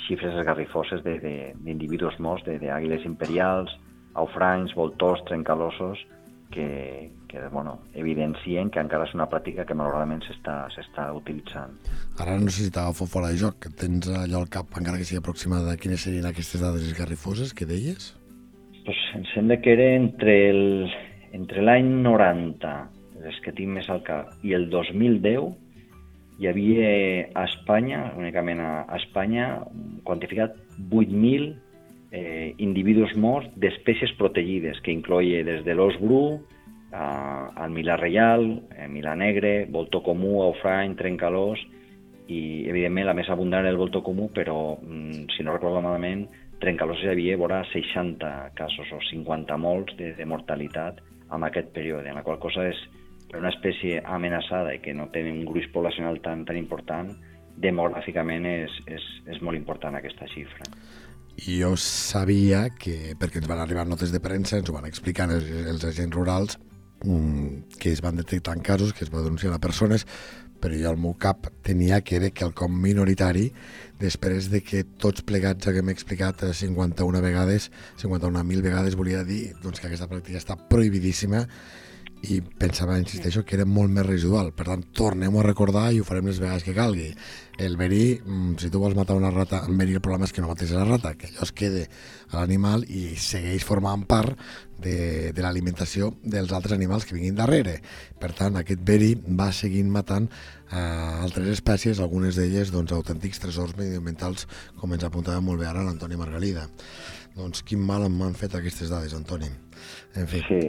xifres 0.07 0.35
esgarrifoses 0.35 1.03
d'individus 1.03 2.19
morts, 2.19 2.43
d'àguiles 2.47 3.05
imperials, 3.07 3.71
aufranys, 4.19 4.73
voltors, 4.75 5.23
trencalossos, 5.27 6.01
que, 6.51 7.11
que 7.27 7.47
bueno, 7.51 7.79
evidencien 7.93 8.69
que 8.71 8.81
encara 8.81 9.07
és 9.07 9.13
una 9.17 9.27
pràctica 9.31 9.65
que 9.67 9.75
malauradament 9.77 10.23
s'està 10.25 11.09
utilitzant. 11.15 11.75
Ara 12.23 12.37
no 12.39 12.49
sé 12.49 12.67
si 12.67 12.73
t'agafo 12.73 13.07
fora 13.09 13.31
de 13.33 13.39
joc, 13.41 13.59
que 13.65 13.73
tens 13.83 14.09
allò 14.09 14.43
al 14.43 14.51
cap, 14.53 14.71
encara 14.79 14.99
que 14.99 15.07
sigui 15.07 15.21
aproximada, 15.21 15.77
quines 15.81 16.05
serien 16.07 16.29
aquestes 16.29 16.63
dades 16.63 16.87
esgarrifoses 16.87 17.53
que 17.53 17.67
deies? 17.69 18.13
Pues 18.87 18.99
em 19.17 19.25
sembla 19.33 19.59
que 19.61 19.73
era 19.75 19.87
entre 19.97 20.35
el, 20.49 20.65
entre 21.35 21.63
l'any 21.65 21.89
90, 22.05 22.75
les 23.25 23.39
que 23.43 23.53
tinc 23.55 23.75
més 23.75 23.89
al 23.91 24.03
cap, 24.07 24.31
i 24.47 24.55
el 24.55 24.69
2010, 24.71 25.51
hi 26.37 26.47
havia 26.47 26.89
a 27.33 27.47
Espanya, 27.49 28.11
únicament 28.15 28.61
a 28.63 28.71
Espanya, 28.99 29.47
quantificat 30.07 30.55
8.000 30.77 31.55
eh, 32.11 32.53
individus 32.57 33.15
morts 33.15 33.49
d'espècies 33.59 34.13
protegides, 34.19 34.79
que 34.83 34.93
incloïa 34.93 35.43
des 35.43 35.63
de 35.65 35.75
l'os 35.75 35.97
bru, 36.01 36.39
al 36.97 37.73
milà 37.75 37.97
reial, 37.99 38.45
eh, 38.75 38.87
milà 38.87 39.15
negre, 39.15 39.67
voltor 39.69 40.03
comú, 40.05 40.41
aufrany, 40.43 40.95
trencalós, 40.95 41.59
i 42.27 42.67
evidentment 42.67 43.07
la 43.07 43.15
més 43.15 43.29
abundant 43.29 43.63
era 43.63 43.71
el 43.71 43.79
voltor 43.79 44.03
comú, 44.03 44.29
però 44.33 44.77
mm, 44.81 45.27
si 45.35 45.43
no 45.43 45.53
recordo 45.55 45.81
malament, 45.81 46.25
trencalós 46.59 47.03
hi 47.03 47.11
havia 47.11 47.37
vora 47.37 47.63
60 47.71 48.51
casos 48.55 48.91
o 48.91 48.99
50 49.11 49.57
molts 49.57 49.95
de, 49.99 50.13
de 50.15 50.25
mortalitat 50.25 50.99
en 51.31 51.43
aquest 51.43 51.71
període, 51.75 52.09
en 52.09 52.15
la 52.15 52.23
qual 52.23 52.39
cosa 52.39 52.65
és 52.67 52.79
per 53.27 53.41
una 53.41 53.51
espècie 53.51 54.01
amenaçada 54.03 54.73
i 54.73 54.79
que 54.79 54.95
no 54.95 55.09
té 55.11 55.23
un 55.27 55.43
gruix 55.45 55.67
poblacional 55.73 56.21
tan, 56.23 56.45
tan 56.47 56.57
important, 56.57 57.11
demogràficament 57.57 58.45
és, 58.47 58.73
és, 58.87 59.03
és 59.27 59.41
molt 59.41 59.57
important 59.59 59.95
aquesta 59.97 60.27
xifra 60.31 60.67
i 61.45 61.59
jo 61.61 61.75
sabia 61.77 62.67
que, 62.73 63.13
perquè 63.19 63.41
ens 63.41 63.49
van 63.49 63.61
arribar 63.61 63.85
notes 63.85 64.11
de 64.13 64.21
premsa, 64.23 64.57
ens 64.57 64.71
ho 64.71 64.75
van 64.75 64.87
explicar 64.89 65.29
els, 65.29 65.45
els 65.69 65.85
agents 65.85 66.15
rurals, 66.15 66.57
mm, 67.05 67.77
que 67.77 67.93
es 67.93 68.01
van 68.01 68.17
detectar 68.17 68.57
casos, 68.65 68.93
que 68.93 69.05
es 69.05 69.13
va 69.13 69.21
denunciar 69.21 69.53
a 69.53 69.61
persones, 69.61 70.07
però 70.57 70.73
jo 70.73 70.89
al 70.89 70.97
meu 70.97 71.13
cap 71.21 71.51
tenia 71.61 72.01
que 72.01 72.15
era 72.17 72.31
quelcom 72.33 72.73
minoritari 72.81 73.51
després 74.01 74.49
de 74.49 74.63
que 74.65 74.83
tots 74.97 75.21
plegats 75.21 75.69
haguem 75.69 75.91
explicat 75.93 76.41
51 76.41 77.21
vegades, 77.21 77.69
51.000 78.01 78.65
vegades, 78.65 78.97
volia 78.97 79.23
dir 79.23 79.53
doncs, 79.61 79.79
que 79.79 79.91
aquesta 79.91 80.09
pràctica 80.09 80.41
està 80.41 80.57
prohibidíssima 80.57 81.45
i 82.25 82.39
pensava, 82.41 82.97
insisteixo, 82.97 83.43
que 83.45 83.55
era 83.55 83.65
molt 83.69 83.91
més 83.93 84.05
residual. 84.05 84.49
Per 84.57 84.65
tant, 84.65 84.83
tornem 84.97 85.35
a 85.37 85.43
recordar 85.45 85.91
i 85.93 85.99
ho 86.01 86.05
farem 86.07 86.25
les 86.27 86.39
vegades 86.41 86.65
que 86.65 86.73
calgui. 86.75 87.11
El 87.61 87.77
verí, 87.77 88.19
mm, 88.23 88.57
si 88.57 88.69
tu 88.73 88.79
vols 88.79 88.95
matar 88.97 89.15
una 89.15 89.29
rata 89.31 89.63
amb 89.65 89.79
verí, 89.79 89.93
el 89.93 90.01
problema 90.01 90.25
és 90.25 90.33
que 90.33 90.41
no 90.41 90.47
matis 90.47 90.71
la 90.71 90.85
rata, 90.85 91.13
que 91.13 91.27
allò 91.27 91.43
es 91.43 91.51
quede 91.51 91.87
a 92.31 92.39
l'animal 92.39 92.83
i 92.89 93.15
segueix 93.15 93.63
formant 93.63 94.05
part 94.05 94.37
de, 94.79 95.31
de 95.31 95.41
l'alimentació 95.41 96.11
dels 96.23 96.51
altres 96.51 96.73
animals 96.73 97.05
que 97.05 97.15
vinguin 97.15 97.35
darrere. 97.35 97.81
Per 98.19 98.31
tant, 98.33 98.57
aquest 98.57 98.81
verí 98.81 99.13
va 99.15 99.51
seguint 99.51 99.89
matant 99.89 100.27
eh, 100.71 101.21
altres 101.21 101.47
espècies, 101.53 101.99
algunes 101.99 102.35
d'elles 102.35 102.71
doncs, 102.71 102.91
autèntics 102.91 103.39
tresors 103.39 103.77
mediambientals, 103.77 104.47
com 104.75 104.93
ens 104.93 105.03
apuntava 105.03 105.41
molt 105.41 105.61
bé 105.61 105.69
ara 105.69 105.85
l'Antoni 105.85 106.17
Margalida. 106.17 106.67
Doncs 107.37 107.61
quin 107.61 107.79
mal 107.79 108.09
m'han 108.09 108.33
fet 108.33 108.55
aquestes 108.57 108.89
dades, 108.89 109.13
Antoni. 109.13 109.49
En 110.17 110.25
fi. 110.27 110.41
Sí, 110.49 110.61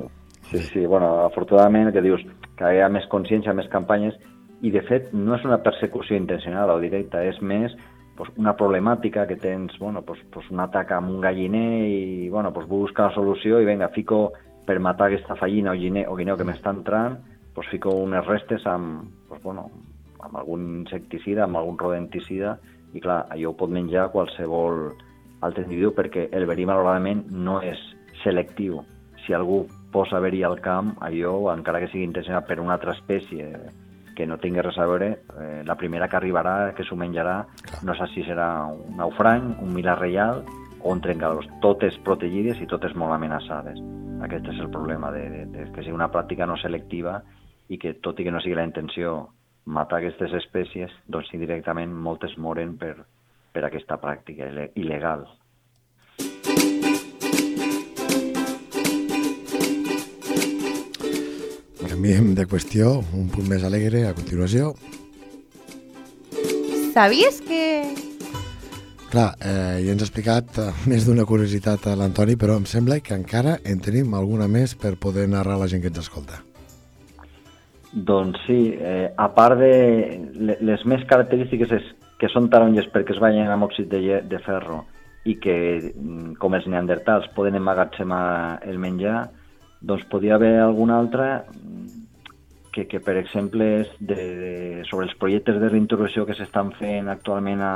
Sí, 0.50 0.58
sí, 0.72 0.87
bueno, 0.87 1.26
afortunadament 1.26 1.92
que 1.92 2.00
dius 2.00 2.22
que 2.56 2.72
hi 2.72 2.80
ha 2.80 2.88
més 2.88 3.04
consciència, 3.12 3.52
més 3.52 3.68
campanyes, 3.68 4.16
i 4.64 4.72
de 4.72 4.80
fet 4.88 5.12
no 5.12 5.37
és 5.37 5.44
una 5.44 5.61
persecució 5.62 6.16
intencional 6.16 6.72
o 6.72 6.78
directa, 6.80 7.20
és 7.22 7.37
més 7.44 7.74
pues, 8.16 8.30
una 8.40 8.56
problemàtica 8.56 9.26
que 9.28 9.37
tens, 9.37 9.76
bueno, 9.78 10.02
pues, 10.02 10.22
pues 10.32 10.48
un 10.50 10.61
atac 10.64 10.90
amb 10.96 11.12
un 11.12 11.20
galliner 11.20 11.84
i 11.87 12.28
bueno, 12.32 12.52
pues 12.52 12.66
busca 12.66 13.11
la 13.11 13.14
solució 13.14 13.61
i 13.61 13.68
vinga, 13.68 13.90
fico 13.94 14.32
per 14.66 14.80
matar 14.80 15.08
aquesta 15.08 15.37
fallina 15.37 15.72
o, 15.72 15.78
gine, 15.78 16.06
o 16.08 16.16
guineu 16.16 16.37
que 16.37 16.48
m'està 16.48 16.72
entrant, 16.74 17.20
pues 17.54 17.68
fico 17.68 17.92
unes 18.00 18.24
restes 18.26 18.66
amb, 18.66 19.04
pues, 19.28 19.42
bueno, 19.42 19.68
amb 20.24 20.40
algun 20.40 20.64
insecticida, 20.80 21.44
amb 21.44 21.61
algun 21.61 21.78
rodenticida, 21.78 22.56
i 22.96 23.04
clar, 23.04 23.26
allò 23.30 23.52
ho 23.52 23.56
pot 23.56 23.70
menjar 23.70 24.08
qualsevol 24.16 24.88
altre 25.44 25.66
individu 25.68 25.92
perquè 25.94 26.30
el 26.32 26.48
verí 26.48 26.64
malauradament 26.66 27.26
no 27.30 27.61
és 27.62 27.78
selectiu. 28.24 28.80
Si 29.26 29.37
algú 29.37 29.66
posa 29.92 30.20
verí 30.20 30.42
al 30.42 30.61
camp, 30.61 30.96
allò, 31.05 31.53
encara 31.53 31.81
que 31.83 31.90
sigui 31.92 32.07
intencionat 32.07 32.46
per 32.48 32.59
una 32.61 32.77
altra 32.77 32.94
espècie 32.96 33.48
que 34.18 34.27
no 34.27 34.40
tingui 34.42 34.62
res 34.64 34.77
a 34.83 34.87
veure, 34.90 35.09
eh, 35.38 35.62
la 35.64 35.77
primera 35.79 36.09
que 36.11 36.18
arribarà, 36.18 36.72
que 36.74 36.83
s'ho 36.83 36.96
menjarà, 36.98 37.37
no 37.87 37.94
sé 37.94 38.09
si 38.14 38.24
serà 38.27 38.48
un 38.66 38.96
naufrany, 38.98 39.53
un 39.62 39.70
milà 39.77 39.94
reial 39.94 40.42
o 40.81 40.90
un 40.90 41.01
trencadors, 41.01 41.46
totes 41.62 41.96
protegides 42.03 42.59
i 42.59 42.66
totes 42.66 42.96
molt 42.98 43.14
amenaçades. 43.14 43.79
Aquest 44.27 44.51
és 44.51 44.59
el 44.59 44.72
problema, 44.74 45.12
de, 45.14 45.22
de, 45.31 45.44
de 45.55 45.68
que 45.70 45.85
sigui 45.85 45.94
una 45.94 46.11
pràctica 46.11 46.51
no 46.51 46.59
selectiva 46.59 47.20
i 47.68 47.79
que, 47.79 47.94
tot 48.03 48.18
i 48.18 48.27
que 48.27 48.35
no 48.35 48.42
sigui 48.42 48.59
la 48.59 48.66
intenció 48.66 49.29
matar 49.68 50.01
aquestes 50.01 50.35
espècies, 50.35 50.90
doncs 51.07 51.31
indirectament 51.37 51.94
moltes 51.94 52.35
moren 52.42 52.74
per, 52.81 52.96
per 53.55 53.64
aquesta 53.68 54.01
pràctica 54.03 54.51
il·legal. 54.74 55.29
Canviem 61.98 62.28
de 62.38 62.44
qüestió, 62.46 62.92
un 63.18 63.24
punt 63.26 63.48
més 63.50 63.64
alegre 63.66 64.04
a 64.06 64.12
continuació. 64.14 64.68
Sabies 66.94 67.40
que... 67.42 67.62
Clar, 69.11 69.32
eh, 69.42 69.80
ja 69.82 69.96
ens 69.96 70.04
ha 70.04 70.06
explicat 70.06 70.61
eh, 70.62 70.68
més 70.87 71.08
d'una 71.08 71.24
curiositat 71.26 71.88
a 71.90 71.96
l'Antoni, 71.98 72.37
però 72.38 72.54
em 72.61 72.68
sembla 72.70 73.00
que 73.02 73.18
encara 73.18 73.56
en 73.66 73.82
tenim 73.82 74.14
alguna 74.14 74.46
més 74.46 74.76
per 74.78 74.92
poder 75.02 75.24
narrar 75.32 75.56
a 75.56 75.64
la 75.64 75.66
gent 75.72 75.82
que 75.82 75.90
ens 75.90 75.98
escolta. 76.04 76.38
Doncs 77.90 78.46
sí, 78.46 78.61
eh, 78.78 79.11
a 79.18 79.26
part 79.34 79.58
de 79.58 80.54
les 80.70 80.87
més 80.87 81.02
característiques 81.11 81.74
és 81.80 81.90
que 82.22 82.30
són 82.30 82.46
taronges 82.54 82.87
perquè 82.94 83.16
es 83.16 83.18
ballen 83.18 83.50
amb 83.50 83.66
òxid 83.66 83.90
de, 83.90 84.20
de 84.22 84.42
ferro 84.46 84.84
i 85.26 85.34
que, 85.42 85.58
mm, 85.90 86.38
com 86.38 86.54
els 86.54 86.70
neandertals, 86.70 87.26
poden 87.34 87.58
emmagatzemar 87.58 88.62
el 88.70 88.78
menjar, 88.78 89.24
doncs 89.80 90.04
podia 90.10 90.34
haver 90.36 90.58
alguna 90.60 90.98
altra 90.98 91.44
que, 92.72 92.86
que 92.86 93.00
per 93.00 93.16
exemple, 93.16 93.64
és 93.82 93.90
de, 93.98 94.14
de, 94.14 94.52
sobre 94.90 95.08
els 95.08 95.16
projectes 95.18 95.58
de 95.58 95.70
reintroducció 95.70 96.26
que 96.26 96.36
s'estan 96.38 96.70
fent 96.78 97.08
actualment 97.10 97.62
a, 97.64 97.74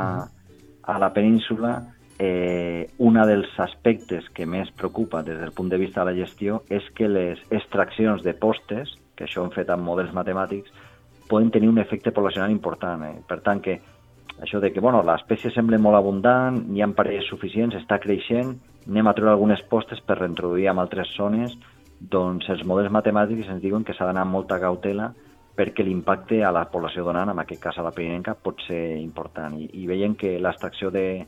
a 0.82 0.98
la 1.02 1.10
península, 1.14 1.74
eh, 2.22 2.90
un 2.98 3.18
dels 3.18 3.50
aspectes 3.58 4.29
que 4.35 4.46
més 4.46 4.70
preocupa 4.79 5.24
des 5.27 5.40
del 5.40 5.54
punt 5.56 5.72
de 5.72 5.81
vista 5.81 6.02
de 6.02 6.12
la 6.12 6.18
gestió 6.18 6.62
és 6.70 6.87
que 6.94 7.08
les 7.08 7.40
extraccions 7.50 8.22
de 8.22 8.35
postes, 8.35 8.94
que 9.16 9.27
això 9.27 9.42
han 9.42 9.54
fet 9.54 9.70
amb 9.70 9.87
models 9.87 10.14
matemàtics, 10.14 10.70
poden 11.29 11.50
tenir 11.50 11.70
un 11.70 11.81
efecte 11.81 12.12
poblacional 12.12 12.52
important. 12.52 13.02
Eh? 13.08 13.16
Per 13.27 13.40
tant, 13.42 13.62
que 13.64 13.81
això 14.42 14.60
de 14.60 14.72
que 14.72 14.81
bueno, 14.81 15.02
l'espècie 15.06 15.50
sembla 15.54 15.81
molt 15.83 15.98
abundant, 15.98 16.62
hi 16.70 16.83
ha 16.83 16.90
parelles 16.94 17.27
suficients, 17.31 17.74
està 17.79 17.98
creixent, 18.02 18.54
anem 18.87 19.08
a 19.08 19.14
treure 19.16 19.33
algunes 19.35 19.62
postes 19.70 20.00
per 20.04 20.18
reintroduir 20.18 20.68
en 20.70 20.83
altres 20.83 21.10
zones, 21.16 21.54
doncs 22.11 22.48
els 22.50 22.65
models 22.67 22.90
matemàtics 22.90 23.50
ens 23.53 23.63
diuen 23.63 23.85
que 23.85 23.94
s'ha 23.94 24.09
d'anar 24.09 24.25
amb 24.27 24.35
molta 24.35 24.59
cautela 24.61 25.13
perquè 25.57 25.85
l'impacte 25.85 26.40
a 26.42 26.50
la 26.55 26.65
població 26.73 27.05
donant, 27.05 27.29
en 27.29 27.38
aquest 27.42 27.61
cas 27.63 27.79
a 27.79 27.85
la 27.85 27.92
pirinenca, 27.92 28.35
pot 28.35 28.61
ser 28.67 28.96
important. 28.96 29.59
I, 29.61 29.69
i 29.83 29.87
veiem 29.87 30.15
que 30.17 30.38
l'extracció 30.40 30.90
de, 30.90 31.27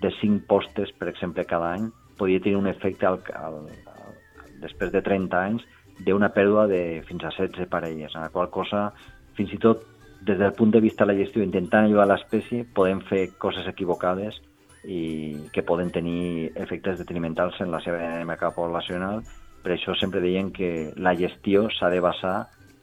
de 0.00 0.10
5 0.20 0.46
postes, 0.48 0.92
per 0.96 1.10
exemple, 1.12 1.44
cada 1.44 1.74
any, 1.76 1.90
podria 2.18 2.40
tenir 2.40 2.56
un 2.56 2.66
efecte 2.70 3.06
al, 3.06 3.20
al, 3.36 3.60
al, 3.92 4.16
després 4.62 4.92
de 4.94 5.02
30 5.04 5.42
anys 5.42 5.66
d'una 6.06 6.30
pèrdua 6.32 6.66
de 6.70 7.02
fins 7.06 7.26
a 7.26 7.32
16 7.34 7.68
parelles, 7.70 8.14
en 8.14 8.24
la 8.24 8.32
qual 8.32 8.48
cosa, 8.54 8.88
fins 9.36 9.52
i 9.52 9.60
tot 9.62 9.84
des 10.24 10.38
del 10.38 10.54
punt 10.56 10.72
de 10.74 10.80
vista 10.80 11.04
de 11.04 11.12
la 11.12 11.18
gestió, 11.18 11.42
intentant 11.44 11.86
ajudar 11.86 12.08
l'espècie, 12.08 12.64
podem 12.74 13.02
fer 13.06 13.28
coses 13.38 13.68
equivocades 13.70 14.40
i 14.88 15.36
que 15.52 15.62
poden 15.66 15.90
tenir 15.94 16.50
efectes 16.56 16.98
detrimentals 17.02 17.60
en 17.60 17.70
la 17.74 17.82
seva 17.84 18.00
dinàmica 18.00 18.50
poblacional 18.56 19.22
Per 19.62 19.74
això 19.74 19.94
sempre 19.98 20.22
deien 20.24 20.52
que 20.54 20.92
la 20.96 21.16
gestió 21.18 21.66
s'ha 21.74 21.90
de 21.90 22.00
basar 22.00 22.36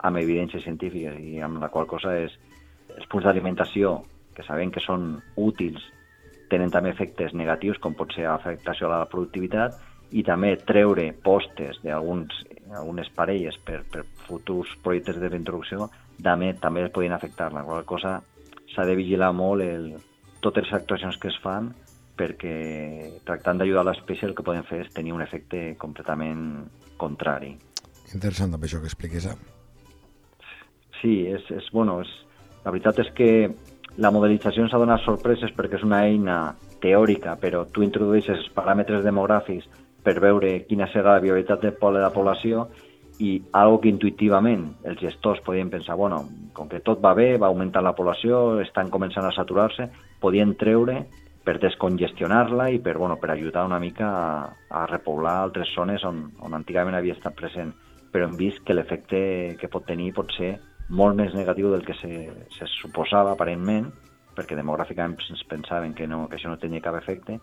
en 0.05 0.17
evidències 0.19 0.63
científiques 0.63 1.17
i 1.21 1.39
amb 1.41 1.61
la 1.63 1.71
qual 1.73 1.87
cosa 1.87 2.13
és 2.19 2.33
els 2.95 3.07
punts 3.11 3.25
d'alimentació, 3.25 3.97
que 4.35 4.43
sabem 4.43 4.71
que 4.71 4.83
són 4.83 5.15
útils, 5.39 5.81
tenen 6.51 6.71
també 6.71 6.91
efectes 6.93 7.33
negatius, 7.33 7.79
com 7.81 7.95
pot 7.97 8.13
ser 8.13 8.27
afectació 8.29 8.87
a 8.87 8.99
la 8.99 9.09
productivitat, 9.11 9.79
i 10.13 10.21
també 10.23 10.53
treure 10.67 11.07
postes 11.25 11.79
d'algunes 11.83 13.09
parelles 13.17 13.57
per, 13.65 13.81
per 13.91 14.05
futurs 14.27 14.69
projectes 14.83 15.17
de 15.19 15.31
reintroducció 15.31 15.89
també, 16.23 16.53
també 16.61 16.85
podien 16.93 17.15
afectar. 17.15 17.51
La 17.53 17.65
qual 17.65 17.85
cosa 17.89 18.19
s'ha 18.73 18.85
de 18.85 18.95
vigilar 18.95 19.31
molt 19.33 19.65
el, 19.65 19.95
totes 20.45 20.67
les 20.67 20.77
actuacions 20.77 21.17
que 21.17 21.31
es 21.31 21.39
fan 21.43 21.73
perquè 22.17 22.55
tractant 23.27 23.59
d'ajudar 23.59 23.85
l'espècie 23.87 24.27
el 24.29 24.35
que 24.35 24.45
poden 24.45 24.65
fer 24.67 24.81
és 24.85 24.93
tenir 24.95 25.13
un 25.15 25.23
efecte 25.23 25.75
completament 25.81 26.65
contrari. 26.97 27.55
Interessant 28.13 28.53
també 28.53 28.69
això 28.69 28.79
que 28.81 28.91
expliqués. 28.91 29.27
Eh? 29.27 29.35
Sí, 31.01 31.15
és, 31.27 31.43
és, 31.51 31.69
bueno, 31.73 31.99
és, 32.05 32.11
la 32.65 32.71
veritat 32.71 33.01
és 33.03 33.11
que 33.17 33.29
la 34.01 34.11
modelització 34.11 34.65
ens 34.65 34.73
ha 34.73 34.81
donat 34.81 35.03
sorpreses 35.03 35.53
perquè 35.55 35.79
és 35.79 35.85
una 35.87 36.03
eina 36.07 36.39
teòrica, 36.83 37.35
però 37.41 37.65
tu 37.71 37.83
introdueixes 37.85 38.39
els 38.39 38.51
paràmetres 38.55 39.03
demogràfics 39.05 39.67
per 40.05 40.19
veure 40.21 40.59
quina 40.69 40.87
serà 40.91 41.15
la 41.15 41.23
viabilitat 41.23 41.63
de 41.63 41.73
la 41.99 42.11
població 42.13 42.67
i 43.19 43.41
algo 43.55 43.79
que 43.79 43.89
intuïtivament 43.89 44.65
els 44.83 44.99
gestors 44.99 45.39
podien 45.45 45.69
pensar, 45.69 45.95
bueno, 45.95 46.25
com 46.53 46.67
que 46.67 46.81
tot 46.83 46.99
va 47.03 47.13
bé, 47.13 47.37
va 47.37 47.47
augmentant 47.47 47.83
la 47.83 47.95
població, 47.95 48.59
estan 48.61 48.89
començant 48.91 49.25
a 49.25 49.31
saturar-se, 49.31 49.87
podien 50.19 50.53
treure 50.59 51.05
per 51.45 51.59
descongestionar-la 51.61 52.69
i 52.73 52.79
per, 52.81 52.97
bueno, 52.97 53.19
per 53.21 53.29
ajudar 53.31 53.65
una 53.67 53.79
mica 53.79 54.07
a, 54.09 54.29
a 54.69 54.85
repoblar 54.89 55.35
altres 55.43 55.69
zones 55.75 56.03
on, 56.03 56.31
on 56.41 56.57
antigament 56.57 56.97
havia 56.97 57.15
estat 57.15 57.37
present. 57.37 57.73
Però 58.11 58.25
hem 58.25 58.37
vist 58.39 58.63
que 58.65 58.73
l'efecte 58.73 59.19
que 59.59 59.69
pot 59.69 59.85
tenir 59.85 60.11
pot 60.15 60.31
ser 60.33 60.55
molt 60.89 61.17
més 61.17 61.33
negatiu 61.37 61.69
del 61.71 61.85
que 61.85 61.95
se, 61.99 62.09
se 62.57 62.69
suposava 62.79 63.33
aparentment, 63.33 63.91
perquè 64.35 64.57
demogràficament 64.57 65.19
ens 65.29 65.43
pensaven 65.49 65.93
que, 65.93 66.07
no, 66.07 66.25
que 66.29 66.39
això 66.39 66.49
no 66.49 66.59
tenia 66.61 66.83
cap 66.83 66.97
efecte, 66.97 67.37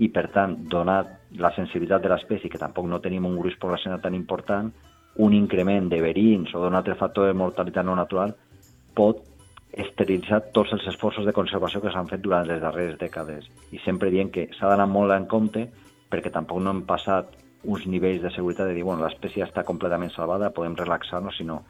i 0.00 0.08
per 0.08 0.28
tant, 0.32 0.56
donat 0.72 1.10
la 1.40 1.52
sensibilitat 1.56 2.02
de 2.02 2.10
l'espècie, 2.12 2.50
que 2.50 2.60
tampoc 2.60 2.88
no 2.88 3.00
tenim 3.04 3.26
un 3.28 3.36
gruix 3.36 3.58
poblacional 3.60 4.00
tan 4.00 4.16
important, 4.16 4.72
un 5.20 5.34
increment 5.36 5.90
de 5.92 6.00
verins 6.00 6.54
o 6.54 6.62
d'un 6.62 6.74
altre 6.78 6.96
factor 6.96 7.28
de 7.28 7.36
mortalitat 7.36 7.84
no 7.84 7.96
natural 7.98 8.32
pot 8.96 9.20
esterilitzar 9.72 10.42
tots 10.52 10.72
els 10.76 10.86
esforços 10.90 11.24
de 11.24 11.32
conservació 11.32 11.80
que 11.80 11.92
s'han 11.92 12.10
fet 12.10 12.20
durant 12.20 12.46
les 12.48 12.60
darreres 12.60 12.98
dècades. 13.00 13.46
I 13.72 13.80
sempre 13.84 14.10
dient 14.12 14.32
que 14.32 14.48
s'ha 14.58 14.68
d'anar 14.68 14.88
molt 14.90 15.14
en 15.16 15.26
compte 15.30 15.66
perquè 16.12 16.32
tampoc 16.32 16.60
no 16.60 16.74
hem 16.74 16.82
passat 16.88 17.30
uns 17.64 17.86
nivells 17.86 18.22
de 18.22 18.32
seguretat 18.34 18.68
de 18.68 18.74
dir, 18.76 18.84
bueno, 18.84 19.04
l'espècie 19.06 19.44
està 19.46 19.62
completament 19.64 20.10
salvada, 20.12 20.50
podem 20.52 20.74
relaxar-nos, 20.76 21.36
sinó 21.38 21.62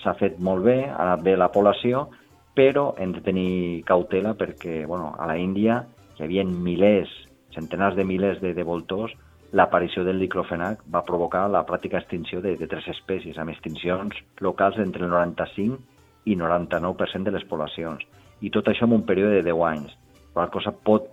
s'ha 0.00 0.14
fet 0.20 0.38
molt 0.38 0.64
bé, 0.64 0.78
ha 0.88 1.02
anat 1.02 1.24
bé 1.26 1.34
la 1.36 1.50
població, 1.52 2.06
però 2.54 2.92
hem 3.02 3.12
de 3.16 3.22
tenir 3.24 3.82
cautela 3.88 4.34
perquè, 4.38 4.84
bueno, 4.86 5.12
a 5.18 5.26
la 5.26 5.36
Índia 5.40 5.82
hi 6.16 6.24
havia 6.24 6.44
milers, 6.46 7.10
centenars 7.54 7.96
de 7.98 8.04
milers 8.06 8.40
de, 8.40 8.54
de 8.54 8.64
voltors, 8.64 9.12
l'aparició 9.54 10.04
del 10.06 10.22
diclofenac 10.22 10.82
va 10.90 11.04
provocar 11.06 11.48
la 11.50 11.64
pràctica 11.66 12.00
extinció 12.00 12.40
de, 12.42 12.54
de 12.58 12.68
tres 12.70 12.86
espècies, 12.90 13.38
amb 13.38 13.52
extincions 13.52 14.16
locals 14.40 14.78
entre 14.82 15.04
el 15.04 15.10
95 15.10 15.93
i 16.24 16.36
99% 16.36 17.24
de 17.24 17.34
les 17.34 17.44
poblacions. 17.48 18.04
I 18.40 18.50
tot 18.50 18.68
això 18.68 18.88
en 18.88 18.96
un 18.98 19.06
període 19.06 19.38
de 19.38 19.44
10 19.46 19.64
anys. 19.68 19.94
La 20.36 20.48
cosa 20.52 20.72
pot 20.72 21.06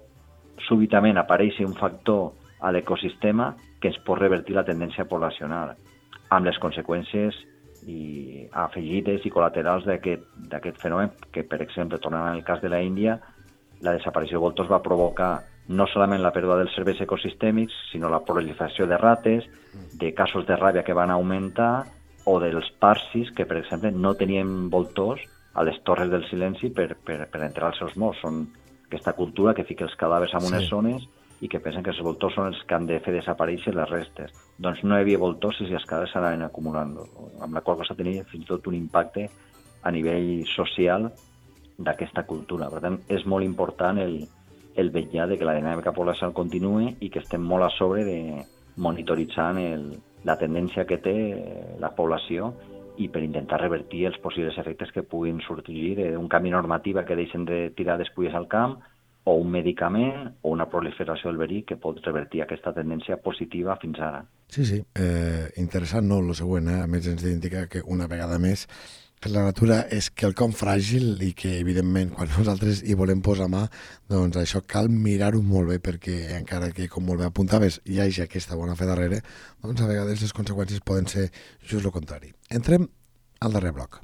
súbitament 0.67 1.17
aparèixer 1.17 1.65
un 1.67 1.77
factor 1.77 2.31
a 2.61 2.71
l'ecosistema 2.71 3.51
que 3.81 3.89
ens 3.89 3.99
pot 4.05 4.19
revertir 4.19 4.55
la 4.55 4.65
tendència 4.65 5.07
poblacional, 5.09 5.73
amb 6.29 6.45
les 6.45 6.57
conseqüències 6.61 7.37
i 7.89 8.45
afegides 8.63 9.25
i 9.25 9.31
col·laterals 9.33 9.87
d'aquest 9.87 10.81
fenomen, 10.83 11.09
que, 11.33 11.43
per 11.43 11.61
exemple, 11.65 11.97
tornant 11.99 12.29
al 12.29 12.43
cas 12.45 12.61
de 12.61 12.69
la 12.69 12.81
Índia, 12.85 13.17
la 13.81 13.95
desaparició 13.97 14.37
de 14.37 14.45
voltors 14.45 14.69
va 14.69 14.83
provocar 14.85 15.39
no 15.69 15.87
solament 15.87 16.21
la 16.21 16.33
pèrdua 16.35 16.59
dels 16.59 16.73
serveis 16.75 17.01
ecosistèmics, 17.01 17.73
sinó 17.91 18.09
la 18.09 18.21
proliferació 18.25 18.85
de 18.89 18.97
rates, 18.97 19.47
de 19.97 20.13
casos 20.13 20.45
de 20.45 20.57
ràbia 20.57 20.83
que 20.85 20.93
van 20.97 21.13
augmentar, 21.13 21.85
o 22.25 22.39
dels 22.39 22.69
parsis, 22.79 23.31
que 23.35 23.45
per 23.45 23.57
exemple 23.61 23.91
no 23.91 24.13
tenien 24.15 24.69
voltors 24.69 25.23
a 25.53 25.63
les 25.63 25.79
torres 25.83 26.09
del 26.11 26.27
silenci 26.29 26.69
per, 26.69 26.95
per, 26.95 27.25
per 27.31 27.41
entrar 27.43 27.71
als 27.71 27.81
seus 27.81 27.97
morts. 27.99 28.21
Són 28.23 28.45
aquesta 28.85 29.15
cultura 29.17 29.55
que 29.57 29.65
fica 29.67 29.85
els 29.87 29.97
cadàvers 29.99 30.35
en 30.37 30.47
unes 30.51 30.67
sí. 30.67 30.71
zones 30.71 31.07
i 31.41 31.49
que 31.49 31.59
pensen 31.59 31.83
que 31.83 31.89
els 31.93 32.01
voltors 32.05 32.35
són 32.37 32.51
els 32.51 32.59
que 32.67 32.77
han 32.77 32.85
de 32.89 32.99
fer 33.01 33.15
desaparèixer 33.15 33.73
les 33.73 33.89
restes. 33.89 34.33
Doncs 34.61 34.83
no 34.85 34.95
hi 34.95 35.05
havia 35.05 35.21
voltors 35.21 35.61
i 35.65 35.71
els 35.73 35.87
cadàvers 35.89 36.13
s'anaven 36.13 36.45
acumulant, 36.45 36.93
amb 37.41 37.57
la 37.57 37.63
qual 37.65 37.79
cosa 37.81 37.97
tenia 37.97 38.27
fins 38.29 38.45
i 38.45 38.51
tot 38.51 38.69
un 38.69 38.77
impacte 38.77 39.27
a 39.81 39.91
nivell 39.91 40.45
social 40.53 41.09
d'aquesta 41.81 42.27
cultura. 42.29 42.69
Per 42.69 42.83
tant, 42.83 42.99
és 43.09 43.25
molt 43.25 43.47
important 43.47 43.97
el, 43.97 44.19
el 44.77 44.93
vetllar 44.93 45.27
de 45.31 45.39
que 45.39 45.47
la 45.49 45.57
dinàmica 45.57 45.95
poblacional 45.95 46.37
continue 46.37 46.93
i 47.01 47.09
que 47.09 47.23
estem 47.23 47.41
molt 47.41 47.65
a 47.65 47.71
sobre 47.73 48.05
de 48.05 48.19
monitoritzant 48.77 49.57
el, 49.59 49.87
la 50.27 50.37
tendència 50.37 50.85
que 50.85 50.99
té 51.01 51.15
la 51.81 51.91
població 51.97 52.51
i 53.01 53.07
per 53.09 53.23
intentar 53.23 53.61
revertir 53.61 54.05
els 54.09 54.19
possibles 54.21 54.57
efectes 54.61 54.91
que 54.93 55.03
puguin 55.07 55.39
sortir 55.45 55.95
d'un 55.97 56.27
canvi 56.29 56.51
normativa 56.53 57.05
que 57.05 57.17
deixen 57.17 57.45
de 57.45 57.69
tirar 57.77 57.97
despulles 57.97 58.35
al 58.35 58.47
camp 58.51 58.77
o 59.23 59.35
un 59.37 59.51
medicament 59.53 60.31
o 60.41 60.49
una 60.49 60.67
proliferació 60.69 61.29
del 61.29 61.39
verí 61.41 61.61
que 61.67 61.77
pot 61.77 61.99
revertir 62.05 62.41
aquesta 62.41 62.73
tendència 62.73 63.17
positiva 63.21 63.77
fins 63.81 63.99
ara. 64.01 64.23
Sí, 64.51 64.65
sí, 64.65 64.81
eh, 64.97 65.47
interessant 65.61 66.07
no, 66.09 66.19
el 66.19 66.33
següent, 66.35 66.67
eh? 66.73 66.81
a 66.83 66.87
més 66.89 67.07
ens 67.07 67.23
indica 67.29 67.67
que 67.69 67.83
una 67.85 68.09
vegada 68.11 68.39
més 68.41 68.67
la 69.29 69.43
natura 69.45 69.83
és 69.93 70.07
quelcom 70.17 70.53
fràgil 70.55 71.19
i 71.21 71.31
que, 71.37 71.51
evidentment, 71.59 72.09
quan 72.15 72.29
nosaltres 72.37 72.81
hi 72.81 72.95
volem 72.97 73.21
posar 73.21 73.45
mà, 73.51 73.67
doncs 74.09 74.39
això 74.41 74.63
cal 74.65 74.89
mirar-ho 74.89 75.43
molt 75.45 75.69
bé 75.69 75.77
perquè, 75.83 76.15
encara 76.39 76.71
que, 76.73 76.87
com 76.89 77.05
molt 77.05 77.21
bé 77.21 77.27
apuntaves, 77.29 77.77
hi 77.85 77.99
hagi 78.01 78.23
aquesta 78.23 78.57
bona 78.57 78.75
fe 78.75 78.87
darrere, 78.89 79.21
doncs 79.61 79.81
a 79.81 79.89
vegades 79.89 80.23
les 80.25 80.33
conseqüències 80.33 80.81
poden 80.81 81.05
ser 81.05 81.27
just 81.61 81.85
el 81.85 81.93
contrari. 81.93 82.33
Entrem 82.49 82.87
al 83.41 83.53
darrer 83.53 83.75
bloc. 83.77 84.01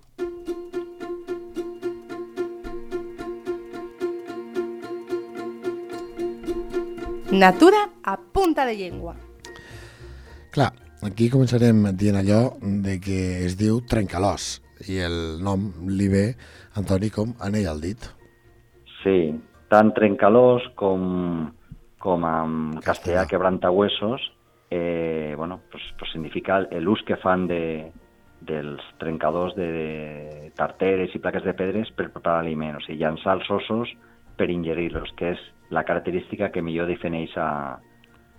Natura 7.28 7.82
a 8.04 8.16
punta 8.18 8.66
de 8.66 8.78
llengua. 8.78 9.18
Clar, 10.54 10.70
aquí 11.04 11.28
començarem 11.30 11.84
dient 11.98 12.22
allò 12.22 12.40
de 12.62 12.96
que 13.02 13.20
es 13.46 13.58
diu 13.60 13.82
trencalòs 13.82 14.48
i 14.86 15.00
el 15.04 15.42
nom 15.44 15.72
li 15.90 16.08
ve, 16.12 16.26
Antoni, 16.78 17.10
com 17.14 17.34
anell 17.44 17.70
al 17.72 17.82
dit. 17.82 18.10
Sí, 19.02 19.34
tant 19.72 19.94
trencalós 19.98 20.66
com, 20.80 21.48
com 22.04 22.26
en 22.28 22.58
castellà 22.86 23.26
quebrantahuesos, 23.30 24.32
eh, 24.70 25.34
bueno, 25.38 25.62
pues, 25.72 25.84
pues 25.98 26.12
significa 26.12 26.60
l'ús 26.80 27.04
que 27.08 27.18
fan 27.18 27.48
de, 27.48 27.92
dels 28.42 28.84
trencadors 29.02 29.56
de 29.56 30.52
tarteres 30.56 31.14
i 31.16 31.22
plaques 31.24 31.46
de 31.46 31.54
pedres 31.58 31.92
per 31.96 32.12
preparar 32.12 32.42
aliment, 32.44 32.78
o 32.78 32.84
sigui, 32.86 33.02
llançar 33.02 33.38
els 33.38 33.50
ossos 33.52 33.94
per 34.38 34.50
ingerir-los, 34.54 35.14
que 35.18 35.34
és 35.34 35.46
la 35.74 35.84
característica 35.84 36.52
que 36.54 36.62
millor 36.62 36.88
defineix 36.88 37.34
a, 37.38 37.80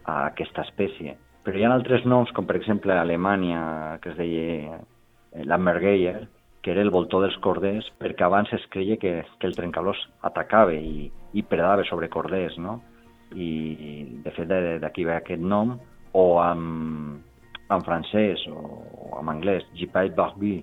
a 0.04 0.14
aquesta 0.28 0.64
espècie. 0.68 1.16
Però 1.44 1.58
hi 1.58 1.64
ha 1.64 1.72
altres 1.72 2.04
noms, 2.06 2.30
com 2.36 2.46
per 2.46 2.58
exemple 2.58 2.94
a 2.94 3.02
Alemanya, 3.02 3.98
que 4.02 4.12
es 4.12 4.18
deia 4.18 4.78
Eh, 5.32 5.44
l'Hammergeier, 5.44 6.28
que 6.62 6.72
era 6.72 6.82
el 6.82 6.90
voltor 6.90 7.24
dels 7.24 7.38
corders, 7.44 7.88
perquè 8.00 8.26
abans 8.26 8.52
es 8.52 8.64
creia 8.72 8.98
que, 9.00 9.22
que 9.38 9.46
el 9.48 9.56
trencalós 9.56 10.00
atacava 10.26 10.74
i, 10.74 11.08
i 11.32 11.44
predava 11.46 11.84
sobre 11.88 12.10
corders, 12.12 12.58
no? 12.58 12.80
I, 13.36 13.50
de 14.24 14.32
fet, 14.32 14.48
d'aquí 14.82 15.04
ve 15.04 15.14
aquest 15.18 15.44
nom, 15.44 15.76
o 16.16 16.24
en, 16.42 17.20
en 17.68 17.84
francès 17.84 18.46
o, 18.48 18.62
o 19.12 19.20
en 19.20 19.30
anglès, 19.34 19.66
Gipait 19.76 20.14
Barbu, 20.16 20.56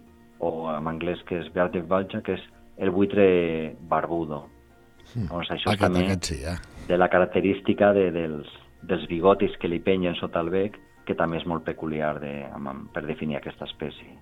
o 0.45 0.67
en 0.73 0.89
anglès 0.89 1.21
que 1.29 1.39
és 1.43 1.51
Verde 1.53 1.83
Valja, 1.87 2.21
que 2.25 2.35
és 2.35 2.43
el 2.77 2.91
buitre 2.91 3.75
barbudo. 3.87 4.43
Mm. 5.13 5.29
Doncs 5.29 5.51
això 5.53 5.71
aquest, 5.71 5.85
també 5.85 6.03
aquest 6.03 6.31
sí, 6.33 6.39
eh? 6.43 6.57
de 6.89 6.97
la 6.97 7.07
característica 7.13 7.93
de, 7.95 8.09
dels, 8.11 8.49
dels 8.83 9.05
bigotis 9.11 9.55
que 9.61 9.69
li 9.71 9.79
penyen 9.79 10.17
sota 10.19 10.41
el 10.43 10.51
bec, 10.51 10.79
que 11.05 11.15
també 11.15 11.37
és 11.37 11.45
molt 11.45 11.63
peculiar 11.65 12.15
de, 12.19 12.33
per 12.93 13.05
definir 13.05 13.37
aquesta 13.39 13.69
espècie. 13.69 14.17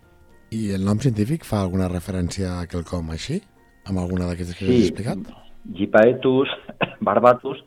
I 0.53 0.73
el 0.77 0.83
nom 0.85 0.99
científic 1.01 1.45
fa 1.47 1.63
alguna 1.63 1.89
referència 1.89 2.59
a 2.59 2.65
quelcom 2.69 3.09
així? 3.13 3.39
Amb 3.89 3.99
alguna 3.99 4.27
d'aquestes 4.29 4.57
que 4.59 4.67
sí. 4.67 4.75
has 4.75 4.89
explicat? 4.89 5.31
Gipaetus 5.77 6.51
barbatus, 7.07 7.63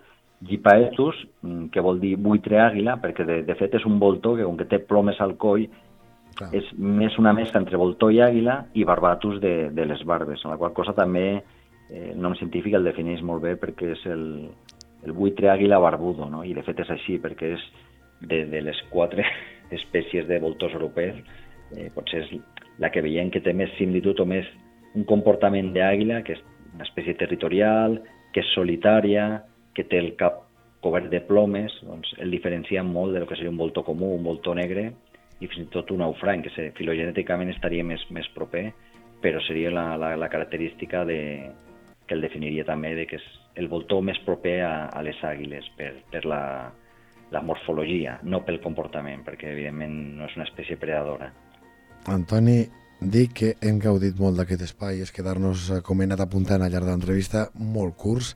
Gipaetus, 0.46 1.16
mm, 1.42 1.70
que 1.72 1.82
vol 1.82 1.98
dir 2.00 2.14
buitre 2.20 2.60
àguila, 2.62 2.98
perquè 3.02 3.26
de, 3.26 3.40
de 3.48 3.56
fet 3.58 3.74
és 3.78 3.86
un 3.88 3.98
voltor 3.98 4.36
que, 4.38 4.46
com 4.46 4.58
que 4.60 4.68
té 4.70 4.78
plomes 4.84 5.20
al 5.24 5.34
coll, 5.40 5.66
Clar. 6.36 6.50
és 6.54 6.68
més 6.76 7.16
una 7.18 7.32
mescla 7.32 7.62
entre 7.62 7.80
voltor 7.80 8.12
i 8.12 8.20
àguila 8.20 8.58
i 8.76 8.84
barbatus 8.84 9.40
de, 9.40 9.54
de 9.72 9.86
les 9.88 10.02
barbes, 10.04 10.44
en 10.44 10.52
la 10.52 10.58
qual 10.60 10.74
cosa 10.76 10.92
també 10.96 11.26
eh, 11.32 12.10
el 12.12 12.20
nom 12.20 12.36
científic 12.36 12.76
el 12.76 12.84
defineix 12.84 13.22
molt 13.24 13.42
bé 13.46 13.54
perquè 13.60 13.94
és 13.94 14.04
el, 14.12 14.26
el 15.06 15.16
buitre 15.16 15.48
àguila 15.50 15.80
barbudo, 15.80 16.28
no? 16.28 16.44
i 16.44 16.52
de 16.54 16.64
fet 16.66 16.84
és 16.84 16.92
així, 16.92 17.16
perquè 17.22 17.54
és 17.56 17.64
de, 18.20 18.44
de 18.52 18.62
les 18.68 18.84
quatre 18.92 19.24
espècies 19.78 20.28
de 20.28 20.38
voltors 20.44 20.76
europeus, 20.76 21.24
eh, 21.72 21.88
potser 21.96 22.26
és 22.26 22.36
la 22.82 22.90
que 22.92 23.02
veiem 23.04 23.30
que 23.32 23.42
té 23.44 23.54
més 23.56 23.72
similitud 23.78 24.20
o 24.20 24.26
més 24.28 24.48
un 24.96 25.04
comportament 25.08 25.72
d'àguila, 25.74 26.22
que 26.24 26.36
és 26.36 26.42
una 26.74 26.84
espècie 26.84 27.16
territorial, 27.20 28.00
que 28.32 28.42
és 28.44 28.52
solitària, 28.54 29.42
que 29.76 29.84
té 29.84 30.00
el 30.00 30.14
cap 30.20 30.42
cobert 30.84 31.10
de 31.12 31.20
plomes, 31.24 31.72
doncs 31.84 32.12
el 32.22 32.30
diferencia 32.30 32.82
molt 32.84 33.14
de 33.14 33.20
lo 33.20 33.28
que 33.28 33.36
seria 33.36 33.52
un 33.52 33.60
voltor 33.60 33.84
comú, 33.84 34.14
un 34.14 34.24
voltor 34.24 34.56
negre, 34.56 34.90
i 35.40 35.48
fins 35.48 35.66
i 35.66 35.70
tot 35.72 35.90
un 35.92 36.04
aufrany, 36.04 36.44
que 36.44 36.70
filogenèticament 36.78 37.52
estaria 37.52 37.84
més, 37.84 38.04
més 38.10 38.28
proper, 38.34 38.70
però 39.20 39.40
seria 39.44 39.72
la, 39.72 39.88
la, 40.00 40.14
la 40.16 40.28
característica 40.32 41.04
de, 41.08 41.20
que 42.06 42.14
el 42.14 42.24
definiria 42.24 42.64
també 42.64 42.94
de 42.96 43.06
que 43.10 43.18
és 43.20 43.26
el 43.60 43.68
voltor 43.72 44.02
més 44.04 44.18
proper 44.24 44.60
a, 44.64 44.74
a 44.92 45.02
les 45.04 45.18
àguiles 45.24 45.66
per, 45.76 45.92
per 46.12 46.24
la, 46.28 46.40
la 47.32 47.42
morfologia, 47.42 48.18
no 48.22 48.44
pel 48.46 48.60
comportament, 48.64 49.24
perquè 49.26 49.50
evidentment 49.52 49.96
no 50.20 50.28
és 50.28 50.36
una 50.38 50.46
espècie 50.46 50.78
predadora. 50.80 51.32
Antoni, 52.06 52.60
dic 53.00 53.32
que 53.40 53.48
hem 53.66 53.80
gaudit 53.82 54.18
molt 54.20 54.38
d'aquest 54.38 54.62
espai, 54.68 55.00
és 55.02 55.10
quedar-nos, 55.12 55.70
eh, 55.70 55.82
com 55.82 56.00
he 56.00 56.06
anat 56.06 56.22
apuntant 56.22 56.62
al 56.62 56.70
llarg 56.70 56.86
de 56.86 56.92
l'entrevista, 56.92 57.48
molt 57.54 57.96
curts, 57.98 58.34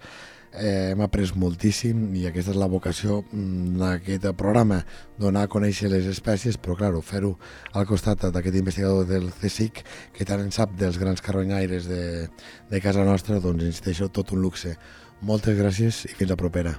eh, 0.53 0.91
hem 0.91 1.01
après 1.05 1.31
moltíssim 1.37 2.14
i 2.18 2.25
aquesta 2.27 2.51
és 2.51 2.59
la 2.59 2.68
vocació 2.71 3.21
mm, 3.23 3.77
d'aquest 3.79 4.27
programa, 4.39 4.81
donar 5.18 5.45
a 5.47 5.53
conèixer 5.53 5.91
les 5.93 6.09
espècies, 6.11 6.59
però 6.59 6.77
clar, 6.77 6.93
fer-ho 7.03 7.37
al 7.73 7.87
costat 7.87 8.27
d'aquest 8.35 8.59
investigador 8.59 9.07
del 9.07 9.31
CSIC 9.31 9.85
que 10.16 10.27
tant 10.27 10.43
en 10.43 10.51
sap 10.51 10.75
dels 10.75 10.99
grans 10.99 11.23
carronyaires 11.23 11.87
de, 11.87 12.27
de 12.71 12.81
casa 12.81 13.05
nostra, 13.07 13.39
doncs 13.39 13.64
insisteixo, 13.64 14.09
tot 14.09 14.33
un 14.33 14.43
luxe. 14.43 14.75
Moltes 15.23 15.59
gràcies 15.59 16.05
i 16.11 16.16
fins 16.16 16.31
la 16.31 16.41
propera. 16.41 16.75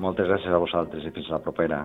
Moltes 0.00 0.28
gràcies 0.28 0.52
a 0.52 0.60
vosaltres 0.60 1.04
i 1.06 1.14
fins 1.14 1.32
la 1.32 1.40
propera. 1.40 1.84